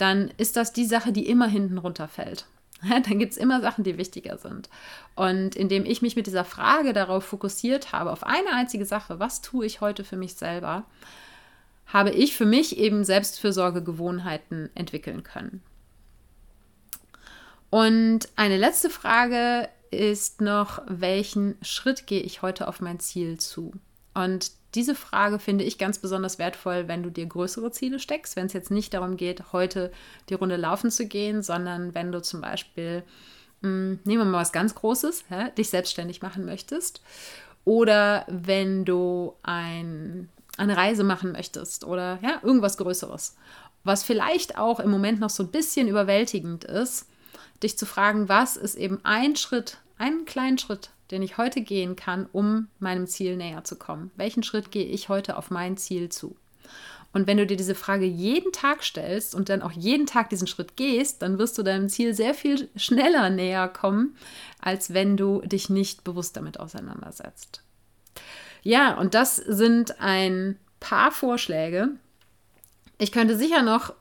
dann 0.02 0.32
ist 0.36 0.56
das 0.56 0.72
die 0.72 0.84
Sache, 0.84 1.12
die 1.12 1.28
immer 1.28 1.46
hinten 1.46 1.78
runterfällt. 1.78 2.46
dann 2.82 3.20
gibt 3.20 3.32
es 3.32 3.38
immer 3.38 3.60
Sachen, 3.60 3.84
die 3.84 3.98
wichtiger 3.98 4.36
sind. 4.36 4.68
Und 5.14 5.54
indem 5.54 5.86
ich 5.86 6.02
mich 6.02 6.16
mit 6.16 6.26
dieser 6.26 6.44
Frage 6.44 6.92
darauf 6.92 7.24
fokussiert 7.24 7.92
habe, 7.92 8.10
auf 8.10 8.24
eine 8.24 8.52
einzige 8.52 8.84
Sache, 8.84 9.20
was 9.20 9.42
tue 9.42 9.64
ich 9.64 9.80
heute 9.80 10.02
für 10.02 10.16
mich 10.16 10.34
selber, 10.34 10.84
habe 11.86 12.10
ich 12.10 12.36
für 12.36 12.46
mich 12.46 12.78
eben 12.78 13.04
Selbstfürsorgegewohnheiten 13.04 14.70
entwickeln 14.74 15.22
können. 15.22 15.62
Und 17.70 18.28
eine 18.34 18.56
letzte 18.56 18.90
Frage 18.90 19.68
ist 19.92 20.40
noch, 20.40 20.82
welchen 20.88 21.54
Schritt 21.62 22.08
gehe 22.08 22.22
ich 22.22 22.42
heute 22.42 22.66
auf 22.66 22.80
mein 22.80 22.98
Ziel 22.98 23.38
zu? 23.38 23.72
Und 24.14 24.50
diese 24.74 24.94
Frage 24.94 25.38
finde 25.38 25.64
ich 25.64 25.78
ganz 25.78 25.98
besonders 25.98 26.38
wertvoll, 26.38 26.88
wenn 26.88 27.02
du 27.02 27.10
dir 27.10 27.26
größere 27.26 27.70
Ziele 27.72 27.98
steckst, 27.98 28.36
wenn 28.36 28.46
es 28.46 28.52
jetzt 28.52 28.70
nicht 28.70 28.94
darum 28.94 29.16
geht, 29.16 29.52
heute 29.52 29.92
die 30.28 30.34
Runde 30.34 30.56
laufen 30.56 30.90
zu 30.90 31.06
gehen, 31.06 31.42
sondern 31.42 31.94
wenn 31.94 32.12
du 32.12 32.22
zum 32.22 32.40
Beispiel, 32.40 33.02
mh, 33.60 33.68
hm, 33.68 34.00
nehmen 34.04 34.20
wir 34.20 34.24
mal 34.24 34.40
was 34.40 34.52
ganz 34.52 34.74
Großes, 34.74 35.24
hä, 35.28 35.50
dich 35.56 35.68
selbstständig 35.70 36.22
machen 36.22 36.44
möchtest 36.44 37.02
oder 37.64 38.24
wenn 38.28 38.84
du 38.84 39.34
ein, 39.42 40.28
eine 40.56 40.76
Reise 40.76 41.04
machen 41.04 41.32
möchtest 41.32 41.84
oder 41.84 42.18
ja, 42.22 42.40
irgendwas 42.42 42.76
Größeres, 42.76 43.36
was 43.84 44.02
vielleicht 44.02 44.58
auch 44.58 44.80
im 44.80 44.90
Moment 44.90 45.20
noch 45.20 45.30
so 45.30 45.42
ein 45.42 45.50
bisschen 45.50 45.88
überwältigend 45.88 46.64
ist, 46.64 47.06
dich 47.62 47.78
zu 47.78 47.86
fragen, 47.86 48.28
was 48.28 48.56
ist 48.56 48.76
eben 48.76 49.00
ein 49.04 49.36
Schritt, 49.36 49.78
einen 49.98 50.24
kleinen 50.24 50.58
Schritt, 50.58 50.90
den 51.12 51.22
ich 51.22 51.38
heute 51.38 51.60
gehen 51.60 51.94
kann, 51.94 52.26
um 52.32 52.68
meinem 52.80 53.06
Ziel 53.06 53.36
näher 53.36 53.64
zu 53.64 53.76
kommen? 53.76 54.10
Welchen 54.16 54.42
Schritt 54.42 54.72
gehe 54.72 54.86
ich 54.86 55.08
heute 55.08 55.36
auf 55.36 55.50
mein 55.50 55.76
Ziel 55.76 56.08
zu? 56.08 56.36
Und 57.12 57.26
wenn 57.26 57.36
du 57.36 57.46
dir 57.46 57.56
diese 57.56 57.74
Frage 57.74 58.06
jeden 58.06 58.52
Tag 58.52 58.82
stellst 58.82 59.34
und 59.34 59.50
dann 59.50 59.60
auch 59.60 59.72
jeden 59.72 60.06
Tag 60.06 60.30
diesen 60.30 60.46
Schritt 60.46 60.76
gehst, 60.76 61.20
dann 61.20 61.38
wirst 61.38 61.58
du 61.58 61.62
deinem 61.62 61.90
Ziel 61.90 62.14
sehr 62.14 62.32
viel 62.32 62.70
schneller 62.74 63.28
näher 63.28 63.68
kommen, 63.68 64.16
als 64.60 64.94
wenn 64.94 65.18
du 65.18 65.42
dich 65.42 65.68
nicht 65.68 66.04
bewusst 66.04 66.36
damit 66.36 66.58
auseinandersetzt. 66.58 67.62
Ja, 68.62 68.96
und 68.98 69.14
das 69.14 69.36
sind 69.36 70.00
ein 70.00 70.58
paar 70.80 71.12
Vorschläge. 71.12 71.90
Ich 72.98 73.12
könnte 73.12 73.36
sicher 73.36 73.62
noch 73.62 73.92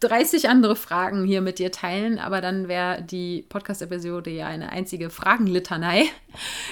30 0.00 0.48
andere 0.48 0.74
Fragen 0.74 1.24
hier 1.24 1.40
mit 1.40 1.58
dir 1.58 1.70
teilen, 1.70 2.18
aber 2.18 2.40
dann 2.40 2.66
wäre 2.66 3.02
die 3.02 3.42
Podcast-Episode 3.48 4.30
ja 4.30 4.46
eine 4.46 4.70
einzige 4.70 5.10
Fragenlitanei. 5.10 6.06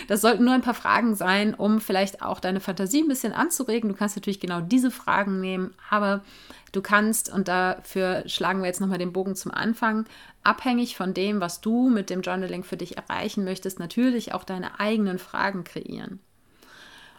Das 0.09 0.21
sollten 0.21 0.45
nur 0.45 0.55
ein 0.55 0.63
paar 0.63 0.75
Fragen 0.75 1.15
sein, 1.15 1.55
um 1.55 1.81
vielleicht 1.81 2.23
auch 2.23 2.41
deine 2.41 2.59
Fantasie 2.59 3.03
ein 3.03 3.09
bisschen 3.09 3.33
anzuregen. 3.33 3.89
Du 3.89 3.95
kannst 3.95 4.17
natürlich 4.17 4.41
genau 4.41 4.61
diese 4.61 4.91
Fragen 4.91 5.41
nehmen, 5.41 5.75
aber 5.91 6.25
du 6.73 6.83
kannst, 6.83 7.33
und 7.33 7.47
dafür 7.47 8.25
schlagen 8.27 8.61
wir 8.61 8.67
jetzt 8.67 8.81
nochmal 8.81 8.99
den 8.99 9.13
Bogen 9.13 9.37
zum 9.37 9.53
Anfang, 9.53 10.07
abhängig 10.43 10.97
von 10.97 11.15
dem, 11.15 11.41
was 11.41 11.61
du 11.61 11.89
mit 11.89 12.11
dem 12.11 12.23
Journaling 12.23 12.65
für 12.65 12.77
dich 12.77 12.97
erreichen 12.97 13.45
möchtest, 13.45 13.79
natürlich 13.79 14.35
auch 14.35 14.43
deine 14.43 14.81
eigenen 14.81 15.21
Fragen 15.21 15.63
kreieren. 15.63 16.19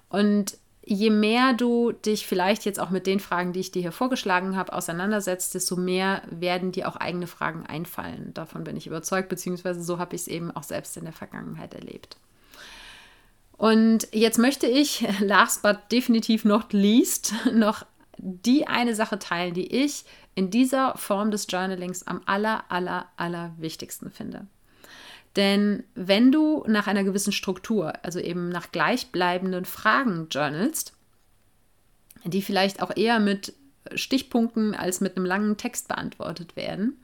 Und 0.10 0.58
je 0.86 1.10
mehr 1.10 1.54
du 1.54 1.92
dich 1.92 2.28
vielleicht 2.28 2.66
jetzt 2.66 2.80
auch 2.80 2.90
mit 2.90 3.08
den 3.08 3.20
Fragen, 3.20 3.54
die 3.54 3.62
ich 3.62 3.72
dir 3.72 3.82
hier 3.82 3.92
vorgeschlagen 3.92 4.56
habe, 4.56 4.74
auseinandersetzt, 4.74 5.56
desto 5.56 5.76
mehr 5.76 6.22
werden 6.30 6.72
dir 6.72 6.88
auch 6.88 6.96
eigene 6.96 7.28
Fragen 7.28 7.66
einfallen. 7.66 8.34
Davon 8.34 8.64
bin 8.64 8.76
ich 8.76 8.88
überzeugt, 8.88 9.30
beziehungsweise 9.30 9.82
so 9.82 10.00
habe 10.00 10.16
ich 10.16 10.24
es 10.24 10.28
eben 10.28 10.52
auch 10.52 10.64
selbst 10.64 10.98
in 10.98 11.06
der 11.06 11.14
Vergangenheit 11.14 11.74
erlebt. 11.74 12.18
Und 13.54 14.08
jetzt 14.12 14.40
möchte 14.40 14.68
ich, 14.68 15.08
last 15.20 15.62
but 15.62 15.78
definitiv 15.92 16.44
not 16.44 16.74
least, 16.74 17.34
noch 17.54 17.86
die 18.18 18.68
eine 18.68 18.96
Sache 18.96 19.20
teilen, 19.20 19.54
die 19.54 19.68
ich 19.68 20.06
in 20.36 20.50
dieser 20.50 20.98
Form 20.98 21.32
des 21.32 21.48
Journalings 21.50 22.06
am 22.08 22.22
aller, 22.26 22.66
aller, 22.70 23.08
aller 23.18 23.54
wichtigsten 23.58 24.12
finde. 24.12 24.48
Denn 25.36 25.84
wenn 25.96 26.32
du 26.32 26.64
nach 26.68 26.88
einer 26.88 27.04
gewissen 27.04 27.34
Struktur, 27.34 27.94
also 28.04 28.20
eben 28.20 28.50
nach 28.50 28.72
gleichbleibenden 28.72 29.66
Fragen 29.66 30.28
journalst, 30.30 30.94
die 32.24 32.42
vielleicht 32.42 32.82
auch 32.82 32.96
eher 32.96 33.20
mit 33.20 33.54
Stichpunkten 33.96 34.76
als 34.76 35.02
mit 35.02 35.18
einem 35.18 35.26
langen 35.26 35.58
Text 35.58 35.88
beantwortet 35.88 36.56
werden, 36.56 37.02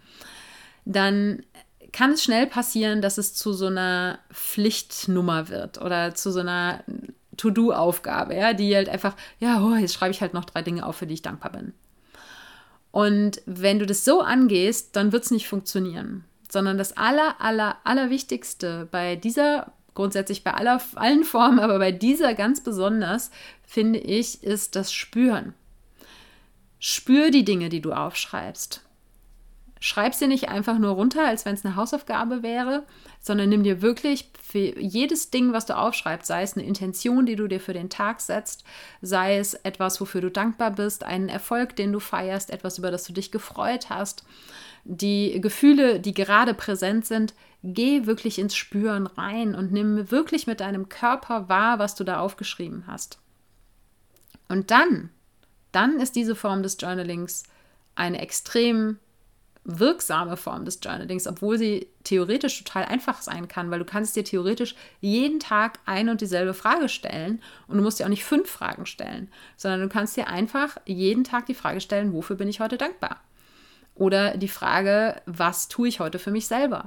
dann 0.85 1.43
kann 1.91 2.11
es 2.11 2.23
schnell 2.23 2.45
passieren, 2.45 3.01
dass 3.01 3.17
es 3.17 3.33
zu 3.33 3.51
so 3.53 3.65
einer 3.65 4.19
Pflichtnummer 4.31 5.49
wird 5.49 5.81
oder 5.81 6.13
zu 6.13 6.31
so 6.31 6.39
einer 6.39 6.83
To-Do-Aufgabe, 7.37 8.35
ja, 8.35 8.53
die 8.53 8.75
halt 8.75 8.89
einfach, 8.89 9.15
ja, 9.39 9.63
oh, 9.63 9.75
jetzt 9.75 9.93
schreibe 9.93 10.11
ich 10.11 10.21
halt 10.21 10.33
noch 10.33 10.45
drei 10.45 10.61
Dinge 10.61 10.85
auf, 10.85 10.97
für 10.97 11.07
die 11.07 11.15
ich 11.15 11.21
dankbar 11.21 11.51
bin. 11.51 11.73
Und 12.91 13.41
wenn 13.45 13.79
du 13.79 13.85
das 13.85 14.03
so 14.03 14.21
angehst, 14.21 14.95
dann 14.95 15.11
wird 15.11 15.23
es 15.23 15.31
nicht 15.31 15.47
funktionieren, 15.47 16.25
sondern 16.49 16.77
das 16.77 16.97
aller, 16.97 17.39
aller, 17.39 17.77
allerwichtigste 17.83 18.87
bei 18.91 19.15
dieser, 19.15 19.71
grundsätzlich 19.93 20.43
bei 20.43 20.53
aller, 20.53 20.81
allen 20.95 21.23
Formen, 21.23 21.59
aber 21.59 21.79
bei 21.79 21.91
dieser 21.91 22.33
ganz 22.33 22.61
besonders, 22.61 23.31
finde 23.65 23.99
ich, 23.99 24.43
ist 24.43 24.75
das 24.75 24.91
Spüren. 24.91 25.53
Spür 26.79 27.29
die 27.29 27.45
Dinge, 27.45 27.69
die 27.69 27.81
du 27.81 27.93
aufschreibst. 27.93 28.81
Schreib 29.81 30.13
sie 30.13 30.27
nicht 30.27 30.49
einfach 30.49 30.77
nur 30.77 30.91
runter, 30.91 31.25
als 31.25 31.45
wenn 31.45 31.53
es 31.53 31.63
eine 31.63 31.77
Hausaufgabe 31.77 32.43
wäre, 32.43 32.83
sondern 33.21 33.47
nimm 33.47 33.63
dir 33.63 33.81
wirklich 33.81 34.29
für 34.41 34.77
jedes 34.77 35.29
Ding, 35.29 35.53
was 35.53 35.65
du 35.65 35.77
aufschreibst, 35.77 36.27
sei 36.27 36.41
es 36.41 36.57
eine 36.57 36.65
Intention, 36.65 37.25
die 37.25 37.37
du 37.37 37.47
dir 37.47 37.61
für 37.61 37.71
den 37.71 37.89
Tag 37.89 38.19
setzt, 38.19 38.65
sei 39.01 39.37
es 39.37 39.53
etwas, 39.53 40.01
wofür 40.01 40.19
du 40.19 40.31
dankbar 40.31 40.71
bist, 40.71 41.05
einen 41.05 41.29
Erfolg, 41.29 41.77
den 41.77 41.93
du 41.93 41.99
feierst, 41.99 42.49
etwas, 42.49 42.77
über 42.77 42.91
das 42.91 43.05
du 43.05 43.13
dich 43.13 43.31
gefreut 43.31 43.89
hast, 43.89 44.25
die 44.83 45.39
Gefühle, 45.41 45.99
die 45.99 46.13
gerade 46.13 46.53
präsent 46.53 47.05
sind, 47.05 47.33
geh 47.63 48.05
wirklich 48.05 48.39
ins 48.39 48.55
Spüren 48.55 49.07
rein 49.07 49.55
und 49.55 49.71
nimm 49.71 50.11
wirklich 50.11 50.47
mit 50.47 50.59
deinem 50.59 50.89
Körper 50.89 51.49
wahr, 51.49 51.79
was 51.79 51.95
du 51.95 52.03
da 52.03 52.19
aufgeschrieben 52.19 52.85
hast. 52.87 53.19
Und 54.47 54.71
dann, 54.71 55.09
dann 55.71 55.99
ist 55.99 56.15
diese 56.15 56.35
Form 56.35 56.63
des 56.63 56.77
Journalings 56.79 57.43
eine 57.95 58.19
extrem 58.19 58.97
wirksame 59.65 60.37
Form 60.37 60.65
des 60.65 60.79
Journalings, 60.81 61.27
obwohl 61.27 61.57
sie 61.57 61.87
theoretisch 62.03 62.63
total 62.63 62.85
einfach 62.85 63.21
sein 63.21 63.47
kann, 63.47 63.69
weil 63.69 63.79
du 63.79 63.85
kannst 63.85 64.15
dir 64.15 64.23
theoretisch 64.23 64.73
jeden 65.01 65.39
Tag 65.39 65.79
ein 65.85 66.09
und 66.09 66.21
dieselbe 66.21 66.53
Frage 66.53 66.89
stellen 66.89 67.41
und 67.67 67.77
du 67.77 67.83
musst 67.83 67.99
dir 67.99 68.05
auch 68.05 68.09
nicht 68.09 68.25
fünf 68.25 68.49
Fragen 68.49 68.85
stellen, 68.85 69.29
sondern 69.57 69.81
du 69.81 69.89
kannst 69.89 70.17
dir 70.17 70.27
einfach 70.27 70.77
jeden 70.85 71.23
Tag 71.23 71.45
die 71.45 71.53
Frage 71.53 71.81
stellen, 71.81 72.13
wofür 72.13 72.35
bin 72.35 72.47
ich 72.47 72.61
heute 72.61 72.77
dankbar? 72.77 73.21
Oder 73.99 74.37
die 74.37 74.47
Frage, 74.47 75.21
was 75.25 75.67
tue 75.67 75.89
ich 75.89 75.99
heute 75.99 76.19
für 76.19 76.31
mich 76.31 76.47
selber? 76.47 76.85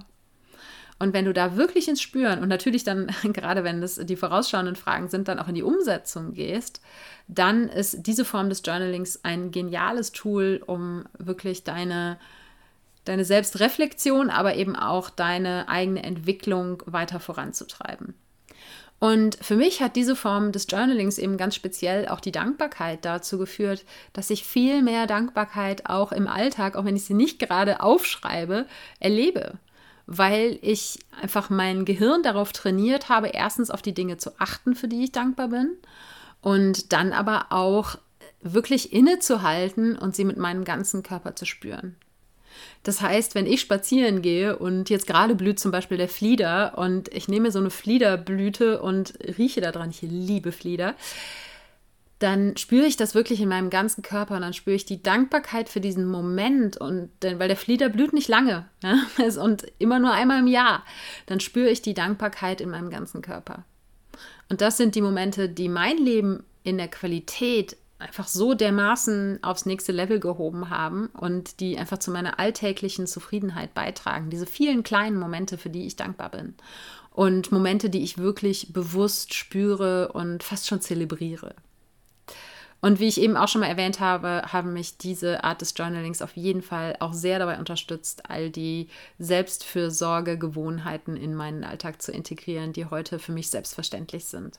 Und 0.98 1.12
wenn 1.12 1.24
du 1.24 1.32
da 1.32 1.56
wirklich 1.56 1.88
ins 1.88 2.00
Spüren 2.00 2.40
und 2.40 2.48
natürlich 2.48 2.84
dann, 2.84 3.08
gerade 3.32 3.64
wenn 3.64 3.80
das 3.80 3.96
die 3.96 4.16
vorausschauenden 4.16 4.76
Fragen 4.76 5.08
sind, 5.08 5.28
dann 5.28 5.38
auch 5.38 5.48
in 5.48 5.54
die 5.54 5.62
Umsetzung 5.62 6.32
gehst, 6.32 6.80
dann 7.28 7.68
ist 7.68 8.06
diese 8.06 8.24
Form 8.24 8.48
des 8.48 8.62
Journalings 8.64 9.20
ein 9.24 9.50
geniales 9.50 10.12
Tool, 10.12 10.62
um 10.66 11.04
wirklich 11.18 11.64
deine 11.64 12.18
deine 13.04 13.24
Selbstreflexion, 13.24 14.30
aber 14.30 14.54
eben 14.54 14.76
auch 14.76 15.10
deine 15.10 15.68
eigene 15.68 16.04
Entwicklung 16.04 16.84
weiter 16.86 17.18
voranzutreiben. 17.18 18.14
Und 19.02 19.36
für 19.42 19.56
mich 19.56 19.82
hat 19.82 19.96
diese 19.96 20.14
Form 20.14 20.52
des 20.52 20.68
Journalings 20.70 21.18
eben 21.18 21.36
ganz 21.36 21.56
speziell 21.56 22.06
auch 22.06 22.20
die 22.20 22.30
Dankbarkeit 22.30 23.04
dazu 23.04 23.36
geführt, 23.36 23.84
dass 24.12 24.30
ich 24.30 24.44
viel 24.44 24.80
mehr 24.80 25.08
Dankbarkeit 25.08 25.86
auch 25.86 26.12
im 26.12 26.28
Alltag, 26.28 26.76
auch 26.76 26.84
wenn 26.84 26.94
ich 26.94 27.06
sie 27.06 27.14
nicht 27.14 27.40
gerade 27.40 27.80
aufschreibe, 27.80 28.64
erlebe. 29.00 29.58
Weil 30.06 30.56
ich 30.62 31.00
einfach 31.20 31.50
mein 31.50 31.84
Gehirn 31.84 32.22
darauf 32.22 32.52
trainiert 32.52 33.08
habe, 33.08 33.30
erstens 33.30 33.72
auf 33.72 33.82
die 33.82 33.92
Dinge 33.92 34.18
zu 34.18 34.38
achten, 34.38 34.76
für 34.76 34.86
die 34.86 35.02
ich 35.02 35.10
dankbar 35.10 35.48
bin, 35.48 35.72
und 36.40 36.92
dann 36.92 37.12
aber 37.12 37.46
auch 37.50 37.98
wirklich 38.40 38.92
innezuhalten 38.92 39.98
und 39.98 40.14
sie 40.14 40.24
mit 40.24 40.36
meinem 40.36 40.62
ganzen 40.62 41.02
Körper 41.02 41.34
zu 41.34 41.44
spüren. 41.44 41.96
Das 42.82 43.00
heißt, 43.00 43.34
wenn 43.34 43.46
ich 43.46 43.60
spazieren 43.60 44.22
gehe 44.22 44.56
und 44.58 44.90
jetzt 44.90 45.06
gerade 45.06 45.34
blüht 45.34 45.58
zum 45.58 45.70
Beispiel 45.70 45.98
der 45.98 46.08
Flieder 46.08 46.76
und 46.76 47.12
ich 47.14 47.28
nehme 47.28 47.50
so 47.50 47.58
eine 47.58 47.70
Fliederblüte 47.70 48.82
und 48.82 49.14
rieche 49.38 49.60
daran, 49.60 49.90
ich 49.90 50.02
liebe 50.02 50.52
Flieder, 50.52 50.94
dann 52.22 52.56
spüre 52.56 52.86
ich 52.86 52.96
das 52.96 53.14
wirklich 53.14 53.40
in 53.40 53.48
meinem 53.48 53.68
ganzen 53.68 54.02
Körper 54.02 54.36
und 54.36 54.42
dann 54.42 54.52
spüre 54.52 54.76
ich 54.76 54.84
die 54.84 55.02
Dankbarkeit 55.02 55.68
für 55.68 55.80
diesen 55.80 56.06
Moment 56.06 56.76
und 56.76 57.10
denn, 57.22 57.38
weil 57.38 57.48
der 57.48 57.56
Flieder 57.56 57.88
blüht 57.88 58.12
nicht 58.12 58.28
lange 58.28 58.66
ja, 58.82 59.42
und 59.42 59.64
immer 59.78 59.98
nur 59.98 60.12
einmal 60.12 60.38
im 60.38 60.46
Jahr, 60.46 60.84
dann 61.26 61.40
spüre 61.40 61.68
ich 61.68 61.82
die 61.82 61.94
Dankbarkeit 61.94 62.60
in 62.60 62.70
meinem 62.70 62.90
ganzen 62.90 63.22
Körper. 63.22 63.64
Und 64.48 64.60
das 64.60 64.76
sind 64.76 64.94
die 64.94 65.00
Momente, 65.00 65.48
die 65.48 65.68
mein 65.68 65.96
Leben 65.96 66.44
in 66.62 66.78
der 66.78 66.88
Qualität 66.88 67.76
einfach 68.02 68.28
so 68.28 68.54
dermaßen 68.54 69.42
aufs 69.42 69.66
nächste 69.66 69.92
Level 69.92 70.20
gehoben 70.20 70.70
haben 70.70 71.06
und 71.18 71.60
die 71.60 71.78
einfach 71.78 71.98
zu 71.98 72.10
meiner 72.10 72.38
alltäglichen 72.38 73.06
Zufriedenheit 73.06 73.74
beitragen. 73.74 74.30
Diese 74.30 74.46
vielen 74.46 74.82
kleinen 74.82 75.18
Momente, 75.18 75.56
für 75.56 75.70
die 75.70 75.86
ich 75.86 75.96
dankbar 75.96 76.30
bin. 76.30 76.54
Und 77.10 77.52
Momente, 77.52 77.90
die 77.90 78.02
ich 78.02 78.18
wirklich 78.18 78.72
bewusst 78.72 79.34
spüre 79.34 80.12
und 80.12 80.42
fast 80.42 80.66
schon 80.66 80.80
zelebriere. 80.80 81.54
Und 82.80 82.98
wie 82.98 83.06
ich 83.06 83.20
eben 83.20 83.36
auch 83.36 83.46
schon 83.46 83.60
mal 83.60 83.68
erwähnt 83.68 84.00
habe, 84.00 84.42
haben 84.52 84.72
mich 84.72 84.98
diese 84.98 85.44
Art 85.44 85.60
des 85.60 85.72
Journalings 85.76 86.20
auf 86.20 86.36
jeden 86.36 86.62
Fall 86.62 86.96
auch 86.98 87.12
sehr 87.12 87.38
dabei 87.38 87.60
unterstützt, 87.60 88.28
all 88.28 88.50
die 88.50 88.88
Selbstfürsorge-Gewohnheiten 89.20 91.16
in 91.16 91.36
meinen 91.36 91.62
Alltag 91.62 92.02
zu 92.02 92.10
integrieren, 92.10 92.72
die 92.72 92.86
heute 92.86 93.20
für 93.20 93.30
mich 93.30 93.50
selbstverständlich 93.50 94.24
sind. 94.24 94.58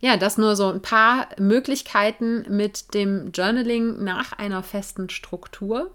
Ja, 0.00 0.16
das 0.16 0.38
nur 0.38 0.56
so 0.56 0.68
ein 0.70 0.82
paar 0.82 1.28
Möglichkeiten 1.38 2.44
mit 2.48 2.94
dem 2.94 3.30
Journaling 3.32 4.02
nach 4.02 4.32
einer 4.32 4.62
festen 4.62 5.08
Struktur. 5.08 5.90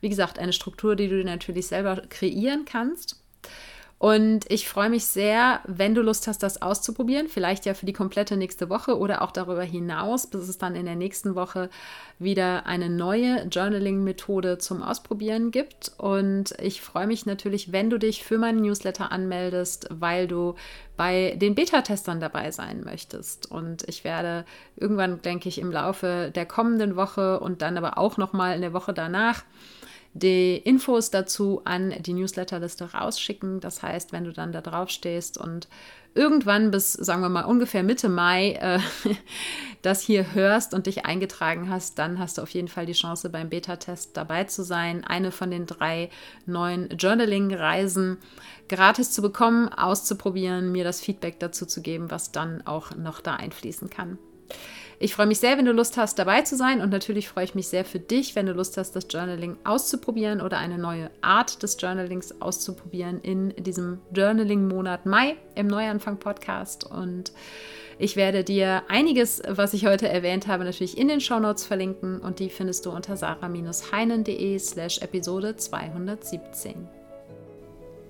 Wie 0.00 0.08
gesagt, 0.08 0.38
eine 0.38 0.52
Struktur, 0.52 0.96
die 0.96 1.08
du 1.08 1.22
natürlich 1.24 1.66
selber 1.68 2.02
kreieren 2.08 2.64
kannst. 2.64 3.22
Und 3.98 4.44
ich 4.50 4.68
freue 4.68 4.90
mich 4.90 5.06
sehr, 5.06 5.60
wenn 5.64 5.94
du 5.94 6.02
Lust 6.02 6.26
hast, 6.26 6.42
das 6.42 6.60
auszuprobieren. 6.60 7.28
Vielleicht 7.28 7.64
ja 7.64 7.72
für 7.72 7.86
die 7.86 7.94
komplette 7.94 8.36
nächste 8.36 8.68
Woche 8.68 8.98
oder 8.98 9.22
auch 9.22 9.32
darüber 9.32 9.62
hinaus, 9.62 10.26
bis 10.26 10.48
es 10.48 10.58
dann 10.58 10.74
in 10.74 10.84
der 10.84 10.96
nächsten 10.96 11.34
Woche 11.34 11.70
wieder 12.18 12.66
eine 12.66 12.90
neue 12.90 13.46
Journaling-Methode 13.46 14.58
zum 14.58 14.82
Ausprobieren 14.82 15.50
gibt. 15.50 15.92
Und 15.96 16.52
ich 16.60 16.82
freue 16.82 17.06
mich 17.06 17.24
natürlich, 17.24 17.72
wenn 17.72 17.88
du 17.88 17.98
dich 17.98 18.22
für 18.22 18.36
meinen 18.36 18.60
Newsletter 18.60 19.12
anmeldest, 19.12 19.88
weil 19.90 20.28
du 20.28 20.56
bei 20.98 21.34
den 21.40 21.54
Beta-Testern 21.54 22.20
dabei 22.20 22.50
sein 22.50 22.82
möchtest. 22.84 23.50
Und 23.50 23.88
ich 23.88 24.04
werde 24.04 24.44
irgendwann, 24.76 25.22
denke 25.22 25.48
ich, 25.48 25.58
im 25.58 25.72
Laufe 25.72 26.30
der 26.34 26.44
kommenden 26.44 26.96
Woche 26.96 27.40
und 27.40 27.62
dann 27.62 27.78
aber 27.78 27.96
auch 27.96 28.18
nochmal 28.18 28.56
in 28.56 28.60
der 28.60 28.74
Woche 28.74 28.92
danach 28.92 29.42
die 30.18 30.56
Infos 30.56 31.10
dazu 31.10 31.60
an 31.64 31.94
die 32.00 32.14
Newsletterliste 32.14 32.92
rausschicken. 32.94 33.60
Das 33.60 33.82
heißt, 33.82 34.12
wenn 34.12 34.24
du 34.24 34.32
dann 34.32 34.52
da 34.52 34.62
drauf 34.62 34.88
stehst 34.88 35.36
und 35.36 35.68
irgendwann 36.14 36.70
bis, 36.70 36.94
sagen 36.94 37.20
wir 37.20 37.28
mal, 37.28 37.44
ungefähr 37.44 37.82
Mitte 37.82 38.08
Mai 38.08 38.52
äh, 38.52 38.78
das 39.82 40.00
hier 40.00 40.32
hörst 40.32 40.72
und 40.72 40.86
dich 40.86 41.04
eingetragen 41.04 41.68
hast, 41.68 41.98
dann 41.98 42.18
hast 42.18 42.38
du 42.38 42.42
auf 42.42 42.50
jeden 42.50 42.68
Fall 42.68 42.86
die 42.86 42.94
Chance, 42.94 43.28
beim 43.28 43.50
Beta-Test 43.50 44.16
dabei 44.16 44.44
zu 44.44 44.64
sein, 44.64 45.04
eine 45.04 45.30
von 45.30 45.50
den 45.50 45.66
drei 45.66 46.08
neuen 46.46 46.88
Journaling-Reisen 46.96 48.16
gratis 48.68 49.12
zu 49.12 49.20
bekommen, 49.20 49.68
auszuprobieren, 49.68 50.72
mir 50.72 50.84
das 50.84 51.00
Feedback 51.00 51.38
dazu 51.38 51.66
zu 51.66 51.82
geben, 51.82 52.10
was 52.10 52.32
dann 52.32 52.66
auch 52.66 52.96
noch 52.96 53.20
da 53.20 53.34
einfließen 53.34 53.90
kann. 53.90 54.18
Ich 54.98 55.14
freue 55.14 55.26
mich 55.26 55.40
sehr, 55.40 55.58
wenn 55.58 55.66
du 55.66 55.72
Lust 55.72 55.98
hast, 55.98 56.18
dabei 56.18 56.40
zu 56.42 56.56
sein 56.56 56.80
und 56.80 56.88
natürlich 56.88 57.28
freue 57.28 57.44
ich 57.44 57.54
mich 57.54 57.68
sehr 57.68 57.84
für 57.84 57.98
dich, 57.98 58.34
wenn 58.34 58.46
du 58.46 58.52
Lust 58.52 58.78
hast, 58.78 58.96
das 58.96 59.06
Journaling 59.10 59.58
auszuprobieren 59.62 60.40
oder 60.40 60.56
eine 60.56 60.78
neue 60.78 61.10
Art 61.20 61.62
des 61.62 61.76
Journalings 61.78 62.40
auszuprobieren 62.40 63.20
in 63.20 63.50
diesem 63.58 63.98
Journaling-Monat 64.14 65.04
Mai 65.04 65.36
im 65.54 65.66
Neuanfang-Podcast. 65.66 66.90
Und 66.90 67.32
ich 67.98 68.16
werde 68.16 68.42
dir 68.42 68.84
einiges, 68.88 69.42
was 69.46 69.74
ich 69.74 69.84
heute 69.84 70.08
erwähnt 70.08 70.46
habe, 70.46 70.64
natürlich 70.64 70.96
in 70.96 71.08
den 71.08 71.20
Shownotes 71.20 71.66
verlinken 71.66 72.18
und 72.20 72.38
die 72.38 72.48
findest 72.48 72.86
du 72.86 72.90
unter 72.90 73.18
sarah-heinen.de 73.18 74.58
slash 74.58 74.98
Episode 75.02 75.56
217. 75.56 76.88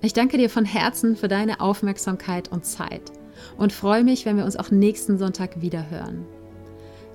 Ich 0.02 0.12
danke 0.12 0.38
dir 0.38 0.50
von 0.50 0.64
Herzen 0.64 1.16
für 1.16 1.26
deine 1.26 1.60
Aufmerksamkeit 1.60 2.52
und 2.52 2.64
Zeit 2.64 3.10
und 3.56 3.72
freue 3.72 4.04
mich, 4.04 4.24
wenn 4.24 4.36
wir 4.36 4.44
uns 4.44 4.56
auch 4.56 4.70
nächsten 4.70 5.18
Sonntag 5.18 5.60
wieder 5.60 5.90
hören. 5.90 6.24